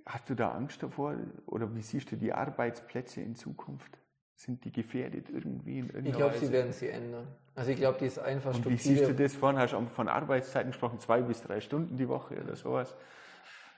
[0.06, 1.15] hast du da Angst davor
[1.45, 3.98] oder wie siehst du die Arbeitsplätze in Zukunft?
[4.36, 7.28] Sind die gefährdet irgendwie in Ich glaube, sie werden sie ändern.
[7.56, 9.36] Also ich glaube, die ist einfach Und Wie siehst du das?
[9.36, 12.95] Vorhin hast du von Arbeitszeiten gesprochen, zwei bis drei Stunden die Woche oder sowas.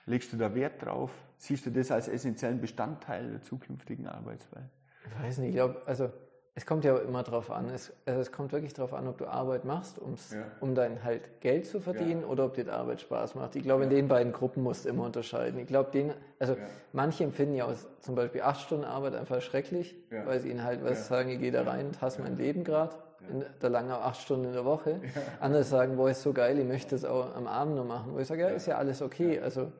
[0.06, 1.10] Legst du da Wert drauf?
[1.36, 4.70] Siehst du das als essentiellen Bestandteil der zukünftigen Arbeitswelt?
[5.04, 6.10] Ich weiß nicht, ich glaube, also
[6.58, 7.68] es kommt ja immer darauf an.
[7.68, 9.98] Es, also es kommt wirklich darauf an, ob du Arbeit machst,
[10.32, 10.42] ja.
[10.60, 12.26] um dein halt Geld zu verdienen ja.
[12.28, 13.56] oder ob dir die Arbeit Spaß macht.
[13.56, 15.60] Ich glaube, in den beiden Gruppen musst du immer unterscheiden.
[15.60, 16.56] Ich glaube, den, also
[16.94, 20.82] manche empfinden ja aus zum Beispiel acht Stunden Arbeit einfach schrecklich, weil sie ihnen halt
[20.82, 22.94] was sagen, ich gehe da rein und hasse mein Leben gerade.
[23.28, 25.00] In der langen acht Stunden in der Woche.
[25.40, 28.14] Andere sagen, boah, ist so geil, ich möchte es auch am Abend noch machen.
[28.14, 29.40] Wo ich sage, ja, ist ja alles okay.
[29.40, 29.72] Also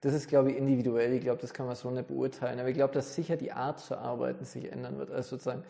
[0.00, 1.14] das ist, glaube ich, individuell.
[1.14, 2.60] Ich glaube, das kann man so nicht beurteilen.
[2.60, 5.10] Aber ich glaube, dass sicher die Art zu arbeiten sich ändern wird.
[5.10, 5.64] Also sozusagen,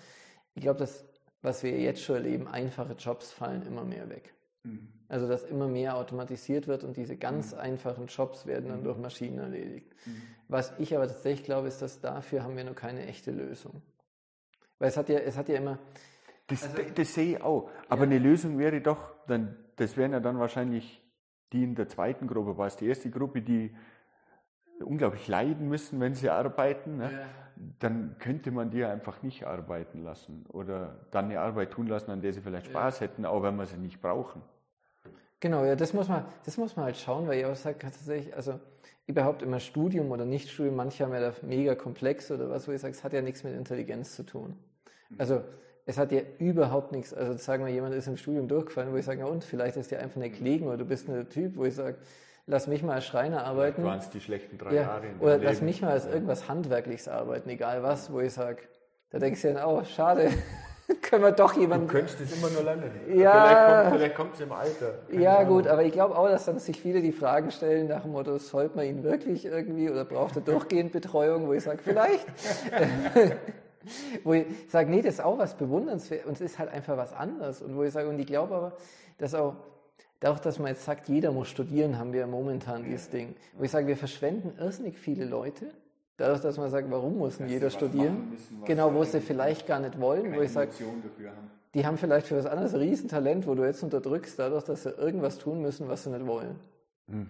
[0.54, 1.04] ich glaube, dass,
[1.42, 4.34] was wir jetzt schon erleben, einfache Jobs fallen immer mehr weg.
[4.62, 4.88] Mhm.
[5.08, 7.58] Also, dass immer mehr automatisiert wird und diese ganz mhm.
[7.58, 8.84] einfachen Jobs werden dann mhm.
[8.84, 9.94] durch Maschinen erledigt.
[10.06, 10.22] Mhm.
[10.48, 13.82] Was ich aber tatsächlich glaube, ist, dass dafür haben wir noch keine echte Lösung.
[14.78, 15.78] Weil es hat ja, es hat ja immer.
[16.46, 17.70] Das, also, das sehe ich auch.
[17.88, 18.10] Aber ja.
[18.10, 21.02] eine Lösung wäre doch, dann, das wären ja dann wahrscheinlich
[21.52, 23.74] die in der zweiten Gruppe, war es die erste Gruppe, die
[24.80, 26.98] unglaublich leiden müssen, wenn sie arbeiten.
[26.98, 27.10] Ne?
[27.12, 27.44] Ja
[27.78, 32.20] dann könnte man die einfach nicht arbeiten lassen oder dann eine Arbeit tun lassen, an
[32.20, 33.06] der sie vielleicht Spaß ja.
[33.06, 34.42] hätten, auch wenn wir sie nicht brauchen.
[35.40, 38.34] Genau, ja, das muss man, das muss man halt schauen, weil ich auch sage, tatsächlich,
[38.34, 38.58] also
[39.06, 42.80] überhaupt immer Studium oder Nicht-Studium, manche haben ja da mega komplex oder was, wo ich
[42.80, 44.56] sage, es hat ja nichts mit Intelligenz zu tun.
[45.10, 45.16] Mhm.
[45.20, 45.42] Also
[45.86, 49.04] es hat ja überhaupt nichts, also sagen wir, jemand ist im Studium durchgefallen, wo ich
[49.04, 51.66] sage, ja und, vielleicht ist dir einfach nicht gelegen oder du bist ein Typ, wo
[51.66, 51.98] ich sage,
[52.46, 53.82] lass mich mal als Schreiner arbeiten.
[53.82, 55.06] Ja, waren es die schlechten drei ja, Jahre.
[55.20, 58.62] oder lass mich mal als irgendwas Handwerkliches arbeiten, egal was, wo ich sage,
[59.10, 60.30] da denkst du dann, oh, schade,
[61.02, 61.86] können wir doch jemanden.
[61.86, 62.90] Du könntest es immer nur lernen.
[63.14, 64.94] Ja, vielleicht kommt es im Alter.
[65.08, 65.54] Keine ja, Ahnung.
[65.54, 68.36] gut, aber ich glaube auch, dass dann sich viele die Fragen stellen nach dem Motto,
[68.38, 72.26] sollte man ihn wirklich irgendwie oder braucht er durchgehend Betreuung, wo ich sage, vielleicht.
[74.24, 77.12] wo ich sage, nee, das ist auch was Bewundernswert und es ist halt einfach was
[77.12, 77.62] anderes.
[77.62, 78.72] Und wo ich sage, und ich glaube aber,
[79.18, 79.54] dass auch
[80.24, 83.36] Dadurch, dass man jetzt sagt, jeder muss studieren, haben wir momentan dieses Ding.
[83.58, 85.70] Wo ich sage, wir verschwenden irrsinnig viele Leute.
[86.16, 88.30] Dadurch, dass man sagt, warum muss denn jeder studieren?
[88.30, 90.34] Müssen, genau, wo sie vielleicht gar nicht wollen.
[90.34, 91.50] Wo ich sage, haben.
[91.74, 94.92] die haben vielleicht für was anderes ein Riesentalent, wo du jetzt unterdrückst, dadurch, dass sie
[94.92, 96.58] irgendwas tun müssen, was sie nicht wollen.
[97.06, 97.28] Mhm.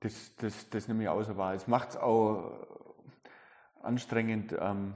[0.00, 1.54] Das, das, das nehme ich außer Wahr.
[1.54, 2.66] Es macht es auch
[3.84, 4.94] anstrengend, ähm,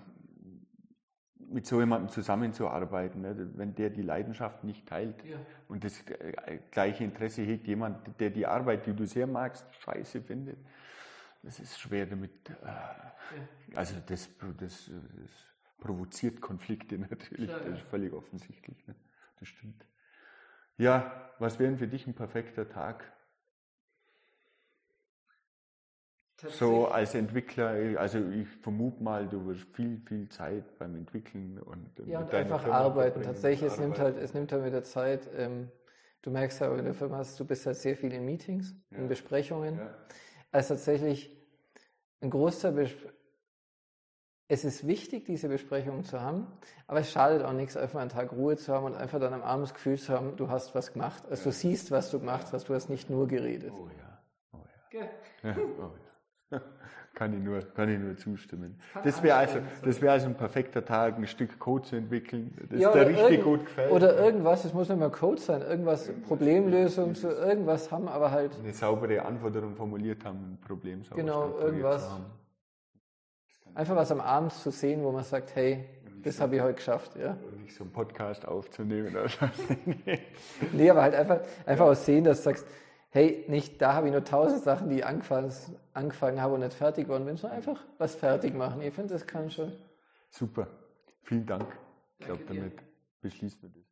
[1.55, 3.49] mit so jemandem zusammenzuarbeiten, ne?
[3.55, 5.37] wenn der die Leidenschaft nicht teilt ja.
[5.69, 10.21] und das äh, gleiche Interesse hegt, jemand, der die Arbeit, die du sehr magst, scheiße
[10.23, 10.59] findet,
[11.45, 12.51] das ist schwer damit.
[12.51, 13.77] Äh, ja.
[13.77, 14.29] Also das,
[14.59, 14.91] das, das,
[15.79, 18.85] provoziert Konflikte natürlich, Klar, das ist völlig offensichtlich.
[18.89, 18.97] Ne?
[19.39, 19.87] Das stimmt.
[20.77, 23.13] Ja, was wäre für dich ein perfekter Tag?
[26.36, 31.90] So als Entwickler, also ich vermute mal, du wirst viel, viel Zeit beim Entwickeln und
[32.06, 33.23] ja und einfach Firma arbeiten.
[33.23, 35.31] Tatsächlich, es nimmt halt, es nimmt halt mit der Zeit.
[35.36, 35.70] Ähm,
[36.24, 38.97] Du merkst ja in der Firma, du bist halt sehr viel in Meetings, ja.
[38.97, 39.77] in Besprechungen.
[39.77, 39.94] Ja.
[40.51, 41.31] Also tatsächlich
[42.23, 42.89] ein Großteil
[44.48, 46.47] es ist wichtig, diese Besprechungen zu haben,
[46.86, 49.43] aber es schadet auch nichts, einfach einen Tag Ruhe zu haben und einfach dann am
[49.43, 51.24] Abend das Gefühl zu haben, du hast was gemacht.
[51.28, 51.44] Also ja.
[51.44, 53.73] du siehst, was du gemacht hast, du hast nicht nur geredet.
[53.74, 55.51] Oh ja, oh ja.
[55.51, 55.56] ja.
[55.78, 56.04] oh ja.
[57.15, 58.75] Kann ich nur, kann ich nur zustimmen.
[59.05, 62.81] das wäre also, das wäre also ein perfekter Tag, ein Stück Code zu entwickeln, das
[62.81, 63.93] ja, dir richtig gut gefällt.
[63.93, 68.33] Oder irgendwas, es muss nicht mal Code sein, irgendwas, irgendwas Problemlösung zu irgendwas haben, aber
[68.33, 68.59] halt.
[68.59, 72.11] Eine saubere Anforderung formuliert haben, ein Problem sauber Genau, irgendwas.
[73.77, 75.85] Einfach was am Abend zu sehen, wo man sagt, hey,
[76.25, 77.17] das habe ich heute geschafft.
[77.17, 77.37] Ja.
[77.47, 79.11] Und nicht so einen Podcast aufzunehmen.
[79.11, 79.27] Oder
[80.73, 82.67] nee, aber halt einfach, einfach aus sehen, dass du sagst,
[83.15, 85.53] hey, nicht da habe ich nur tausend Sachen, die ich angefangen,
[85.93, 88.82] angefangen habe und nicht fertig geworden bin, sondern einfach was fertig machen.
[88.82, 89.73] Ich finde, das kann schon.
[90.31, 90.66] Super.
[91.23, 91.78] Vielen Dank.
[92.19, 92.73] Ich glaube, damit
[93.23, 93.84] beschließen wir das.